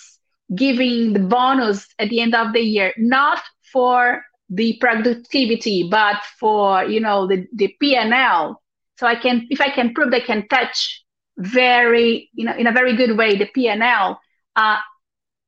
giving 0.55 1.13
the 1.13 1.19
bonus 1.19 1.87
at 1.99 2.09
the 2.09 2.19
end 2.19 2.35
of 2.35 2.53
the 2.53 2.59
year, 2.59 2.93
not 2.97 3.39
for 3.71 4.23
the 4.49 4.77
productivity, 4.81 5.87
but 5.89 6.17
for 6.39 6.83
you 6.83 6.99
know 6.99 7.27
the, 7.27 7.47
the 7.53 7.73
P&L. 7.79 8.61
So 8.97 9.07
I 9.07 9.15
can, 9.15 9.47
if 9.49 9.61
I 9.61 9.69
can 9.69 9.93
prove 9.93 10.11
they 10.11 10.19
can 10.19 10.47
touch 10.47 11.03
very, 11.37 12.29
you 12.33 12.45
know, 12.45 12.55
in 12.55 12.67
a 12.67 12.71
very 12.71 12.95
good 12.95 13.17
way 13.17 13.35
the 13.35 13.47
P&L, 13.47 14.19
uh, 14.55 14.77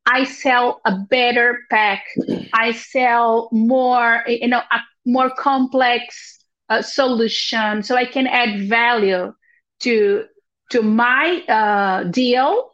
I 0.06 0.24
sell 0.24 0.80
a 0.84 0.96
better 1.10 1.60
pack. 1.70 2.04
I 2.52 2.72
sell 2.72 3.48
more, 3.52 4.22
you 4.26 4.48
know, 4.48 4.62
a 4.70 4.80
more 5.06 5.30
complex 5.30 6.38
uh, 6.68 6.82
solution 6.82 7.82
so 7.82 7.96
I 7.96 8.04
can 8.04 8.26
add 8.26 8.68
value 8.68 9.32
to 9.80 10.24
to 10.70 10.82
my 10.82 11.42
uh, 11.48 12.04
deal, 12.04 12.70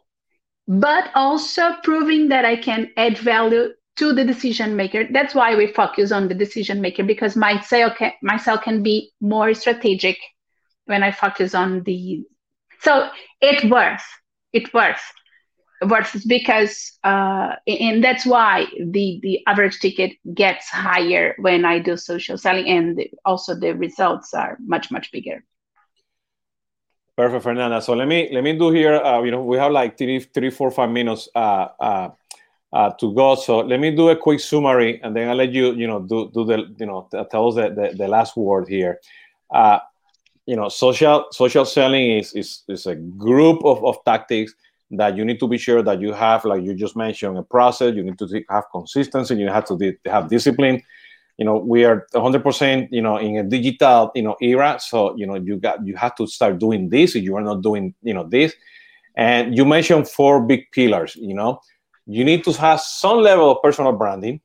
but 0.67 1.09
also 1.15 1.75
proving 1.83 2.29
that 2.29 2.45
I 2.45 2.55
can 2.55 2.89
add 2.97 3.17
value 3.17 3.69
to 3.97 4.13
the 4.13 4.23
decision 4.23 4.75
maker. 4.75 5.05
That's 5.11 5.35
why 5.35 5.55
we 5.55 5.67
focus 5.67 6.11
on 6.11 6.27
the 6.27 6.33
decision 6.33 6.81
maker 6.81 7.03
because 7.03 7.35
my 7.35 7.59
sale 7.61 7.91
can 7.91 8.13
my 8.21 8.37
sale 8.37 8.57
can 8.57 8.83
be 8.83 9.11
more 9.21 9.53
strategic 9.53 10.17
when 10.85 11.03
I 11.03 11.11
focus 11.11 11.53
on 11.53 11.83
the. 11.83 12.23
So 12.79 13.09
it 13.41 13.69
works. 13.69 14.03
It 14.53 14.73
works. 14.73 15.01
Works 15.89 16.23
because 16.25 16.99
uh, 17.03 17.55
and 17.65 18.03
that's 18.03 18.23
why 18.23 18.67
the 18.79 19.19
the 19.23 19.41
average 19.47 19.79
ticket 19.79 20.11
gets 20.35 20.69
higher 20.69 21.33
when 21.39 21.65
I 21.65 21.79
do 21.79 21.97
social 21.97 22.37
selling, 22.37 22.67
and 22.67 23.01
also 23.25 23.55
the 23.55 23.73
results 23.73 24.31
are 24.35 24.57
much 24.59 24.91
much 24.91 25.11
bigger. 25.11 25.43
Perfect, 27.17 27.43
Fernanda. 27.43 27.81
So 27.81 27.93
let 27.93 28.07
me 28.07 28.29
let 28.31 28.43
me 28.43 28.57
do 28.57 28.69
here. 28.71 28.95
Uh, 28.95 29.23
you 29.23 29.31
know, 29.31 29.43
we 29.43 29.57
have 29.57 29.71
like 29.71 29.97
three, 29.97 30.19
three, 30.19 30.49
four, 30.51 30.71
five 30.71 30.89
minutes 30.89 31.27
uh, 31.35 31.67
uh, 31.79 32.09
uh, 32.71 32.91
to 32.99 33.13
go. 33.13 33.35
So 33.35 33.59
let 33.59 33.79
me 33.79 33.95
do 33.95 34.09
a 34.09 34.15
quick 34.15 34.39
summary, 34.39 35.01
and 35.03 35.15
then 35.15 35.29
I'll 35.29 35.35
let 35.35 35.51
you, 35.51 35.73
you 35.73 35.87
know, 35.87 35.99
do, 35.99 36.31
do 36.33 36.45
the, 36.45 36.73
you 36.79 36.85
know, 36.85 37.09
tell 37.29 37.47
us 37.49 37.55
the, 37.55 37.69
the, 37.69 37.95
the 37.97 38.07
last 38.07 38.37
word 38.37 38.67
here. 38.69 38.99
Uh, 39.53 39.79
you 40.45 40.55
know, 40.55 40.69
social 40.69 41.25
social 41.31 41.65
selling 41.65 42.17
is 42.17 42.33
is, 42.33 42.63
is 42.67 42.85
a 42.85 42.95
group 42.95 43.63
of, 43.65 43.83
of 43.83 43.97
tactics 44.05 44.53
that 44.91 45.15
you 45.15 45.25
need 45.25 45.39
to 45.39 45.47
be 45.47 45.57
sure 45.57 45.81
that 45.81 46.01
you 46.01 46.13
have, 46.13 46.45
like 46.45 46.63
you 46.63 46.73
just 46.73 46.95
mentioned, 46.95 47.37
a 47.37 47.43
process. 47.43 47.95
You 47.95 48.03
need 48.03 48.19
to 48.19 48.43
have 48.49 48.65
consistency. 48.71 49.35
You 49.35 49.47
have 49.47 49.65
to 49.65 49.97
have 50.05 50.29
discipline. 50.29 50.83
You 51.37 51.45
know, 51.45 51.57
we 51.57 51.85
are 51.85 52.05
100%, 52.13 52.89
you 52.91 53.01
know, 53.01 53.17
in 53.17 53.37
a 53.37 53.43
digital, 53.43 54.11
you 54.13 54.21
know, 54.21 54.35
era. 54.41 54.79
So, 54.79 55.15
you 55.17 55.25
know, 55.25 55.35
you 55.35 55.57
got 55.57 55.85
you 55.85 55.95
have 55.95 56.15
to 56.15 56.27
start 56.27 56.59
doing 56.59 56.89
this. 56.89 57.15
If 57.15 57.23
you 57.23 57.35
are 57.37 57.41
not 57.41 57.61
doing, 57.61 57.95
you 58.03 58.13
know, 58.13 58.27
this, 58.27 58.53
and 59.15 59.55
you 59.57 59.65
mentioned 59.65 60.07
four 60.07 60.41
big 60.41 60.71
pillars. 60.71 61.15
You 61.15 61.33
know, 61.33 61.61
you 62.05 62.23
need 62.23 62.43
to 62.43 62.53
have 62.53 62.81
some 62.81 63.19
level 63.19 63.51
of 63.51 63.61
personal 63.63 63.93
branding. 63.93 64.41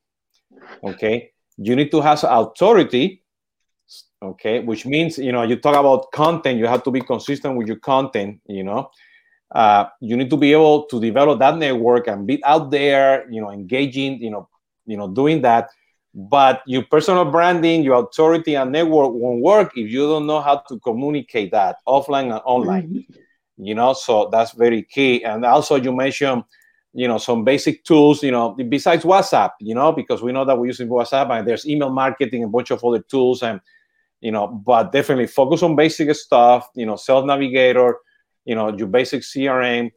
Okay. 0.83 1.33
You 1.59 1.75
need 1.77 1.91
to 1.91 2.01
have 2.01 2.25
authority. 2.25 3.23
Okay. 4.23 4.61
Which 4.61 4.87
means, 4.87 5.19
you 5.19 5.33
know, 5.33 5.43
you 5.43 5.57
talk 5.57 5.77
about 5.77 6.13
content, 6.13 6.59
you 6.59 6.67
have 6.67 6.83
to 6.85 6.91
be 6.91 7.01
consistent 7.01 7.57
with 7.57 7.67
your 7.67 7.79
content, 7.79 8.41
you 8.47 8.65
know. 8.65 8.91
Uh, 9.55 9.87
you 10.01 10.17
need 10.17 10.31
to 10.31 10.37
be 10.37 10.53
able 10.53 10.85
to 10.85 11.01
develop 11.01 11.39
that 11.39 11.57
network 11.57 12.09
and 12.09 12.27
be 12.27 12.43
out 12.45 12.71
there, 12.71 13.31
you 13.31 13.41
know, 13.41 13.51
engaging, 13.51 14.21
you 14.21 14.31
know, 14.31 14.49
you 14.87 14.97
know, 14.97 15.09
doing 15.09 15.43
that. 15.43 15.69
But 16.15 16.63
your 16.67 16.83
personal 16.83 17.25
branding, 17.27 17.83
your 17.83 18.03
authority 18.05 18.55
and 18.55 18.73
network 18.73 19.13
won't 19.13 19.43
work 19.43 19.73
if 19.77 19.91
you 19.91 20.07
don't 20.07 20.27
know 20.27 20.41
how 20.41 20.63
to 20.69 20.79
communicate 20.81 21.53
that 21.53 21.77
offline 21.87 22.33
and 22.33 22.41
online. 22.45 22.89
Mm-hmm. 22.89 23.65
You 23.65 23.75
know, 23.75 23.93
so 23.93 24.29
that's 24.31 24.53
very 24.53 24.83
key. 24.83 25.25
And 25.25 25.45
also 25.45 25.77
you 25.77 25.95
mentioned 25.95 26.45
you 26.97 27.07
know 27.07 27.19
some 27.19 27.45
basic 27.45 27.85
tools 27.85 28.23
you 28.23 28.31
know 28.31 28.57
besides 28.71 29.05
whatsapp 29.05 29.51
you 29.61 29.75
know 29.75 29.93
because 29.93 30.23
we 30.23 30.33
know 30.33 30.47
that 30.47 30.59
we're 30.59 30.67
using 30.67 30.89
whatsapp 30.89 31.31
and 31.31 31.47
there's 31.47 31.69
email 31.69 31.91
marketing 31.91 32.43
a 32.43 32.49
bunch 32.49 32.71
of 32.71 32.83
other 32.83 33.01
tools 33.01 33.43
and 33.43 33.61
you 34.23 34.33
know 34.33 34.47
but 34.47 34.93
definitely 34.93 35.27
focus 35.27 35.63
on 35.63 35.77
basic 35.77 36.13
stuff 36.15 36.69
you 36.75 36.87
know 36.87 36.97
sales 36.97 37.27
navigator 37.27 37.99
you 38.47 38.55
know 38.55 38.75
your 38.77 38.89
basic 38.89 39.23
crm 39.23 39.91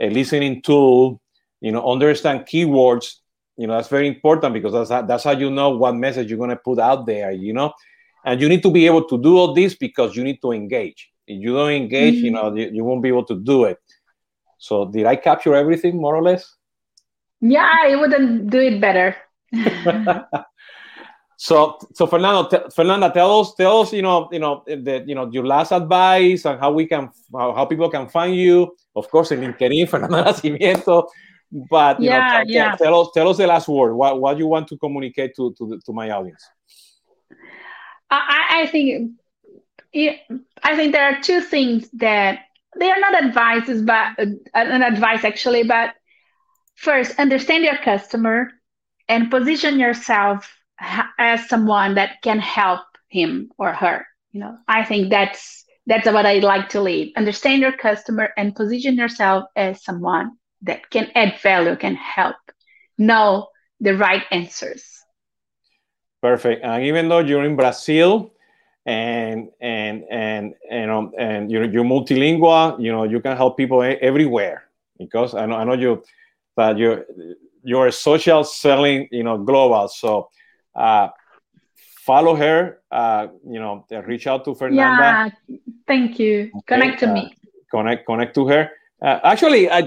a 0.00 0.10
listening 0.10 0.60
tool 0.60 1.20
you 1.60 1.72
know 1.72 1.82
understand 1.90 2.40
keywords 2.40 3.14
you 3.56 3.66
know 3.66 3.74
that's 3.74 3.88
very 3.88 4.08
important 4.08 4.52
because 4.52 4.72
that's 4.72 4.90
how, 4.90 5.02
that's 5.02 5.24
how 5.24 5.30
you 5.30 5.50
know 5.50 5.70
what 5.70 5.94
message 5.94 6.28
you're 6.28 6.38
going 6.44 6.50
to 6.50 6.56
put 6.56 6.78
out 6.78 7.06
there 7.06 7.32
you 7.32 7.54
know 7.54 7.72
and 8.26 8.40
you 8.40 8.48
need 8.48 8.62
to 8.62 8.70
be 8.70 8.84
able 8.84 9.04
to 9.04 9.16
do 9.16 9.38
all 9.38 9.54
this 9.54 9.74
because 9.74 10.14
you 10.14 10.22
need 10.22 10.40
to 10.42 10.52
engage 10.52 11.10
if 11.26 11.40
you 11.40 11.54
don't 11.54 11.70
engage 11.70 12.16
mm-hmm. 12.16 12.24
you 12.26 12.30
know 12.30 12.54
you, 12.54 12.70
you 12.72 12.84
won't 12.84 13.02
be 13.02 13.08
able 13.08 13.24
to 13.24 13.36
do 13.36 13.64
it 13.64 13.78
so 14.64 14.86
did 14.86 15.04
I 15.04 15.16
capture 15.16 15.54
everything 15.54 16.00
more 16.00 16.16
or 16.16 16.22
less? 16.22 16.56
Yeah, 17.42 17.68
I 17.70 17.96
wouldn't 17.96 18.48
do 18.48 18.60
it 18.60 18.80
better. 18.80 19.14
so 21.44 21.76
so 21.92 22.06
Fernando, 22.06 22.48
t- 22.48 22.70
Fernanda, 22.74 23.10
tell 23.12 23.40
us 23.40 23.54
tell 23.54 23.82
us 23.82 23.92
you 23.92 24.00
know 24.00 24.30
you 24.32 24.38
know 24.38 24.62
the 24.66 25.04
you 25.06 25.14
know 25.14 25.30
your 25.30 25.46
last 25.46 25.72
advice 25.72 26.46
and 26.46 26.58
how 26.58 26.72
we 26.72 26.86
can 26.86 27.10
how, 27.36 27.52
how 27.52 27.66
people 27.66 27.90
can 27.90 28.08
find 28.08 28.34
you. 28.34 28.74
Of 28.96 29.10
course, 29.10 29.30
in 29.30 29.40
LinkedIn, 29.40 29.86
Fernanda 29.90 30.24
Nascimento. 30.24 31.06
But 31.68 32.00
you 32.00 32.08
yeah, 32.08 32.38
know, 32.38 32.44
yeah. 32.46 32.76
tell 32.76 32.98
us 32.98 33.08
tell 33.12 33.28
us 33.28 33.36
the 33.36 33.46
last 33.46 33.68
word. 33.68 33.92
What 33.94 34.22
what 34.22 34.38
you 34.38 34.46
want 34.46 34.68
to 34.68 34.78
communicate 34.78 35.36
to 35.36 35.54
to, 35.58 35.78
to 35.84 35.92
my 35.92 36.10
audience? 36.12 36.42
I, 38.10 38.62
I 38.62 38.66
think 38.66 39.12
I 40.62 40.76
think 40.76 40.92
there 40.92 41.04
are 41.04 41.20
two 41.20 41.42
things 41.42 41.90
that 41.92 42.38
they 42.80 42.90
are 42.90 43.00
not 43.00 43.22
advices, 43.22 43.82
but 43.82 44.18
uh, 44.18 44.24
an 44.54 44.82
advice 44.82 45.24
actually. 45.24 45.64
But 45.64 45.92
first, 46.74 47.20
understand 47.20 47.64
your 47.64 47.76
customer 47.76 48.50
and 49.10 49.30
position 49.30 49.78
yourself 49.78 50.50
as 50.80 51.48
someone 51.48 51.94
that 51.94 52.22
can 52.22 52.38
help 52.38 52.82
him 53.08 53.50
or 53.58 53.72
her. 53.72 54.06
You 54.32 54.40
know, 54.40 54.58
I 54.66 54.84
think 54.84 55.10
that's 55.10 55.64
that's 55.86 56.06
what 56.06 56.26
I 56.26 56.38
like 56.38 56.70
to 56.70 56.80
lead. 56.80 57.12
Understand 57.16 57.60
your 57.60 57.76
customer 57.76 58.30
and 58.36 58.54
position 58.54 58.96
yourself 58.96 59.44
as 59.54 59.84
someone 59.84 60.32
that 60.62 60.90
can 60.90 61.10
add 61.14 61.38
value, 61.42 61.76
can 61.76 61.94
help, 61.94 62.36
know 62.96 63.48
the 63.80 63.96
right 63.96 64.22
answers. 64.30 64.84
Perfect. 66.22 66.64
And 66.64 66.84
even 66.84 67.08
though 67.08 67.18
you're 67.18 67.44
in 67.44 67.54
Brazil, 67.54 68.34
and 68.86 69.48
and 69.60 70.04
and 70.10 70.54
and 70.70 70.90
um, 70.90 71.12
and 71.18 71.50
you're, 71.50 71.64
you're 71.64 71.84
multilingual 71.84 72.78
you 72.78 72.92
know 72.92 73.04
you 73.04 73.18
can 73.20 73.36
help 73.36 73.56
people 73.56 73.82
everywhere 73.82 74.64
because 74.98 75.34
i 75.34 75.46
know 75.46 75.56
i 75.56 75.64
know 75.64 75.72
you 75.72 76.02
that 76.56 76.76
you're 76.76 77.06
you're 77.62 77.90
social 77.90 78.44
selling 78.44 79.08
you 79.10 79.22
know 79.22 79.38
global 79.38 79.88
so 79.88 80.28
uh 80.76 81.08
follow 82.04 82.34
her 82.34 82.80
uh 82.90 83.26
you 83.46 83.58
know 83.58 83.84
reach 84.06 84.26
out 84.26 84.44
to 84.44 84.54
fernanda 84.54 84.76
yeah 84.76 85.28
thank 85.86 86.18
you 86.18 86.50
okay. 86.56 86.62
connect 86.66 87.00
to 87.00 87.08
uh, 87.08 87.14
me 87.14 87.34
connect 87.70 88.06
connect 88.06 88.34
to 88.34 88.46
her 88.46 88.70
uh, 89.02 89.20
actually 89.24 89.70
I, 89.70 89.80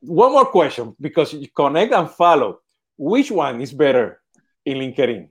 one 0.00 0.32
more 0.32 0.46
question 0.46 0.96
because 1.00 1.32
you 1.32 1.48
connect 1.48 1.92
and 1.92 2.10
follow 2.10 2.60
which 2.96 3.30
one 3.30 3.60
is 3.60 3.72
better 3.72 4.20
in 4.64 4.78
linkedin 4.78 5.28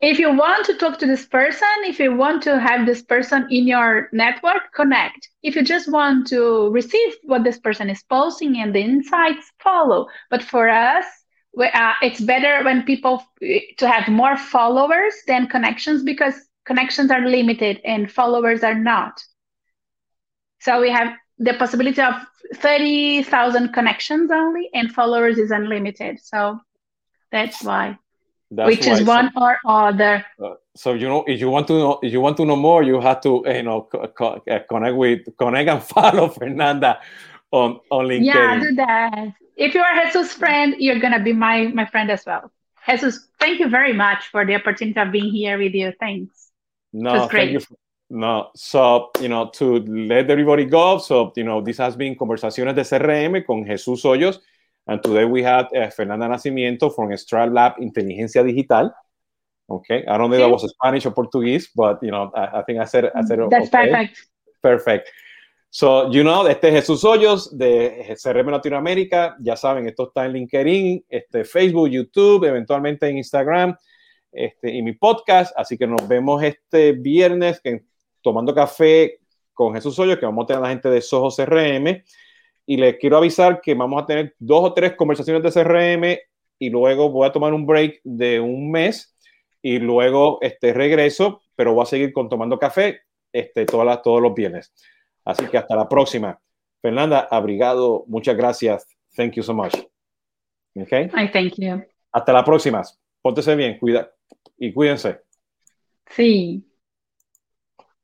if 0.00 0.18
you 0.18 0.32
want 0.32 0.66
to 0.66 0.76
talk 0.76 0.98
to 0.98 1.06
this 1.06 1.24
person, 1.24 1.68
if 1.84 1.98
you 1.98 2.14
want 2.14 2.42
to 2.42 2.60
have 2.60 2.84
this 2.84 3.02
person 3.02 3.46
in 3.50 3.66
your 3.66 4.10
network, 4.12 4.72
connect. 4.74 5.28
If 5.42 5.56
you 5.56 5.62
just 5.62 5.90
want 5.90 6.26
to 6.28 6.68
receive 6.70 7.14
what 7.24 7.44
this 7.44 7.58
person 7.58 7.88
is 7.88 8.02
posting 8.02 8.58
and 8.58 8.74
the 8.74 8.80
insights, 8.80 9.50
follow. 9.58 10.06
But 10.28 10.42
for 10.42 10.68
us, 10.68 11.06
uh, 11.56 11.94
it's 12.02 12.20
better 12.20 12.62
when 12.64 12.82
people 12.82 13.22
to 13.78 13.88
have 13.88 14.08
more 14.08 14.36
followers 14.36 15.14
than 15.26 15.46
connections 15.46 16.02
because 16.02 16.34
connections 16.66 17.10
are 17.10 17.26
limited 17.26 17.80
and 17.84 18.10
followers 18.10 18.62
are 18.62 18.74
not. 18.74 19.22
So 20.60 20.80
we 20.80 20.90
have 20.90 21.14
the 21.38 21.54
possibility 21.54 22.00
of 22.00 22.14
30,000 22.56 23.72
connections 23.72 24.30
only 24.30 24.68
and 24.74 24.92
followers 24.92 25.38
is 25.38 25.50
unlimited. 25.50 26.18
So 26.22 26.58
that's 27.30 27.62
why. 27.62 27.98
That's 28.50 28.68
which 28.68 28.86
is 28.86 29.06
one 29.06 29.30
so, 29.34 29.42
or 29.42 29.58
other. 29.66 30.24
Uh, 30.42 30.54
so 30.76 30.92
you 30.94 31.08
know, 31.08 31.24
if 31.26 31.40
you 31.40 31.50
want 31.50 31.66
to 31.68 31.72
know, 31.72 31.98
if 32.02 32.12
you 32.12 32.20
want 32.20 32.36
to 32.36 32.44
know 32.44 32.56
more, 32.56 32.82
you 32.82 33.00
have 33.00 33.20
to 33.22 33.42
you 33.46 33.62
know 33.62 33.82
co- 33.90 34.06
co- 34.16 34.42
uh, 34.48 34.60
connect 34.68 34.96
with 34.96 35.20
connect 35.36 35.68
and 35.68 35.82
follow 35.94 36.28
Fernanda 36.28 37.00
on 37.50 37.80
on 37.90 38.06
LinkedIn. 38.06 38.24
Yeah, 38.26 38.60
do 38.60 38.74
that. 38.76 39.32
If 39.56 39.74
you 39.74 39.80
are 39.80 40.04
Jesus' 40.04 40.32
friend, 40.32 40.74
you're 40.78 41.00
gonna 41.00 41.22
be 41.22 41.32
my 41.32 41.68
my 41.68 41.86
friend 41.86 42.10
as 42.10 42.24
well. 42.26 42.50
Jesus, 42.88 43.28
thank 43.40 43.58
you 43.58 43.68
very 43.68 43.92
much 43.92 44.28
for 44.28 44.44
the 44.44 44.54
opportunity 44.54 45.00
of 45.00 45.10
being 45.10 45.30
here 45.30 45.58
with 45.58 45.74
you. 45.74 45.92
Thanks. 45.98 46.50
No, 46.92 47.26
thank 47.26 47.52
you. 47.52 47.60
For, 47.60 47.74
no, 48.08 48.50
so 48.54 49.10
you 49.20 49.28
know 49.28 49.50
to 49.54 49.80
let 49.86 50.30
everybody 50.30 50.64
go. 50.66 50.98
So 50.98 51.32
you 51.36 51.44
know 51.44 51.60
this 51.60 51.78
has 51.78 51.96
been 51.96 52.14
conversaciones 52.14 52.74
de 52.74 52.84
CRM 52.84 53.44
con 53.46 53.64
Jesús 53.64 54.02
Hoyos. 54.02 54.38
And 54.86 55.02
today 55.02 55.24
we 55.24 55.42
had 55.42 55.66
uh, 55.74 55.90
Fernanda 55.90 56.28
Nascimento 56.28 56.94
from 56.94 57.16
Stripe 57.16 57.50
Lab 57.50 57.76
Inteligencia 57.80 58.46
Digital. 58.46 58.92
Okay, 59.68 60.04
I 60.06 60.16
don't 60.16 60.30
know 60.30 60.36
if 60.36 60.42
that 60.42 60.48
was 60.48 60.70
Spanish 60.70 61.06
or 61.06 61.10
Portuguese, 61.10 61.68
but 61.74 62.00
you 62.02 62.12
know, 62.12 62.30
I, 62.36 62.60
I 62.60 62.62
think 62.62 62.78
I 62.78 62.84
said, 62.84 63.10
I 63.12 63.22
said 63.22 63.40
That's 63.50 63.66
okay. 63.66 63.90
perfect. 63.90 64.26
Perfect. 64.62 65.12
So, 65.68 66.10
you 66.10 66.22
know, 66.22 66.46
este 66.46 66.68
es 66.68 66.74
Jesús 66.74 67.04
Hoyos 67.04 67.56
de 67.56 68.16
CRM 68.22 68.50
Latinoamérica. 68.50 69.36
Ya 69.40 69.56
saben, 69.56 69.86
esto 69.86 70.08
está 70.08 70.24
en 70.24 70.32
LinkedIn, 70.32 71.04
este, 71.08 71.44
Facebook, 71.44 71.88
YouTube, 71.88 72.44
eventualmente 72.44 73.08
en 73.08 73.18
Instagram 73.18 73.76
este, 74.32 74.74
y 74.74 74.82
mi 74.82 74.92
podcast. 74.92 75.52
Así 75.56 75.76
que 75.76 75.86
nos 75.86 76.06
vemos 76.08 76.42
este 76.42 76.92
viernes 76.92 77.60
que, 77.60 77.82
tomando 78.22 78.54
café 78.54 79.18
con 79.52 79.74
Jesús 79.74 79.98
Hoyos, 79.98 80.18
que 80.18 80.26
vamos 80.26 80.44
a 80.44 80.46
tener 80.46 80.58
a 80.58 80.62
la 80.62 80.70
gente 80.70 80.88
de 80.88 81.00
Soho 81.00 81.30
CRM 81.30 82.02
y 82.66 82.76
les 82.76 82.96
quiero 82.96 83.16
avisar 83.16 83.60
que 83.60 83.74
vamos 83.74 84.02
a 84.02 84.06
tener 84.06 84.34
dos 84.38 84.64
o 84.64 84.74
tres 84.74 84.94
conversaciones 84.94 85.42
de 85.42 85.62
CRM 85.62 86.18
y 86.58 86.70
luego 86.70 87.10
voy 87.10 87.28
a 87.28 87.32
tomar 87.32 87.54
un 87.54 87.66
break 87.66 88.00
de 88.02 88.40
un 88.40 88.70
mes 88.70 89.16
y 89.62 89.78
luego 89.78 90.38
este, 90.42 90.72
regreso, 90.72 91.40
pero 91.54 91.74
voy 91.74 91.82
a 91.82 91.86
seguir 91.86 92.12
con 92.12 92.28
tomando 92.28 92.58
café 92.58 93.00
este, 93.32 93.66
todas 93.66 94.02
todos 94.02 94.20
los 94.20 94.34
viernes. 94.34 94.72
Así 95.26 95.46
que 95.48 95.58
hasta 95.58 95.76
la 95.76 95.88
próxima. 95.88 96.40
Fernanda, 96.80 97.28
abrigado, 97.30 98.04
muchas 98.06 98.36
gracias. 98.36 98.86
Thank 99.16 99.34
you 99.34 99.42
so 99.42 99.52
much. 99.52 99.74
Okay. 100.74 101.10
I 101.14 101.28
thank 101.32 101.54
you. 101.56 101.82
Hasta 102.12 102.32
la 102.32 102.44
próxima. 102.44 102.82
Póntese 103.20 103.56
bien, 103.56 103.78
cuida 103.78 104.10
y 104.56 104.72
cuídense. 104.72 105.20
Sí. 106.10 106.64